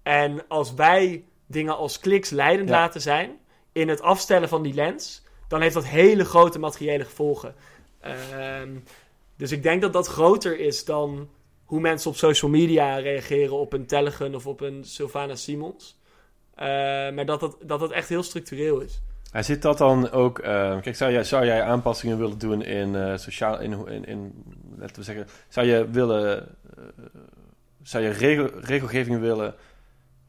En 0.03 0.47
als 0.47 0.73
wij 0.73 1.23
dingen 1.45 1.77
als 1.77 1.99
kliks 1.99 2.29
leidend 2.29 2.69
laten 2.69 3.01
zijn 3.01 3.39
in 3.78 3.89
het 3.89 4.01
afstellen 4.01 4.49
van 4.49 4.63
die 4.63 4.73
lens, 4.73 5.23
dan 5.47 5.61
heeft 5.61 5.73
dat 5.73 5.86
hele 5.86 6.25
grote 6.25 6.59
materiële 6.59 7.03
gevolgen. 7.03 7.55
Ehm, 7.99 8.69
dus 9.36 9.51
ik 9.51 9.63
denk 9.63 9.82
dat 9.82 9.93
dat 9.93 10.07
groter 10.07 10.59
is 10.59 10.86
dan 10.86 11.30
hoe 11.65 11.80
mensen 11.80 12.09
op 12.09 12.15
social 12.15 12.51
media 12.51 12.95
reageren 12.95 13.57
op 13.57 13.73
een 13.73 13.86
Telegram 13.86 14.34
of 14.34 14.47
op 14.47 14.61
een 14.61 14.84
Sylvana 14.84 15.36
Simons. 15.36 15.99
Uh, 16.55 16.63
maar 17.13 17.25
dat 17.25 17.39
dat, 17.39 17.57
dat 17.61 17.80
dat 17.80 17.91
echt 17.91 18.09
heel 18.09 18.23
structureel 18.23 18.80
is. 18.80 19.01
En 19.32 19.43
zit 19.43 19.61
dat 19.61 19.78
dan 19.78 20.11
ook... 20.11 20.39
Uh, 20.39 20.45
kijk, 20.80 20.95
zou 20.95 21.11
jij, 21.11 21.23
zou 21.23 21.45
jij 21.45 21.63
aanpassingen 21.63 22.17
willen 22.17 22.38
doen 22.38 22.63
in 22.63 22.93
uh, 22.93 23.17
sociaal... 23.17 23.59
In, 23.59 23.88
in, 23.88 24.05
in, 24.05 24.43
laten 24.78 24.95
we 24.95 25.03
zeggen... 25.03 25.28
Zou 25.47 25.67
je 25.67 25.89
willen... 25.89 26.55
Uh, 26.78 26.84
zou 27.84 28.03
je 28.03 28.09
regel, 28.09 28.49
regelgeving 28.59 29.19
willen 29.19 29.55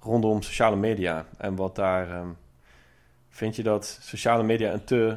rondom 0.01 0.43
sociale 0.43 0.77
media? 0.77 1.27
En 1.39 1.57
wat 1.57 1.75
daar... 1.75 2.37
vind 3.39 3.57
je 3.57 3.63
dat 3.63 3.99
sociale 4.03 4.43
media 4.43 4.73
een 4.73 4.85
te 4.85 5.17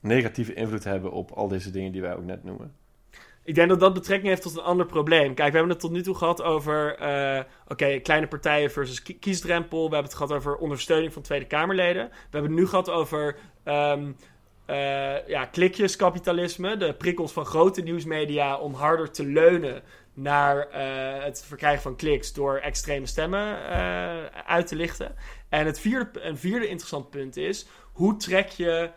negatieve 0.00 0.54
invloed 0.54 0.84
hebben 0.84 1.12
op 1.12 1.30
al 1.30 1.48
deze 1.48 1.70
dingen 1.70 1.92
die 1.92 2.00
wij 2.00 2.16
ook 2.16 2.24
net 2.24 2.44
noemen? 2.44 2.74
Ik 3.44 3.54
denk 3.54 3.68
dat 3.68 3.80
dat 3.80 3.94
betrekking 3.94 4.28
heeft 4.28 4.42
tot 4.42 4.56
een 4.56 4.62
ander 4.62 4.86
probleem. 4.86 5.34
Kijk, 5.34 5.50
we 5.50 5.56
hebben 5.56 5.72
het 5.72 5.80
tot 5.80 5.90
nu 5.90 6.02
toe 6.02 6.14
gehad 6.14 6.42
over 6.42 7.00
uh, 7.02 7.42
oké, 7.68 7.98
kleine 7.98 8.26
partijen 8.26 8.70
versus 8.70 9.02
kiesdrempel. 9.02 9.78
We 9.78 9.94
hebben 9.94 10.10
het 10.10 10.14
gehad 10.14 10.32
over 10.32 10.56
ondersteuning 10.56 11.12
van 11.12 11.22
Tweede 11.22 11.46
Kamerleden. 11.46 12.08
We 12.08 12.16
hebben 12.30 12.50
het 12.50 12.60
nu 12.60 12.66
gehad 12.66 12.90
over 12.90 13.36
um, 13.64 14.16
uh, 14.66 15.28
ja, 15.28 15.44
klikjeskapitalisme. 15.44 16.76
De 16.76 16.94
prikkels 16.94 17.32
van 17.32 17.44
grote 17.44 17.82
nieuwsmedia 17.82 18.56
om 18.56 18.74
harder 18.74 19.10
te 19.10 19.26
leunen 19.26 19.82
naar 20.14 20.56
uh, 20.56 21.24
het 21.24 21.44
verkrijgen 21.46 21.82
van 21.82 21.96
kliks 21.96 22.32
door 22.32 22.56
extreme 22.56 23.06
stemmen 23.06 23.58
uit 24.46 24.66
te 24.66 24.76
lichten. 24.76 25.14
En 25.52 25.66
het 25.66 25.80
vierde, 25.80 26.20
een 26.20 26.36
vierde 26.36 26.68
interessant 26.68 27.10
punt 27.10 27.36
is: 27.36 27.66
hoe 27.92 28.16
trek 28.16 28.48
je. 28.48 28.90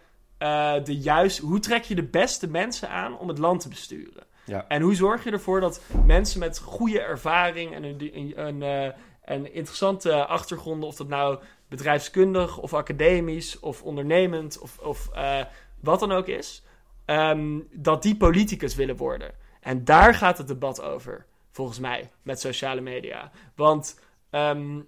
de 0.83 0.97
juist, 0.97 1.37
hoe 1.37 1.59
trek 1.59 1.83
je 1.83 1.95
de 1.95 2.03
beste 2.03 2.47
mensen 2.47 2.89
aan 2.89 3.17
om 3.17 3.27
het 3.27 3.37
land 3.37 3.61
te 3.61 3.69
besturen? 3.69 4.23
Ja. 4.45 4.65
En 4.67 4.81
hoe 4.81 4.95
zorg 4.95 5.23
je 5.23 5.31
ervoor 5.31 5.59
dat 5.59 5.81
mensen 6.05 6.39
met 6.39 6.59
goede 6.59 7.01
ervaring 7.01 7.73
en 7.73 7.83
een, 7.83 8.33
een, 8.35 8.93
een 9.25 9.53
interessante 9.53 10.25
achtergronden, 10.25 10.87
of 10.87 10.95
dat 10.95 11.07
nou 11.07 11.39
bedrijfskundig 11.67 12.57
of 12.57 12.73
academisch 12.73 13.59
of 13.59 13.83
ondernemend 13.83 14.59
of, 14.59 14.77
of 14.77 15.09
uh, 15.15 15.43
wat 15.81 15.99
dan 15.99 16.11
ook 16.11 16.27
is, 16.27 16.63
um, 17.05 17.67
dat 17.71 18.03
die 18.03 18.17
politicus 18.17 18.75
willen 18.75 18.95
worden. 18.95 19.31
En 19.61 19.83
daar 19.83 20.13
gaat 20.13 20.37
het 20.37 20.47
debat 20.47 20.81
over, 20.81 21.25
volgens 21.51 21.79
mij, 21.79 22.11
met 22.21 22.39
sociale 22.39 22.81
media. 22.81 23.31
Want 23.55 23.99
um, 24.31 24.87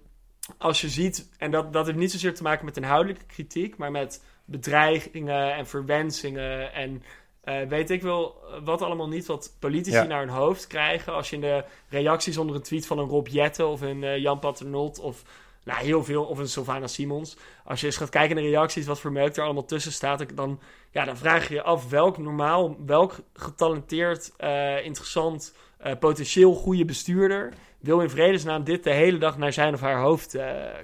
als 0.58 0.80
je 0.80 0.88
ziet, 0.88 1.30
en 1.38 1.50
dat, 1.50 1.72
dat 1.72 1.86
heeft 1.86 1.98
niet 1.98 2.10
zozeer 2.10 2.34
te 2.34 2.42
maken 2.42 2.64
met 2.64 2.76
inhoudelijke 2.76 3.24
kritiek, 3.26 3.76
maar 3.76 3.90
met 3.90 4.22
bedreigingen 4.44 5.54
en 5.54 5.66
verwensingen 5.66 6.72
en 6.72 7.02
uh, 7.44 7.68
weet 7.68 7.90
ik 7.90 8.02
wel 8.02 8.36
wat 8.64 8.82
allemaal 8.82 9.08
niet 9.08 9.26
wat 9.26 9.56
politici 9.58 10.06
naar 10.06 10.20
hun 10.20 10.28
hoofd 10.28 10.66
krijgen. 10.66 11.12
Als 11.12 11.30
je 11.30 11.36
in 11.36 11.42
de 11.42 11.64
reacties 11.88 12.36
onder 12.36 12.56
een 12.56 12.62
tweet 12.62 12.86
van 12.86 12.98
een 12.98 13.08
Rob 13.08 13.26
Jette 13.26 13.66
of 13.66 13.80
een 13.80 14.02
uh, 14.02 14.18
Jan 14.18 14.38
Paternot 14.38 14.98
of 14.98 15.22
nou, 15.64 15.84
heel 15.84 16.04
veel, 16.04 16.24
of 16.24 16.38
een 16.38 16.48
Sylvana 16.48 16.86
Simons. 16.86 17.36
Als 17.64 17.80
je 17.80 17.86
eens 17.86 17.96
gaat 17.96 18.08
kijken 18.08 18.34
naar 18.34 18.44
de 18.44 18.50
reacties, 18.50 18.86
wat 18.86 19.00
voor 19.00 19.12
meuk 19.12 19.36
er 19.36 19.44
allemaal 19.44 19.64
tussen 19.64 19.92
staat, 19.92 20.36
dan, 20.36 20.60
ja, 20.90 21.04
dan 21.04 21.16
vraag 21.16 21.48
je 21.48 21.54
je 21.54 21.62
af 21.62 21.88
welk 21.88 22.18
normaal, 22.18 22.76
welk 22.86 23.16
getalenteerd, 23.32 24.32
uh, 24.38 24.84
interessant, 24.84 25.54
potentieel 25.98 26.54
goede 26.54 26.84
bestuurder 26.84 27.52
wil 27.80 28.00
in 28.00 28.10
vredesnaam 28.10 28.64
dit 28.64 28.84
de 28.84 28.92
hele 28.92 29.18
dag 29.18 29.38
naar 29.38 29.52
zijn 29.52 29.74
of 29.74 29.80
haar 29.80 30.00
hoofd 30.00 30.36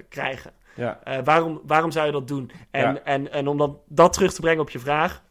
krijgen. 0.09 0.51
Ja. 0.75 1.23
waarom, 1.23 1.61
waarom 1.65 1.91
zou 1.91 2.05
je 2.05 2.11
dat 2.11 2.27
doen? 2.27 2.51
En, 2.71 3.05
en, 3.05 3.31
en 3.31 3.47
om 3.47 3.57
dan 3.57 3.79
dat 3.87 4.13
terug 4.13 4.33
te 4.33 4.41
brengen 4.41 4.61
op 4.61 4.69
je 4.69 4.79
vraag 4.79 5.23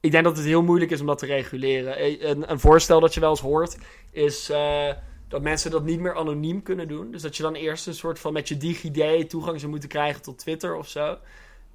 ik 0.00 0.10
denk 0.10 0.24
dat 0.24 0.36
het 0.36 0.46
heel 0.46 0.62
moeilijk 0.62 0.90
is 0.90 1.00
om 1.00 1.06
dat 1.06 1.18
te 1.18 1.26
reguleren. 1.26 1.96
Eh, 1.96 2.28
een, 2.28 2.50
een 2.50 2.60
voorstel 2.60 3.00
dat 3.00 3.14
je 3.14 3.20
wel 3.20 3.30
eens 3.30 3.40
hoort 3.40 3.78
is 4.10 4.50
uh, 4.50 4.92
dat 5.28 5.42
mensen 5.42 5.70
dat 5.70 5.84
niet 5.84 6.00
meer 6.00 6.16
anoniem 6.16 6.62
kunnen 6.62 6.88
doen. 6.88 7.10
Dus 7.10 7.22
dat 7.22 7.36
je 7.36 7.42
dan 7.42 7.54
eerst 7.54 7.86
een 7.86 7.94
soort 7.94 8.18
van 8.18 8.32
met 8.32 8.48
je 8.48 8.56
DigiD 8.56 9.30
toegang 9.30 9.58
zou 9.58 9.70
moeten 9.70 9.88
krijgen 9.88 10.22
tot 10.22 10.38
Twitter 10.38 10.76
of 10.76 10.88
zo. 10.88 11.18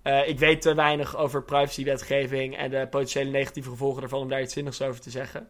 Uh, 0.04 0.28
ik 0.28 0.40
weet 0.40 0.62
te 0.62 0.76
weinig 0.76 1.18
over 1.18 1.44
privacywetgeving 1.44 2.58
en 2.58 2.70
de 2.70 2.88
potentiële 2.90 3.30
negatieve 3.30 3.70
gevolgen 3.70 4.02
daarvan 4.02 4.22
om 4.22 4.30
daar 4.30 4.42
iets 4.42 4.54
zinnigs 4.54 4.82
over 4.82 5.02
te 5.02 5.10
zeggen. 5.10 5.48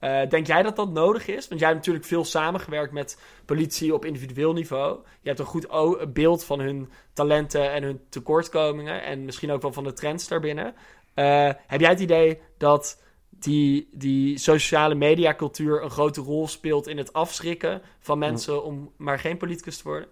Uh, 0.00 0.28
denk 0.28 0.46
jij 0.46 0.62
dat 0.62 0.76
dat 0.76 0.90
nodig 0.90 1.26
is? 1.26 1.48
Want 1.48 1.60
jij 1.60 1.68
hebt 1.68 1.80
natuurlijk 1.80 2.06
veel 2.06 2.24
samengewerkt 2.24 2.92
met 2.92 3.18
politie 3.44 3.94
op 3.94 4.04
individueel 4.04 4.52
niveau. 4.52 4.98
Je 5.20 5.28
hebt 5.28 5.40
een 5.40 5.46
goed 5.46 5.66
beeld 6.12 6.44
van 6.44 6.60
hun 6.60 6.90
talenten 7.12 7.72
en 7.72 7.82
hun 7.82 8.00
tekortkomingen. 8.08 9.02
En 9.02 9.24
misschien 9.24 9.50
ook 9.50 9.62
wel 9.62 9.72
van 9.72 9.84
de 9.84 9.92
trends 9.92 10.28
daarbinnen. 10.28 10.74
Uh, 11.14 11.50
heb 11.66 11.80
jij 11.80 11.90
het 11.90 12.00
idee 12.00 12.40
dat 12.58 13.02
die, 13.28 13.88
die 13.92 14.38
sociale 14.38 14.94
mediacultuur 14.94 15.82
een 15.82 15.90
grote 15.90 16.20
rol 16.20 16.48
speelt 16.48 16.86
in 16.86 16.98
het 16.98 17.12
afschrikken 17.12 17.82
van 17.98 18.18
mensen 18.18 18.64
om 18.64 18.92
maar 18.96 19.18
geen 19.18 19.36
politicus 19.36 19.76
te 19.76 19.82
worden? 19.82 20.08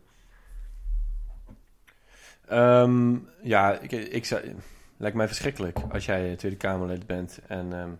Um, 2.52 3.28
ja, 3.42 3.78
ik, 3.78 3.92
ik 3.92 4.24
zou, 4.24 4.54
lijkt 4.96 5.16
mij 5.16 5.26
verschrikkelijk 5.26 5.78
als 5.92 6.06
jij 6.06 6.36
Tweede 6.36 6.56
Kamerlid 6.56 7.06
bent 7.06 7.40
en 7.46 7.72
um, 7.72 7.98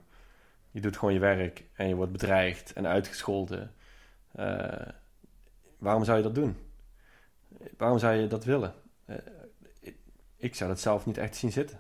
je 0.78 0.84
doet 0.84 0.96
gewoon 0.96 1.14
je 1.14 1.20
werk 1.20 1.64
en 1.74 1.88
je 1.88 1.94
wordt 1.94 2.12
bedreigd 2.12 2.72
en 2.72 2.86
uitgescholden. 2.86 3.74
Uh, 4.36 4.72
waarom 5.78 6.04
zou 6.04 6.16
je 6.16 6.22
dat 6.22 6.34
doen? 6.34 6.56
Waarom 7.76 7.98
zou 7.98 8.14
je 8.14 8.26
dat 8.26 8.44
willen? 8.44 8.74
Uh, 9.06 9.16
ik 10.36 10.54
zou 10.54 10.70
dat 10.70 10.80
zelf 10.80 11.06
niet 11.06 11.18
echt 11.18 11.36
zien 11.36 11.52
zitten. 11.52 11.78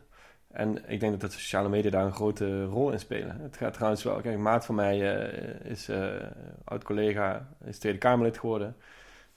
En 0.48 0.90
ik 0.90 1.00
denk 1.00 1.20
dat 1.20 1.30
de 1.30 1.38
sociale 1.38 1.68
media 1.68 1.90
daar 1.90 2.04
een 2.04 2.12
grote 2.12 2.64
rol 2.64 2.92
in 2.92 2.98
spelen. 2.98 3.40
Het 3.40 3.56
gaat 3.56 3.72
trouwens 3.72 4.02
wel... 4.02 4.20
Kijk, 4.20 4.38
maat 4.38 4.64
van 4.64 4.74
mij 4.74 4.98
is 5.62 5.90
oud-collega, 6.64 7.48
is 7.64 7.78
Tweede 7.78 7.98
Kamerlid 7.98 8.38
geworden. 8.38 8.76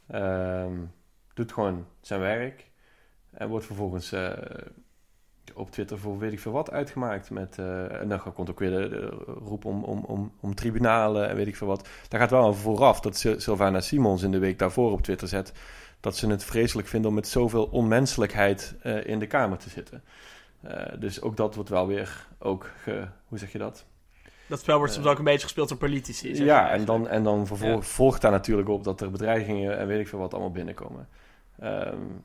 Ehm, 0.07 0.77
doet 1.33 1.51
gewoon 1.51 1.87
zijn 2.01 2.19
werk. 2.19 2.69
En 3.31 3.49
wordt 3.49 3.65
vervolgens 3.65 4.13
op 5.53 5.71
Twitter 5.71 5.99
voor 5.99 6.17
weet 6.17 6.31
ik 6.31 6.39
veel 6.39 6.51
wat 6.51 6.71
uitgemaakt. 6.71 7.29
Met, 7.29 7.57
uh, 7.59 8.01
en 8.01 8.09
dan 8.09 8.33
komt 8.33 8.49
ook 8.49 8.59
weer 8.59 8.69
de, 8.69 9.05
roep 9.43 9.65
om, 9.65 9.83
om, 9.83 10.03
om, 10.05 10.31
om, 10.39 10.55
tribunalen 10.55 11.29
en 11.29 11.35
weet 11.35 11.47
ik 11.47 11.55
veel 11.55 11.67
wat. 11.67 11.87
Daar 12.07 12.19
gaat 12.19 12.31
wel 12.31 12.47
een 12.47 12.53
vooraf 12.53 12.99
dat 12.99 13.17
Sylvana 13.17 13.81
Simons 13.81 14.23
in 14.23 14.31
de 14.31 14.39
week 14.39 14.59
daarvoor 14.59 14.91
op 14.91 15.01
Twitter 15.01 15.27
zet... 15.27 15.53
dat 15.99 16.17
ze 16.17 16.27
het 16.27 16.43
vreselijk 16.43 16.87
vinden 16.87 17.09
om 17.09 17.15
met 17.15 17.27
zoveel 17.27 17.65
onmenselijkheid 17.65 18.75
uh, 18.83 19.05
in 19.05 19.19
de 19.19 19.27
Kamer 19.27 19.57
te 19.57 19.69
zitten. 19.69 20.03
Uh, 20.65 20.71
dus 20.99 21.21
ook 21.21 21.37
dat 21.37 21.55
wordt 21.55 21.69
wel 21.69 21.87
weer 21.87 22.27
ook, 22.39 22.69
ge, 22.83 23.07
hoe 23.27 23.37
zeg 23.37 23.51
je 23.51 23.57
dat? 23.57 23.85
Dat 24.47 24.59
spel 24.59 24.77
wordt 24.77 24.93
soms 24.93 25.05
ook 25.05 25.17
een 25.17 25.23
beetje 25.23 25.43
gespeeld 25.43 25.69
door 25.69 25.77
politici. 25.77 26.43
Ja, 26.43 26.69
en 26.69 26.85
dan, 26.85 27.07
en 27.07 27.23
dan 27.23 27.47
vervolg, 27.47 27.85
volgt 27.85 28.21
daar 28.21 28.31
natuurlijk 28.31 28.69
op 28.69 28.83
dat 28.83 29.01
er 29.01 29.11
bedreigingen 29.11 29.77
en 29.77 29.87
weet 29.87 29.99
ik 29.99 30.07
veel 30.07 30.19
wat 30.19 30.33
allemaal 30.33 30.51
binnenkomen. 30.51 31.07
Um, 31.63 32.23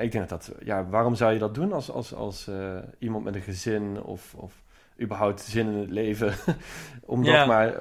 ik 0.00 0.12
denk 0.12 0.28
dat 0.28 0.44
dat, 0.44 0.56
ja, 0.64 0.88
waarom 0.88 1.14
zou 1.14 1.32
je 1.32 1.38
dat 1.38 1.54
doen 1.54 1.72
als, 1.72 1.90
als, 1.90 2.14
als 2.14 2.48
uh, 2.48 2.76
iemand 2.98 3.24
met 3.24 3.34
een 3.34 3.40
gezin 3.40 4.02
of, 4.02 4.34
of 4.34 4.62
überhaupt 5.00 5.40
zin 5.40 5.66
in 5.66 5.78
het 5.78 5.90
leven? 5.90 6.34
om 7.06 7.24
dat 7.24 7.46
maar, 7.46 7.74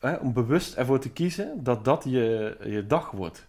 uh, 0.00 0.14
om 0.20 0.32
bewust 0.32 0.74
ervoor 0.74 0.98
te 0.98 1.10
kiezen 1.10 1.62
dat 1.62 1.84
dat 1.84 2.04
je, 2.04 2.56
je 2.64 2.86
dag 2.86 3.10
wordt. 3.10 3.46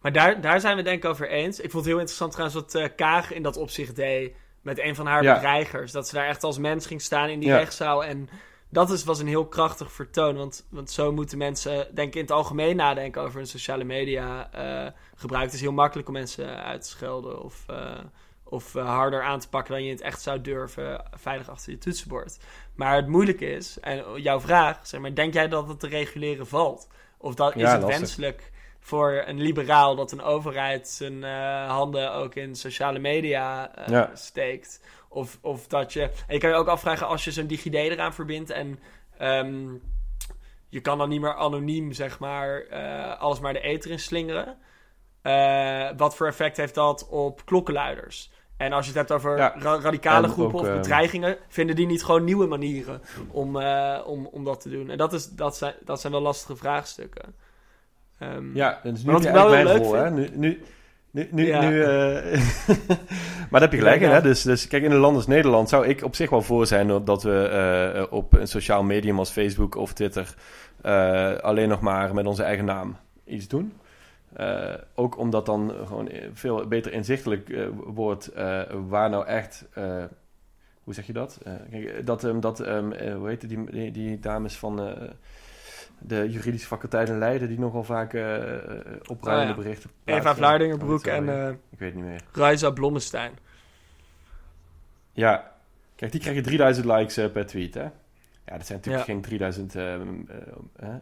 Maar 0.00 0.12
daar, 0.12 0.40
daar 0.40 0.60
zijn 0.60 0.76
we 0.76 0.82
denk 0.82 1.04
ik 1.04 1.10
over 1.10 1.28
eens. 1.28 1.60
Ik 1.60 1.70
vond 1.70 1.84
het 1.84 1.92
heel 1.92 1.98
interessant 1.98 2.32
trouwens 2.32 2.60
wat 2.60 2.74
uh, 2.74 2.88
Kaag 2.96 3.32
in 3.32 3.42
dat 3.42 3.56
opzicht 3.56 3.96
deed 3.96 4.34
met 4.60 4.78
een 4.78 4.94
van 4.94 5.06
haar 5.06 5.22
ja. 5.22 5.34
bedreigers. 5.34 5.92
Dat 5.92 6.08
ze 6.08 6.14
daar 6.14 6.26
echt 6.26 6.44
als 6.44 6.58
mens 6.58 6.86
ging 6.86 7.00
staan 7.00 7.28
in 7.28 7.40
die 7.40 7.48
ja. 7.48 7.56
rechtszaal 7.56 8.04
en 8.04 8.28
dat 8.72 8.90
is, 8.90 9.04
was 9.04 9.18
een 9.18 9.26
heel 9.26 9.46
krachtig 9.46 9.92
vertoon. 9.92 10.36
Want, 10.36 10.66
want 10.70 10.90
zo 10.90 11.12
moeten 11.12 11.38
mensen, 11.38 11.94
denk 11.94 12.08
ik, 12.08 12.14
in 12.14 12.20
het 12.20 12.30
algemeen 12.30 12.76
nadenken 12.76 13.22
over 13.22 13.40
een 13.40 13.46
sociale 13.46 13.84
media 13.84 14.50
uh, 14.54 14.90
gebruik. 15.14 15.44
Het 15.44 15.54
is 15.54 15.60
heel 15.60 15.72
makkelijk 15.72 16.08
om 16.08 16.14
mensen 16.14 16.64
uit 16.64 16.82
te 16.82 16.88
schelden 16.88 17.42
of, 17.42 17.64
uh, 17.70 17.98
of 18.44 18.74
uh, 18.74 18.84
harder 18.86 19.22
aan 19.22 19.38
te 19.38 19.48
pakken 19.48 19.74
dan 19.74 19.84
je 19.84 19.90
het 19.90 20.00
echt 20.00 20.22
zou 20.22 20.40
durven, 20.40 21.04
veilig 21.14 21.50
achter 21.50 21.72
je 21.72 21.78
toetsenbord. 21.78 22.38
Maar 22.74 22.96
het 22.96 23.08
moeilijke 23.08 23.50
is, 23.50 23.80
en 23.80 24.22
jouw 24.22 24.40
vraag, 24.40 24.86
zeg 24.86 25.00
maar, 25.00 25.14
denk 25.14 25.34
jij 25.34 25.48
dat 25.48 25.68
het 25.68 25.80
te 25.80 25.88
reguleren 25.88 26.46
valt? 26.46 26.88
Of 27.18 27.34
dat, 27.34 27.56
is 27.56 27.70
het 27.70 27.84
wenselijk 27.84 28.50
voor 28.80 29.22
een 29.26 29.40
liberaal 29.40 29.96
dat 29.96 30.12
een 30.12 30.22
overheid 30.22 30.88
zijn 30.88 31.22
handen 31.68 32.12
ook 32.12 32.34
in 32.34 32.54
sociale 32.54 32.98
media 32.98 33.70
ja. 33.86 34.10
steekt? 34.14 34.80
Of, 35.12 35.38
of 35.40 35.66
dat 35.66 35.92
je. 35.92 36.02
En 36.02 36.34
je 36.34 36.38
kan 36.38 36.50
je 36.50 36.56
ook 36.56 36.68
afvragen 36.68 37.06
als 37.06 37.24
je 37.24 37.30
zo'n 37.30 37.46
DigiD 37.46 37.74
eraan 37.74 38.14
verbindt 38.14 38.50
en. 38.50 38.78
Um, 39.20 39.82
je 40.72 40.80
kan 40.80 40.98
dan 40.98 41.08
niet 41.08 41.20
meer 41.20 41.34
anoniem, 41.34 41.92
zeg 41.92 42.18
maar, 42.18 42.64
uh, 42.70 43.20
alles 43.20 43.40
maar 43.40 43.52
de 43.52 43.60
ether 43.60 43.90
in 43.90 43.98
slingeren. 43.98 44.56
Uh, 45.22 45.88
wat 45.96 46.16
voor 46.16 46.26
effect 46.26 46.56
heeft 46.56 46.74
dat 46.74 47.08
op 47.08 47.44
klokkenluiders? 47.44 48.32
En 48.56 48.72
als 48.72 48.86
je 48.86 48.90
het 48.90 49.00
hebt 49.00 49.12
over 49.12 49.36
ja, 49.36 49.54
radicale 49.58 50.28
groepen 50.28 50.58
of 50.58 50.66
ehm, 50.66 50.76
bedreigingen, 50.76 51.36
vinden 51.48 51.76
die 51.76 51.86
niet 51.86 52.04
gewoon 52.04 52.24
nieuwe 52.24 52.46
manieren 52.46 53.00
om, 53.30 53.56
uh, 53.56 54.00
om, 54.06 54.26
om 54.26 54.44
dat 54.44 54.60
te 54.60 54.70
doen? 54.70 54.90
En 54.90 54.98
dat, 54.98 55.12
is, 55.12 55.28
dat, 55.28 55.56
zijn, 55.56 55.74
dat 55.84 56.00
zijn 56.00 56.12
wel 56.12 56.22
lastige 56.22 56.56
vraagstukken. 56.56 57.34
Um, 58.22 58.56
ja, 58.56 58.80
dat 58.82 58.96
is 58.96 59.04
nu 59.04 59.12
wel 59.32 59.48
mijn 59.48 59.76
rol, 59.76 59.92
hè? 59.92 60.10
Nu, 60.10 60.28
nu, 60.32 60.62
nu, 61.12 61.28
nu, 61.30 61.58
nu 61.58 61.80
uh, 61.80 61.86
maar 63.50 63.60
daar 63.60 63.60
heb 63.60 63.72
je 63.72 63.78
gelijk. 63.78 64.00
Hè? 64.00 64.20
Dus, 64.20 64.42
dus 64.42 64.68
kijk, 64.68 64.82
in 64.82 64.90
een 64.90 64.98
land 64.98 65.16
als 65.16 65.26
Nederland 65.26 65.68
zou 65.68 65.86
ik 65.86 66.02
op 66.04 66.14
zich 66.14 66.30
wel 66.30 66.42
voor 66.42 66.66
zijn 66.66 67.04
dat 67.04 67.22
we 67.22 67.50
uh, 67.96 68.12
op 68.12 68.32
een 68.32 68.48
sociaal 68.48 68.82
medium 68.82 69.18
als 69.18 69.30
Facebook 69.30 69.74
of 69.74 69.92
Twitter 69.92 70.34
uh, 70.84 71.36
alleen 71.36 71.68
nog 71.68 71.80
maar 71.80 72.14
met 72.14 72.26
onze 72.26 72.42
eigen 72.42 72.64
naam 72.64 72.96
iets 73.24 73.48
doen. 73.48 73.72
ook 74.94 75.18
omdat 75.18 75.46
dan 75.46 75.72
gewoon 75.86 76.10
veel 76.32 76.66
beter 76.66 76.92
inzichtelijk 76.92 77.68
wordt 77.84 78.30
waar 78.88 79.10
nou 79.10 79.26
echt. 79.26 79.64
hoe 80.82 80.94
zeg 80.94 81.06
je 81.06 81.12
dat? 81.12 81.38
kijk, 81.70 82.06
dat, 82.06 82.24
um, 82.24 82.40
dat 82.40 82.60
um, 82.60 82.92
hoe 82.92 83.28
heet 83.28 83.48
die, 83.48 83.70
die, 83.70 83.90
die 83.90 84.20
dames 84.20 84.56
van 84.56 84.80
de 86.06 86.30
juridische 86.30 86.66
faculteit 86.66 87.08
in 87.08 87.18
Leiden, 87.18 87.48
die 87.48 87.58
nogal 87.58 87.84
vaak 87.84 88.12
uh, 88.12 88.44
opruimende 89.06 89.52
oh, 89.52 89.58
berichten 89.58 89.90
Eva 90.04 90.34
Vlaardingerbroek 90.34 91.06
en 91.06 91.24
uh, 91.24 91.48
ik 91.48 91.78
weet 91.78 91.94
niet 91.94 92.04
meer. 92.04 92.20
Raisa 92.32 92.70
Blommestein. 92.70 93.32
Ja, 95.12 95.52
kijk, 95.96 96.12
die 96.12 96.20
krijgen 96.20 96.42
3000 96.42 96.86
likes 96.86 97.18
uh, 97.18 97.30
per 97.30 97.46
tweet, 97.46 97.74
hè? 97.74 97.88
Ja, 98.44 98.56
dat 98.56 98.66
zijn 98.66 98.78
natuurlijk 98.78 99.04
geen 99.04 99.20
3000 99.20 99.74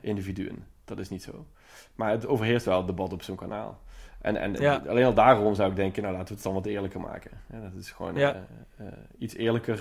individuen. 0.00 0.64
Dat 0.84 0.98
is 0.98 1.08
niet 1.08 1.22
zo. 1.22 1.46
Maar 1.94 2.10
het 2.10 2.26
overheerst 2.26 2.66
wel 2.66 2.76
het 2.76 2.86
debat 2.86 3.12
op 3.12 3.22
zo'n 3.22 3.36
kanaal. 3.36 3.80
En, 4.20 4.36
en 4.36 4.52
ja. 4.52 4.82
alleen 4.88 5.04
al 5.04 5.14
daarom 5.14 5.54
zou 5.54 5.70
ik 5.70 5.76
denken, 5.76 6.02
nou 6.02 6.14
laten 6.14 6.28
we 6.28 6.34
het 6.34 6.42
dan 6.42 6.54
wat 6.54 6.66
eerlijker 6.66 7.00
maken. 7.00 7.30
Ja, 7.52 7.60
dat 7.60 7.74
is 7.74 7.90
gewoon 7.90 8.34
iets 9.18 9.34
eerlijker 9.34 9.78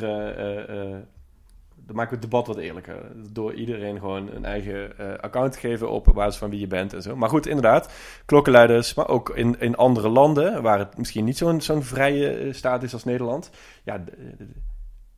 dan 1.90 1.98
maken 1.98 2.16
we 2.16 2.22
het 2.22 2.32
debat 2.32 2.48
wat 2.48 2.58
eerlijker. 2.58 2.96
Door 3.32 3.54
iedereen 3.54 4.00
gewoon 4.00 4.30
een 4.36 4.46
eigen 4.46 4.92
uh, 5.00 5.14
account 5.22 5.52
te 5.52 5.60
geven 5.60 5.90
op 5.90 6.12
basis 6.14 6.40
van 6.40 6.50
wie 6.50 6.60
je 6.60 6.68
bent 6.68 6.94
en 6.94 7.02
zo. 7.02 7.16
Maar 7.16 7.30
goed, 7.30 7.48
inderdaad, 7.48 7.94
klokkenluiders, 8.26 8.94
maar 8.94 9.08
ook 9.08 9.30
in, 9.30 9.60
in 9.60 9.76
andere 9.76 10.10
landen 10.10 10.62
waar 10.62 10.80
het 10.80 10.98
misschien 10.98 11.26
niet 11.26 11.38
zo'n 11.38 11.62
zo'n 11.62 11.84
vrije 11.84 12.30
eh, 12.30 12.54
staat 12.54 12.84
is 12.84 12.94
als 12.94 13.04
Nederland. 13.04 13.50
Ja, 13.84 14.04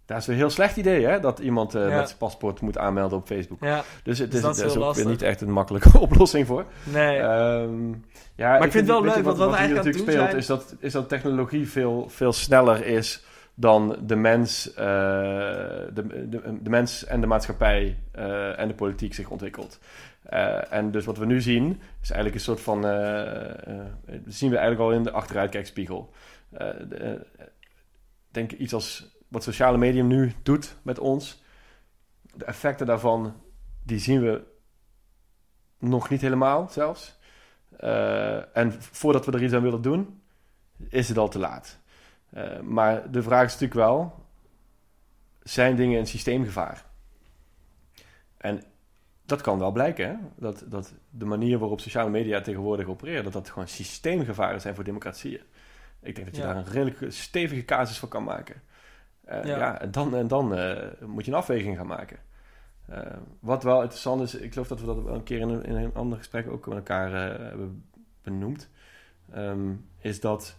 daar 0.05 0.17
is 0.17 0.27
een 0.27 0.35
heel 0.35 0.49
slecht 0.49 0.77
idee, 0.77 1.05
hè? 1.05 1.19
Dat 1.19 1.39
iemand 1.39 1.75
uh, 1.75 1.81
met 1.81 2.07
zijn 2.07 2.17
paspoort 2.17 2.61
moet 2.61 2.77
aanmelden 2.77 3.17
op 3.17 3.27
Facebook. 3.27 3.59
Ja, 3.61 3.83
dus 4.03 4.19
het 4.19 4.31
dus 4.31 4.41
is, 4.41 4.59
is, 4.59 4.75
is 4.75 4.77
ook 4.77 5.05
niet 5.05 5.21
echt 5.21 5.41
een 5.41 5.51
makkelijke 5.51 5.99
oplossing 6.07 6.47
voor. 6.47 6.65
Nee. 6.83 7.19
Um, 7.19 8.05
ja, 8.35 8.49
maar 8.49 8.65
ik 8.65 8.71
vind 8.71 8.87
het 8.87 8.95
wel 8.95 9.03
leuk, 9.03 9.13
wat, 9.13 9.23
wat, 9.23 9.37
wat 9.37 9.55
eigenlijk 9.55 9.85
natuurlijk 9.85 10.11
speelt, 10.11 10.33
is 10.33 10.45
dat, 10.45 10.75
is 10.79 10.91
dat 10.91 11.09
technologie 11.09 11.69
veel, 11.69 12.09
veel 12.09 12.33
sneller 12.33 12.85
is 12.85 13.23
dan 13.55 13.97
de 14.05 14.15
mens, 14.15 14.69
uh, 14.69 14.75
de, 14.75 16.27
de, 16.29 16.61
de, 16.61 16.69
mens 16.69 17.05
en 17.05 17.21
de 17.21 17.27
maatschappij 17.27 17.99
uh, 18.15 18.59
en 18.59 18.67
de 18.67 18.73
politiek 18.73 19.13
zich 19.13 19.29
ontwikkelt. 19.29 19.79
Uh, 20.33 20.73
en 20.73 20.91
dus 20.91 21.05
wat 21.05 21.17
we 21.17 21.25
nu 21.25 21.41
zien, 21.41 21.81
is 22.01 22.11
eigenlijk 22.11 22.35
een 22.35 22.41
soort 22.41 22.61
van. 22.61 22.81
zien 24.25 24.49
we 24.49 24.57
eigenlijk 24.57 24.79
al 24.79 24.91
in 24.91 25.03
de 25.03 25.11
achteruitkijkspiegel. 25.11 26.13
denk 28.31 28.51
iets 28.51 28.73
als 28.73 29.19
wat 29.27 29.43
sociale 29.43 29.77
medium 29.77 30.07
nu 30.07 30.33
doet 30.43 30.75
met 30.81 30.99
ons. 30.99 31.43
De 32.35 32.45
effecten 32.45 32.85
daarvan, 32.85 33.41
die 33.83 33.99
zien 33.99 34.21
we 34.21 34.43
nog 35.79 36.09
niet 36.09 36.21
helemaal 36.21 36.69
zelfs. 36.69 37.19
en 38.53 38.73
voordat 38.79 39.25
we 39.25 39.31
er 39.31 39.43
iets 39.43 39.53
aan 39.53 39.61
willen 39.61 39.81
doen, 39.81 40.21
is 40.89 41.07
het 41.07 41.17
al 41.17 41.29
te 41.29 41.39
laat. 41.39 41.80
Uh, 42.33 42.59
maar 42.59 43.11
de 43.11 43.23
vraag 43.23 43.45
is 43.45 43.51
natuurlijk 43.51 43.79
wel: 43.79 44.25
zijn 45.43 45.75
dingen 45.75 45.99
een 45.99 46.07
systeemgevaar? 46.07 46.85
En 48.37 48.63
dat 49.25 49.41
kan 49.41 49.59
wel 49.59 49.71
blijken, 49.71 50.07
hè? 50.07 50.15
Dat, 50.35 50.63
dat 50.67 50.93
de 51.09 51.25
manier 51.25 51.57
waarop 51.57 51.79
sociale 51.79 52.09
media 52.09 52.41
tegenwoordig 52.41 52.87
opereren, 52.87 53.23
dat 53.23 53.33
dat 53.33 53.49
gewoon 53.49 53.67
systeemgevaren 53.67 54.61
zijn 54.61 54.75
voor 54.75 54.83
democratieën. 54.83 55.41
Ik 56.01 56.15
denk 56.15 56.27
dat 56.27 56.35
je 56.35 56.41
daar 56.41 56.55
een 56.55 56.65
redelijk 56.65 57.11
stevige 57.11 57.65
casus 57.65 57.99
van 57.99 58.09
kan 58.09 58.23
maken. 58.23 58.61
Uh, 59.29 59.43
ja. 59.43 59.57
ja. 59.57 59.81
en 59.81 59.91
dan, 59.91 60.15
en 60.15 60.27
dan 60.27 60.57
uh, 60.57 60.77
moet 61.05 61.25
je 61.25 61.31
een 61.31 61.37
afweging 61.37 61.77
gaan 61.77 61.87
maken. 61.87 62.17
wat 63.39 63.63
wel 63.63 63.81
interessant 63.81 64.21
is, 64.21 64.35
ik 64.35 64.53
geloof 64.53 64.67
dat 64.67 64.79
we 64.79 64.85
dat 64.85 65.05
een 65.05 65.23
keer 65.23 65.39
in 65.39 65.49
een, 65.49 65.63
in 65.63 65.75
een 65.75 65.93
ander 65.93 66.17
gesprek 66.17 66.49
ook 66.49 66.67
met 66.67 66.77
elkaar 66.77 67.11
hebben 67.11 67.85
benoemd, 68.21 68.69
um, 69.35 69.85
is 69.97 70.19
dat 70.19 70.57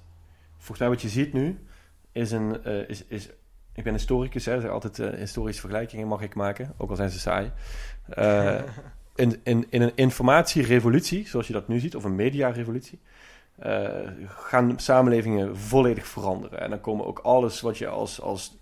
volgens 0.62 0.78
mij 0.78 0.88
wat 0.88 1.02
je 1.02 1.08
ziet 1.08 1.32
nu, 1.32 1.66
is 2.12 2.30
een. 2.30 2.60
Uh, 2.66 2.88
is, 2.88 3.04
is, 3.04 3.28
ik 3.74 3.84
ben 3.84 3.92
historicus, 3.92 4.44
hè, 4.44 4.60
dus 4.60 4.70
altijd 4.70 4.98
uh, 4.98 5.18
historische 5.18 5.60
vergelijkingen 5.60 6.06
mag 6.06 6.22
ik 6.22 6.34
maken, 6.34 6.74
ook 6.76 6.90
al 6.90 6.96
zijn 6.96 7.10
ze 7.10 7.18
saai. 7.18 7.52
Uh, 8.18 8.60
in, 9.14 9.40
in, 9.42 9.66
in 9.70 9.82
een 9.82 9.92
informatierevolutie, 9.94 11.28
zoals 11.28 11.46
je 11.46 11.52
dat 11.52 11.68
nu 11.68 11.78
ziet, 11.78 11.96
of 11.96 12.04
een 12.04 12.14
mediarevolutie, 12.14 13.00
gaan 14.26 14.78
samenlevingen 14.78 15.56
volledig 15.56 16.06
veranderen. 16.06 16.60
En 16.60 16.70
dan 16.70 16.80
komen 16.80 17.06
ook 17.06 17.18
alles 17.18 17.60
wat 17.60 17.78
je 17.78 17.88
als, 17.88 18.20
als 18.20 18.58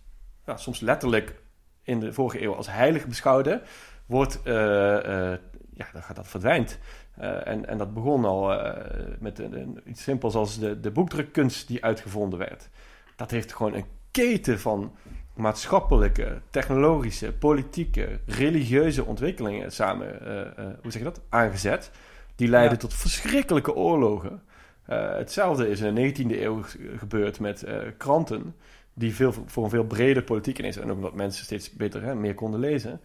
ja, 0.47 0.57
soms 0.57 0.81
letterlijk 0.81 1.43
in 1.83 2.01
de 2.01 2.13
vorige 2.13 2.43
eeuw 2.43 2.55
als 2.55 2.71
heilig 2.71 3.07
beschouwde, 3.07 3.63
wordt, 4.07 4.41
ja, 4.45 5.89
dan 5.93 6.03
gaat 6.03 6.17
dat 6.17 6.29
verdwijnt. 6.29 6.79
Uh, 7.19 7.47
en, 7.47 7.67
en 7.67 7.79
dat 7.79 7.95
begon 7.95 8.25
al 8.25 8.53
uh, 8.53 8.73
met 9.19 9.39
een, 9.39 9.61
een, 9.61 9.81
iets 9.85 10.03
simpels 10.03 10.35
als 10.35 10.59
de, 10.59 10.81
de 10.81 10.91
boekdrukkunst 10.91 11.69
die 11.69 11.85
uitgevonden 11.85 12.39
werd. 12.39 12.69
Dat 13.17 13.31
heeft 13.31 13.53
gewoon 13.53 13.75
een 13.75 13.85
keten 14.11 14.61
van 14.61 14.95
maatschappelijke, 15.35 16.41
technologische, 16.51 17.33
politieke, 17.33 18.21
religieuze 18.27 19.05
ontwikkelingen 19.05 19.73
samen, 19.73 20.19
uh, 20.23 20.65
hoe 20.83 20.93
zeg 20.93 21.03
je 21.03 21.05
dat, 21.05 21.21
aangezet. 21.29 21.91
Die 22.35 22.49
leiden 22.49 22.79
tot 22.79 22.95
verschrikkelijke 22.95 23.75
oorlogen. 23.75 24.43
hetzelfde 24.85 25.69
is 25.69 25.81
in 25.81 25.95
de 25.95 26.13
19e 26.13 26.41
eeuw 26.41 26.63
gebeurd 26.97 27.41
met 27.41 27.65
kranten. 27.97 28.55
die 28.95 29.15
veel, 29.15 29.33
voor 29.47 29.65
een 29.65 29.71
veel 29.71 29.85
breder 29.85 30.23
politiek 30.23 30.59
in 30.59 30.65
is. 30.65 30.77
En 30.77 30.91
ook 30.91 30.97
omdat 30.97 31.15
mensen 31.15 31.45
steeds 31.45 31.71
beter 31.71 32.05
en 32.05 32.21
meer 32.21 32.35
konden 32.35 32.61
lezen. 32.61 33.01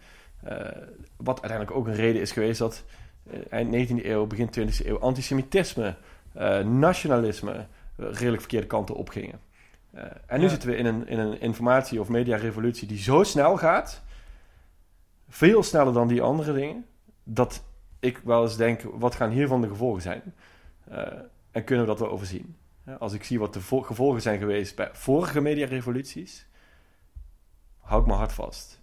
Wat 1.16 1.40
uiteindelijk 1.40 1.70
ook 1.70 1.86
een 1.86 1.94
reden 1.94 2.20
is 2.20 2.32
geweest 2.32 2.58
dat 2.58 2.84
eind 3.50 3.90
19e 3.90 4.04
eeuw, 4.04 4.26
begin 4.26 4.48
20e 4.48 4.86
eeuw 4.86 4.98
antisemitisme, 4.98 5.96
uh, 6.36 6.58
nationalisme 6.58 7.66
redelijk 7.96 8.40
verkeerde 8.40 8.66
kanten 8.66 8.94
opgingen. 8.94 9.40
en 10.26 10.38
nu 10.38 10.44
ja. 10.44 10.48
zitten 10.48 10.68
we 10.68 10.76
in 10.76 10.86
een, 10.86 11.08
in 11.08 11.18
een 11.18 11.40
informatie- 11.40 12.00
of 12.00 12.08
mediarevolutie 12.08 12.88
die 12.88 12.98
zo 12.98 13.22
snel 13.22 13.56
gaat, 13.56 14.02
veel 15.28 15.62
sneller 15.62 15.92
dan 15.92 16.08
die 16.08 16.22
andere 16.22 16.52
dingen, 16.52 16.86
dat 17.24 17.64
ik 18.00 18.20
wel 18.24 18.42
eens 18.42 18.56
denk, 18.56 18.82
wat 18.82 19.14
gaan 19.14 19.30
hiervan 19.30 19.60
de 19.60 19.68
gevolgen 19.68 20.02
zijn? 20.02 20.34
en 21.50 21.64
kunnen 21.64 21.84
we 21.84 21.90
dat 21.90 22.00
wel 22.00 22.10
overzien? 22.10 22.56
Als 22.98 23.12
ik 23.12 23.24
zie 23.24 23.38
wat 23.38 23.52
de 23.54 23.60
gevolgen 23.60 24.22
zijn 24.22 24.38
geweest 24.38 24.76
bij 24.76 24.88
vorige 24.92 25.40
mediarevoluties, 25.40 26.46
hou 27.78 28.00
ik 28.00 28.06
mijn 28.06 28.18
hart 28.18 28.32
vast. 28.32 28.80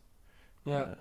Ja. 0.64 0.98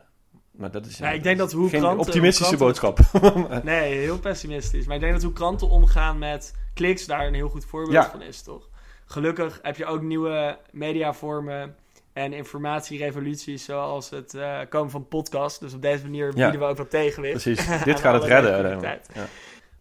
Maar 0.52 0.70
dat 0.70 0.86
is 0.86 0.98
ja, 0.98 1.10
ik 1.10 1.22
denk 1.22 1.38
dat 1.38 1.52
hoe 1.52 1.68
geen 1.68 1.80
kranten, 1.80 2.06
optimistische 2.06 2.56
hoe 2.56 2.72
kranten, 2.74 3.04
boodschap. 3.10 3.62
nee, 3.64 3.94
heel 3.98 4.18
pessimistisch. 4.18 4.86
Maar 4.86 4.94
ik 4.94 5.00
denk 5.00 5.12
dat 5.12 5.22
hoe 5.22 5.32
kranten 5.32 5.68
omgaan 5.68 6.18
met 6.18 6.54
kliks 6.74 7.06
daar 7.06 7.26
een 7.26 7.34
heel 7.34 7.48
goed 7.48 7.64
voorbeeld 7.64 7.92
Ja. 7.92 8.10
van 8.10 8.22
is, 8.22 8.42
toch? 8.42 8.68
Gelukkig 9.06 9.58
heb 9.62 9.76
je 9.76 9.86
ook 9.86 10.02
nieuwe 10.02 10.58
mediavormen 10.70 11.76
en 12.12 12.32
informatierevoluties, 12.32 13.64
zoals 13.64 14.10
het 14.10 14.34
eh, 14.34 14.58
komen 14.68 14.90
van 14.90 15.08
podcasts. 15.08 15.58
Dus 15.58 15.74
op 15.74 15.82
deze 15.82 16.02
manier 16.02 16.32
bieden 16.32 16.58
we 16.58 16.64
ook 16.64 16.76
wat 16.76 16.90
tegenwicht. 16.90 17.42
Precies, 17.42 17.66
dit 17.84 18.00
gaat 18.00 18.14
het 18.14 18.24
redden. 18.24 18.52
uiteindelijk. 18.52 19.02
Ja. 19.14 19.26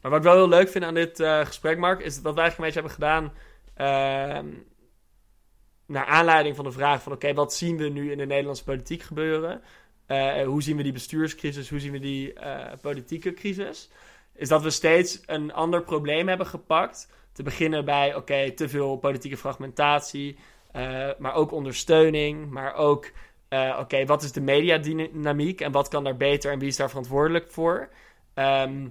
Maar 0.01 0.11
wat 0.11 0.19
ik 0.19 0.25
wel 0.25 0.35
heel 0.35 0.49
leuk 0.49 0.69
vind 0.69 0.83
aan 0.85 0.93
dit 0.93 1.19
eh, 1.19 1.45
gesprek, 1.45 1.77
Mark, 1.77 1.99
is 1.99 2.21
wat 2.21 2.33
wij 2.35 2.43
eigenlijk 2.43 2.75
een 2.75 2.81
beetje 2.81 2.97
hebben 3.07 3.31
gedaan. 3.75 4.35
ehm, 4.35 4.45
naar 5.85 6.05
aanleiding 6.05 6.55
van 6.55 6.65
de 6.65 6.71
vraag 6.71 7.01
van: 7.01 7.11
oké, 7.11 7.33
wat 7.33 7.53
zien 7.53 7.77
we 7.77 7.89
nu 7.89 8.11
in 8.11 8.17
de 8.17 8.25
Nederlandse 8.25 8.63
politiek 8.63 9.01
gebeuren? 9.01 9.61
Eh, 10.11 10.45
hoe 10.45 10.63
zien 10.63 10.77
we 10.77 10.83
die 10.83 10.91
bestuurscrisis? 10.91 11.69
Hoe 11.69 11.79
zien 11.79 11.91
we 11.91 11.99
die 11.99 12.33
eh, 12.33 12.77
politieke 12.81 13.33
crisis? 13.33 13.89
Is 14.33 14.47
dat 14.47 14.61
we 14.61 14.69
steeds 14.69 15.21
een 15.25 15.53
ander 15.53 15.83
probleem 15.83 16.27
hebben 16.27 16.47
gepakt. 16.47 17.09
Te 17.31 17.43
beginnen 17.43 17.85
bij: 17.85 18.15
oké, 18.15 18.51
te 18.51 18.69
veel 18.69 18.97
politieke 18.97 19.37
fragmentatie, 19.37 20.37
eh, 20.71 21.09
maar 21.17 21.33
ook 21.33 21.51
ondersteuning, 21.51 22.49
maar 22.49 22.73
ook. 22.73 23.11
Oké, 23.79 24.05
wat 24.05 24.23
is 24.23 24.31
de 24.31 24.41
mediadynamiek 24.41 25.61
en 25.61 25.71
wat 25.71 25.87
kan 25.87 26.03
daar 26.03 26.17
beter 26.17 26.51
en 26.51 26.59
wie 26.59 26.67
is 26.67 26.75
daar 26.75 26.89
verantwoordelijk 26.89 27.51
voor? 27.51 27.89
Ehm, 28.33 28.87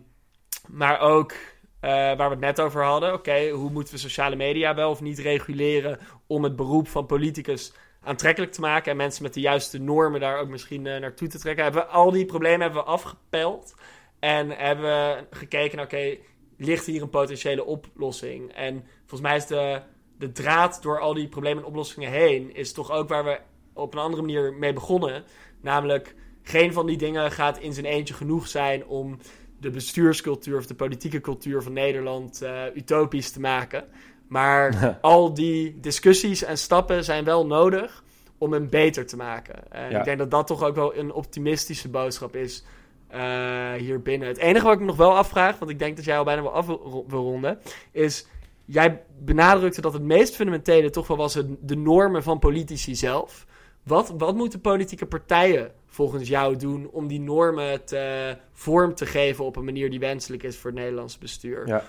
maar 0.69 1.01
ook 1.01 1.35
waar 1.81 2.17
we 2.17 2.23
het 2.23 2.41
net 2.41 2.61
over 2.61 2.85
hadden. 2.85 3.13
Oké, 3.13 3.49
hoe 3.49 3.71
moeten 3.71 3.95
we 3.95 4.01
sociale 4.01 4.37
media 4.37 4.75
wel 4.75 4.91
of 4.91 5.01
niet 5.01 5.19
reguleren 5.19 5.99
om 6.27 6.45
het 6.45 6.57
beroep 6.57 6.89
van 6.89 7.07
politicus 7.07 7.73
aantrekkelijk 8.03 8.53
te 8.53 8.61
maken 8.61 8.91
en 8.91 8.97
mensen 8.97 9.23
met 9.23 9.35
de 9.35 9.41
juiste 9.41 9.79
normen 9.79 10.21
daar 10.21 10.39
ook 10.39 10.49
misschien 10.49 10.87
eh, 10.87 11.01
naartoe 11.01 11.29
te 11.29 11.39
trekken. 11.39 11.65
Hebben 11.65 11.83
we, 11.83 11.89
al 11.89 12.11
die 12.11 12.25
problemen 12.25 12.61
hebben 12.61 12.83
we 12.83 12.89
afgepeld 12.89 13.75
en 14.19 14.51
hebben 14.51 14.85
we 14.85 15.25
gekeken 15.31 15.81
oké, 15.81 16.17
ligt 16.57 16.87
hier 16.87 17.03
een 17.03 17.11
potentiële 17.11 17.65
oplossing? 17.65 18.53
En 18.53 18.85
volgens 18.99 19.21
mij 19.21 19.37
is 19.37 19.47
de, 19.47 20.33
draad 20.33 20.83
door 20.83 21.01
al 21.01 21.15
die 21.15 21.29
problemen 21.29 21.63
en 21.63 21.69
oplossingen 21.69 22.11
heen, 22.11 22.55
is 22.55 22.73
toch 22.73 22.91
ook 22.91 23.09
waar 23.09 23.25
we 23.25 23.41
op 23.75 23.95
een 23.95 24.01
andere 24.01 24.23
manier 24.23 24.55
mee 24.55 24.73
begonnen. 24.73 25.25
Namelijk, 25.61 26.15
geen 26.43 26.73
van 26.73 26.87
die 26.87 26.97
dingen 26.97 27.33
gaat 27.33 27.59
in 27.59 27.73
zijn 27.73 27.87
eentje 27.87 28.15
genoeg 28.15 28.49
zijn 28.49 28.87
om 28.87 29.19
de 29.61 29.71
bestuurscultuur 29.71 30.59
of 30.59 30.67
de 30.67 30.75
politieke 30.75 31.21
cultuur 31.21 31.63
van 31.63 31.73
Nederland 31.73 32.43
eh, 32.43 32.63
utopisch 32.75 33.31
te 33.31 33.41
maken. 33.41 33.89
Maar 34.31 34.99
al 35.01 35.35
die 35.35 35.81
discussies 35.81 36.43
en 36.43 36.59
stappen 36.59 37.05
zijn 37.05 37.25
wel 37.25 37.47
nodig 37.47 38.03
om 38.39 38.53
hem 38.53 38.69
beter 38.69 39.07
te 39.07 39.17
maken. 39.17 39.71
En 39.73 39.91
Ja. 39.91 39.99
ik 39.99 40.05
denk 40.05 40.19
dat 40.19 40.31
dat 40.31 40.47
toch 40.47 40.63
ook 40.65 40.75
wel 40.75 40.97
een 40.97 41.13
optimistische 41.13 41.89
boodschap 41.89 42.37
is 42.37 42.65
eh, 43.09 43.73
hier 43.73 44.03
binnen. 44.03 44.29
Het 44.29 44.39
enige 44.39 44.65
wat 44.65 44.75
ik 44.75 44.81
me 44.81 44.87
nog 44.87 44.97
wel 44.97 45.17
afvraag, 45.17 45.59
want 45.59 45.71
ik 45.71 45.79
denk 45.79 45.97
dat 45.97 46.05
jij 46.05 46.19
al 46.19 46.25
bijna 46.25 46.43
wel 46.43 46.53
af 46.53 46.67
wil 46.67 47.05
ronden, 47.09 47.59
is 47.93 48.27
jij 48.65 49.03
benadrukte 49.19 49.81
dat 49.81 49.93
het 49.93 50.03
meest 50.03 50.35
fundamentele 50.37 50.91
toch 50.91 51.07
wel 51.07 51.17
was 51.17 51.35
het- 51.35 51.57
de 51.61 51.77
normen 51.77 52.23
van 52.23 52.39
politici 52.39 52.95
zelf. 52.95 53.47
Wat, 53.83 54.15
wat 54.19 54.35
moeten 54.35 54.61
politieke 54.61 55.07
partijen 55.07 55.73
volgens 55.87 56.29
jou 56.29 56.57
doen 56.57 56.89
om 56.93 57.07
die 57.09 57.21
normen 57.21 57.85
te, 57.85 58.37
vorm 58.53 58.95
te 58.95 59.07
geven 59.07 59.45
op 59.45 59.57
een 59.57 59.65
manier 59.65 59.91
die 59.91 59.99
wenselijk 60.01 60.43
is 60.43 60.57
voor 60.57 60.71
het 60.71 60.79
Nederlands 60.79 61.19
bestuur? 61.19 61.67
Ja. 61.67 61.85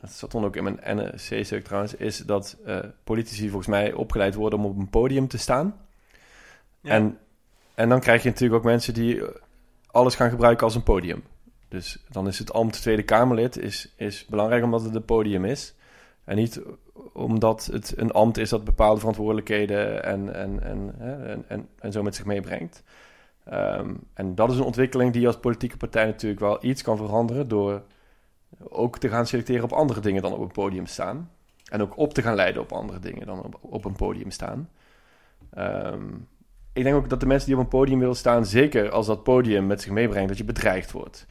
dat 0.00 0.10
stond 0.10 0.44
ook 0.44 0.56
in 0.56 0.62
mijn 0.62 0.80
NSC-stuk 0.84 1.64
trouwens, 1.64 1.94
is 1.94 2.18
dat 2.18 2.56
eh, 2.64 2.78
politici 3.04 3.46
volgens 3.46 3.66
mij 3.66 3.92
opgeleid 3.92 4.34
worden 4.34 4.58
om 4.58 4.64
op 4.64 4.78
een 4.78 4.90
podium 4.90 5.28
te 5.28 5.38
staan. 5.38 5.76
Ja. 6.80 6.90
En, 6.90 7.18
en 7.74 7.88
dan 7.88 8.00
krijg 8.00 8.22
je 8.22 8.28
natuurlijk 8.28 8.58
ook 8.58 8.64
mensen 8.64 8.94
die 8.94 9.20
eh, 9.20 9.28
alles 9.86 10.14
gaan 10.14 10.30
gebruiken 10.30 10.64
als 10.64 10.74
een 10.74 10.82
podium. 10.82 11.22
Dus 11.72 12.04
dan 12.08 12.26
is 12.26 12.38
het 12.38 12.52
ambt 12.52 12.80
Tweede 12.80 13.02
Kamerlid 13.02 13.58
is, 13.58 13.92
is 13.96 14.26
belangrijk 14.26 14.64
omdat 14.64 14.82
het 14.82 14.94
een 14.94 15.04
podium 15.04 15.44
is. 15.44 15.74
En 16.24 16.36
niet 16.36 16.62
omdat 17.12 17.68
het 17.72 17.94
een 17.96 18.10
ambt 18.10 18.38
is 18.38 18.48
dat 18.48 18.64
bepaalde 18.64 18.98
verantwoordelijkheden 18.98 20.04
en, 20.04 20.34
en, 20.34 20.62
en, 20.62 20.94
en, 20.98 21.44
en, 21.48 21.68
en 21.78 21.92
zo 21.92 22.02
met 22.02 22.14
zich 22.14 22.24
meebrengt. 22.24 22.82
Ehm, 23.44 23.94
en 24.14 24.34
dat 24.34 24.50
is 24.50 24.56
een 24.56 24.64
ontwikkeling 24.64 25.12
die 25.12 25.26
als 25.26 25.38
politieke 25.38 25.76
partij 25.76 26.04
natuurlijk 26.04 26.40
wel 26.40 26.64
iets 26.64 26.82
kan 26.82 26.96
veranderen 26.96 27.48
door 27.48 27.82
ook 28.68 28.98
te 28.98 29.08
gaan 29.08 29.26
selecteren 29.26 29.64
op 29.64 29.72
andere 29.72 30.00
dingen 30.00 30.22
dan 30.22 30.32
op 30.32 30.40
een 30.40 30.52
podium 30.52 30.86
staan. 30.86 31.30
En 31.70 31.82
ook 31.82 31.96
op 31.96 32.14
te 32.14 32.22
gaan 32.22 32.34
leiden 32.34 32.62
op 32.62 32.72
andere 32.72 32.98
dingen 32.98 33.26
dan 33.26 33.42
op, 33.42 33.58
op 33.60 33.84
een 33.84 33.96
podium 33.96 34.30
staan. 34.30 34.68
Ehm, 35.50 36.08
ik 36.72 36.82
denk 36.82 36.96
ook 36.96 37.08
dat 37.08 37.20
de 37.20 37.26
mensen 37.26 37.48
die 37.48 37.56
op 37.56 37.62
een 37.62 37.68
podium 37.68 37.98
willen 37.98 38.16
staan, 38.16 38.46
zeker 38.46 38.90
als 38.90 39.06
dat 39.06 39.22
podium 39.22 39.66
met 39.66 39.80
zich 39.80 39.92
meebrengt 39.92 40.28
dat 40.28 40.38
je 40.38 40.44
bedreigd 40.44 40.90
wordt, 40.90 41.26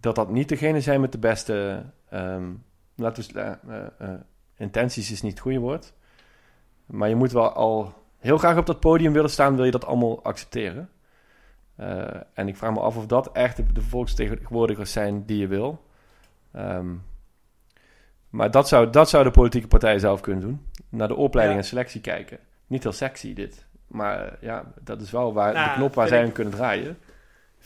dat 0.00 0.14
dat 0.14 0.30
niet 0.30 0.48
degene 0.48 0.80
zijn 0.80 1.00
met 1.00 1.12
de 1.12 1.18
beste, 1.18 1.82
ehm, 2.08 2.44
laten 2.94 3.32
we, 3.34 3.40
eh, 3.40 3.52
eh, 3.68 3.86
eh, 3.98 4.20
intenties 4.56 5.10
is 5.10 5.22
niet 5.22 5.32
het 5.32 5.40
goede 5.40 5.58
woord, 5.58 5.92
maar 6.86 7.08
je 7.08 7.14
moet 7.14 7.32
wel 7.32 7.52
al 7.52 7.92
heel 8.18 8.38
graag 8.38 8.56
op 8.56 8.66
dat 8.66 8.80
podium 8.80 9.12
willen 9.12 9.30
staan, 9.30 9.56
wil 9.56 9.64
je 9.64 9.70
dat 9.70 9.84
allemaal 9.86 10.22
accepteren. 10.24 10.88
Eh, 11.76 12.04
en 12.32 12.48
ik 12.48 12.56
vraag 12.56 12.72
me 12.72 12.80
af 12.80 12.96
of 12.96 13.06
dat 13.06 13.32
echt 13.32 13.56
de, 13.56 13.72
de 13.72 13.82
volksvertegenwoordigers 13.82 14.92
zijn 14.92 15.24
die 15.24 15.38
je 15.38 15.46
wil. 15.46 15.82
Ehm, 16.52 16.94
maar 18.30 18.50
dat 18.50 18.68
zou, 18.68 18.90
dat 18.90 19.08
zou 19.08 19.24
de 19.24 19.30
politieke 19.30 19.68
partij 19.68 19.98
zelf 19.98 20.20
kunnen 20.20 20.40
doen. 20.42 20.66
Naar 20.88 21.08
de 21.08 21.14
opleiding 21.16 21.58
Ja. 21.58 21.64
en 21.64 21.68
selectie 21.70 22.00
kijken. 22.00 22.38
Niet 22.66 22.82
heel 22.82 22.92
sexy 22.92 23.34
dit. 23.34 23.66
Maar 23.86 24.28
eh, 24.28 24.32
ja, 24.42 24.72
dat 24.82 25.00
is 25.00 25.10
wel 25.10 25.32
waar, 25.32 25.52
Nou, 25.52 25.68
de 25.68 25.74
knop 25.74 25.94
waar 25.94 26.08
zij 26.08 26.20
ik- 26.20 26.26
aan 26.26 26.32
kunnen 26.32 26.52
draaien. 26.54 26.98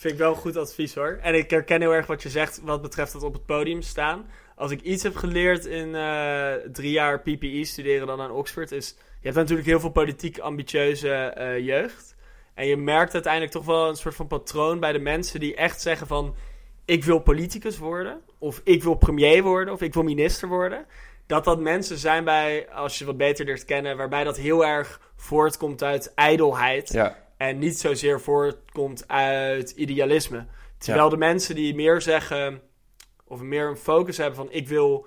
Vind 0.00 0.12
ik 0.12 0.18
wel 0.18 0.34
goed 0.34 0.56
advies 0.56 0.94
hoor. 0.94 1.18
En 1.22 1.34
ik 1.34 1.50
herken 1.50 1.80
heel 1.80 1.94
erg 1.94 2.06
wat 2.06 2.22
je 2.22 2.28
zegt 2.28 2.60
wat 2.64 2.82
betreft 2.82 3.12
het 3.12 3.22
op 3.22 3.32
het 3.32 3.46
podium 3.46 3.82
staan. 3.82 4.30
Als 4.56 4.70
ik 4.70 4.80
iets 4.80 5.02
heb 5.02 5.16
geleerd 5.16 5.64
in 5.64 5.94
eh, 5.94 6.52
drie 6.72 6.90
jaar 6.90 7.20
PPE 7.20 7.64
studeren 7.64 8.06
dan 8.06 8.20
aan 8.20 8.30
Oxford, 8.30 8.72
is 8.72 8.88
je 8.98 9.26
hebt 9.26 9.36
natuurlijk 9.36 9.68
heel 9.68 9.80
veel 9.80 9.90
politiek 9.90 10.38
ambitieuze 10.38 11.12
eh, 11.12 11.58
jeugd. 11.58 12.16
En 12.54 12.66
je 12.66 12.76
merkt 12.76 13.14
uiteindelijk 13.14 13.52
toch 13.52 13.64
wel 13.64 13.88
een 13.88 13.96
soort 13.96 14.14
van 14.14 14.26
patroon 14.26 14.80
bij 14.80 14.92
de 14.92 14.98
mensen 14.98 15.40
die 15.40 15.54
echt 15.54 15.80
zeggen 15.80 16.06
van 16.06 16.34
ik 16.84 17.04
wil 17.04 17.18
politicus 17.18 17.78
worden, 17.78 18.20
of 18.38 18.60
ik 18.64 18.82
wil 18.82 18.94
premier 18.94 19.42
worden, 19.42 19.74
of 19.74 19.80
ik 19.80 19.94
wil 19.94 20.02
minister 20.02 20.48
worden. 20.48 20.86
Dat 21.26 21.44
dat 21.44 21.60
mensen 21.60 21.98
zijn 21.98 22.24
bij, 22.24 22.68
als 22.70 22.98
je 22.98 23.04
wat 23.04 23.16
beter 23.16 23.44
leert 23.44 23.64
kennen, 23.64 23.96
waarbij 23.96 24.24
dat 24.24 24.36
heel 24.36 24.66
erg 24.66 25.00
voortkomt 25.16 25.82
uit 25.82 26.14
ijdelheid. 26.14 26.92
Ja, 26.92 27.16
En 27.40 27.58
niet 27.58 27.78
zozeer 27.78 28.20
voortkomt 28.20 29.08
uit 29.08 29.70
idealisme. 29.70 30.46
Terwijl 30.78 31.08
de 31.08 31.16
mensen 31.16 31.54
die 31.54 31.74
meer 31.74 32.00
zeggen, 32.00 32.60
of 33.26 33.40
meer 33.40 33.68
een 33.68 33.76
focus 33.76 34.16
hebben 34.16 34.36
van 34.36 34.52
ik 34.52 34.68
wil 34.68 35.06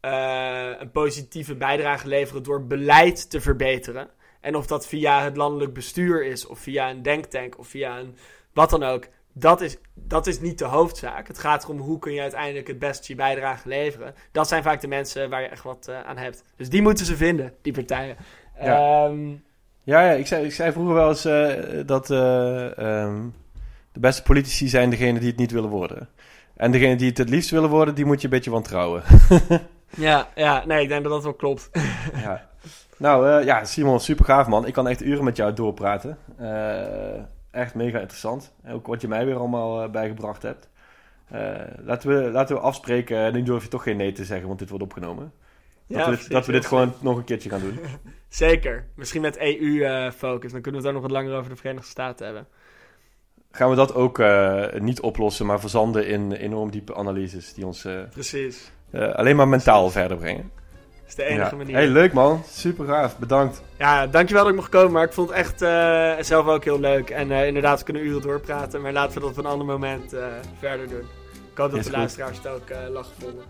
eh, 0.00 0.70
een 0.78 0.90
positieve 0.90 1.54
bijdrage 1.54 2.08
leveren 2.08 2.42
door 2.42 2.66
beleid 2.66 3.30
te 3.30 3.40
verbeteren. 3.40 4.10
En 4.40 4.56
of 4.56 4.66
dat 4.66 4.86
via 4.86 5.22
het 5.22 5.36
landelijk 5.36 5.72
bestuur 5.72 6.24
is, 6.24 6.46
of 6.46 6.58
via 6.58 6.90
een 6.90 7.02
denktank, 7.02 7.58
of 7.58 7.68
via 7.68 7.98
een 7.98 8.16
wat 8.52 8.70
dan 8.70 8.82
ook. 8.82 9.08
Dat 9.32 9.60
is, 9.60 9.76
dat 9.94 10.26
is 10.26 10.40
niet 10.40 10.58
de 10.58 10.64
hoofdzaak. 10.64 11.28
Het 11.28 11.38
gaat 11.38 11.64
erom 11.64 11.78
hoe 11.78 11.98
kun 11.98 12.12
je 12.12 12.20
uiteindelijk 12.20 12.66
het 12.66 12.78
beste 12.78 13.04
je 13.12 13.14
bijdrage 13.14 13.68
leveren. 13.68 14.14
Dat 14.32 14.48
zijn 14.48 14.62
vaak 14.62 14.80
de 14.80 14.88
mensen 14.88 15.30
waar 15.30 15.42
je 15.42 15.48
echt 15.48 15.62
wat 15.62 15.88
eh, 15.88 16.02
aan 16.02 16.18
hebt. 16.18 16.44
Dus 16.56 16.68
die 16.68 16.82
moeten 16.82 17.06
ze 17.06 17.16
vinden, 17.16 17.54
die 17.62 17.72
partijen. 17.72 18.16
Ja. 18.60 19.04
Ehm, 19.06 19.32
Ja, 19.84 20.00
ja 20.00 20.12
ik, 20.12 20.26
zei, 20.26 20.44
ik 20.44 20.52
zei 20.52 20.72
vroeger 20.72 20.94
wel 20.94 21.08
eens 21.08 21.24
eh, 21.24 21.86
dat 21.86 22.10
eh, 22.10 22.78
ehm, 22.78 23.22
de 23.92 24.00
beste 24.00 24.22
politici 24.22 24.68
zijn 24.68 24.90
degene 24.90 25.18
die 25.18 25.28
het 25.28 25.38
niet 25.38 25.50
willen 25.50 25.70
worden. 25.70 26.08
En 26.56 26.70
degene 26.70 26.96
die 26.96 27.08
het 27.08 27.18
het 27.18 27.28
liefst 27.28 27.50
willen 27.50 27.70
worden, 27.70 27.94
die 27.94 28.04
moet 28.04 28.20
je 28.20 28.24
een 28.24 28.32
beetje 28.32 28.50
wantrouwen. 28.50 29.02
ja, 29.96 30.28
ja, 30.34 30.64
nee, 30.66 30.82
ik 30.82 30.88
denk 30.88 31.02
dat 31.02 31.12
dat 31.12 31.22
wel 31.22 31.34
klopt. 31.34 31.70
ja. 32.14 32.48
Nou 32.96 33.30
eh, 33.30 33.44
ja, 33.44 33.64
Simon, 33.64 34.00
super 34.00 34.24
gaaf 34.24 34.46
man. 34.46 34.66
Ik 34.66 34.72
kan 34.72 34.88
echt 34.88 35.02
uren 35.02 35.24
met 35.24 35.36
jou 35.36 35.52
doorpraten. 35.52 36.18
Echt 37.50 37.74
mega 37.74 37.98
interessant. 37.98 38.52
Ook 38.68 38.86
wat 38.86 39.00
je 39.00 39.08
mij 39.08 39.26
weer 39.26 39.36
allemaal 39.36 39.90
bijgebracht 39.90 40.42
hebt. 40.42 40.68
Laten, 41.84 42.08
we, 42.08 42.30
laten 42.30 42.56
we 42.56 42.62
afspreken. 42.62 43.18
En 43.18 43.32
nu 43.32 43.42
durf 43.42 43.62
je 43.62 43.68
toch 43.68 43.82
geen 43.82 43.96
nee 43.96 44.12
te 44.12 44.24
zeggen, 44.24 44.46
want 44.46 44.58
dit 44.58 44.68
wordt 44.68 44.84
opgenomen. 44.84 45.32
Dat, 45.94 46.02
Ja, 46.02 46.08
precies, 46.12 46.28
dat 46.28 46.46
we 46.46 46.52
dit 46.52 46.66
gewoon 46.66 46.94
nog 47.00 47.16
een 47.16 47.24
keertje 47.24 47.50
gaan 47.50 47.60
doen. 47.60 47.78
Zeker. 48.28 48.86
Misschien 48.96 49.20
met 49.20 49.38
EU-focus. 49.38 50.52
Dan 50.52 50.60
kunnen 50.60 50.80
we 50.80 50.86
het 50.86 50.96
ook 50.96 51.02
nog 51.02 51.10
wat 51.12 51.22
langer 51.22 51.38
over 51.38 51.50
de 51.50 51.56
Verenigde 51.56 51.88
Staten 51.88 52.24
hebben. 52.26 52.46
Gaan 53.50 53.70
we 53.70 53.76
dat 53.76 53.94
ook 53.94 54.18
eh, 54.18 54.72
niet 54.72 55.00
oplossen, 55.00 55.46
maar 55.46 55.60
verzanden 55.60 56.06
in 56.06 56.32
enorm 56.32 56.70
diepe 56.70 56.94
analyses 56.94 57.54
die 57.54 57.66
ons 57.66 57.84
eh, 57.84 57.92
Precies. 58.10 58.70
eh, 58.90 59.12
alleen 59.14 59.36
maar 59.36 59.48
mentaal 59.48 59.90
verder 59.90 60.16
brengen. 60.16 60.50
Dat 61.00 61.08
is 61.08 61.14
de 61.14 61.24
enige 61.24 61.50
Ja. 61.50 61.56
manier. 61.56 61.74
Hey, 61.74 61.86
leuk 61.88 62.12
man. 62.12 62.42
Super 62.46 62.86
gaaf. 62.86 63.18
Bedankt. 63.18 63.62
Ja, 63.78 64.06
dankjewel 64.06 64.42
dat 64.42 64.52
ik 64.52 64.58
mocht 64.58 64.70
komen. 64.70 64.92
Maar 64.92 65.04
ik 65.04 65.12
vond 65.12 65.28
het 65.28 65.38
echt 65.38 65.58
zelf 66.26 66.46
ook 66.46 66.64
heel 66.64 66.80
leuk. 66.80 67.10
En 67.10 67.30
inderdaad, 67.30 67.78
we 67.78 67.84
kunnen 67.84 68.02
uren 68.04 68.22
doorpraten. 68.22 68.80
Maar 68.82 68.92
laten 68.92 69.14
we 69.14 69.20
dat 69.20 69.30
op 69.30 69.36
een 69.36 69.46
ander 69.50 69.66
moment 69.66 70.14
verder 70.58 70.88
doen. 70.88 71.06
Ik 71.52 71.58
hoop 71.60 71.70
dat 71.70 71.84
de 71.84 71.90
luisteraars 71.90 72.36
het 72.36 72.46
ook 72.46 72.68
eh 72.68 72.78
lach 72.90 73.12
vonden. 73.18 73.44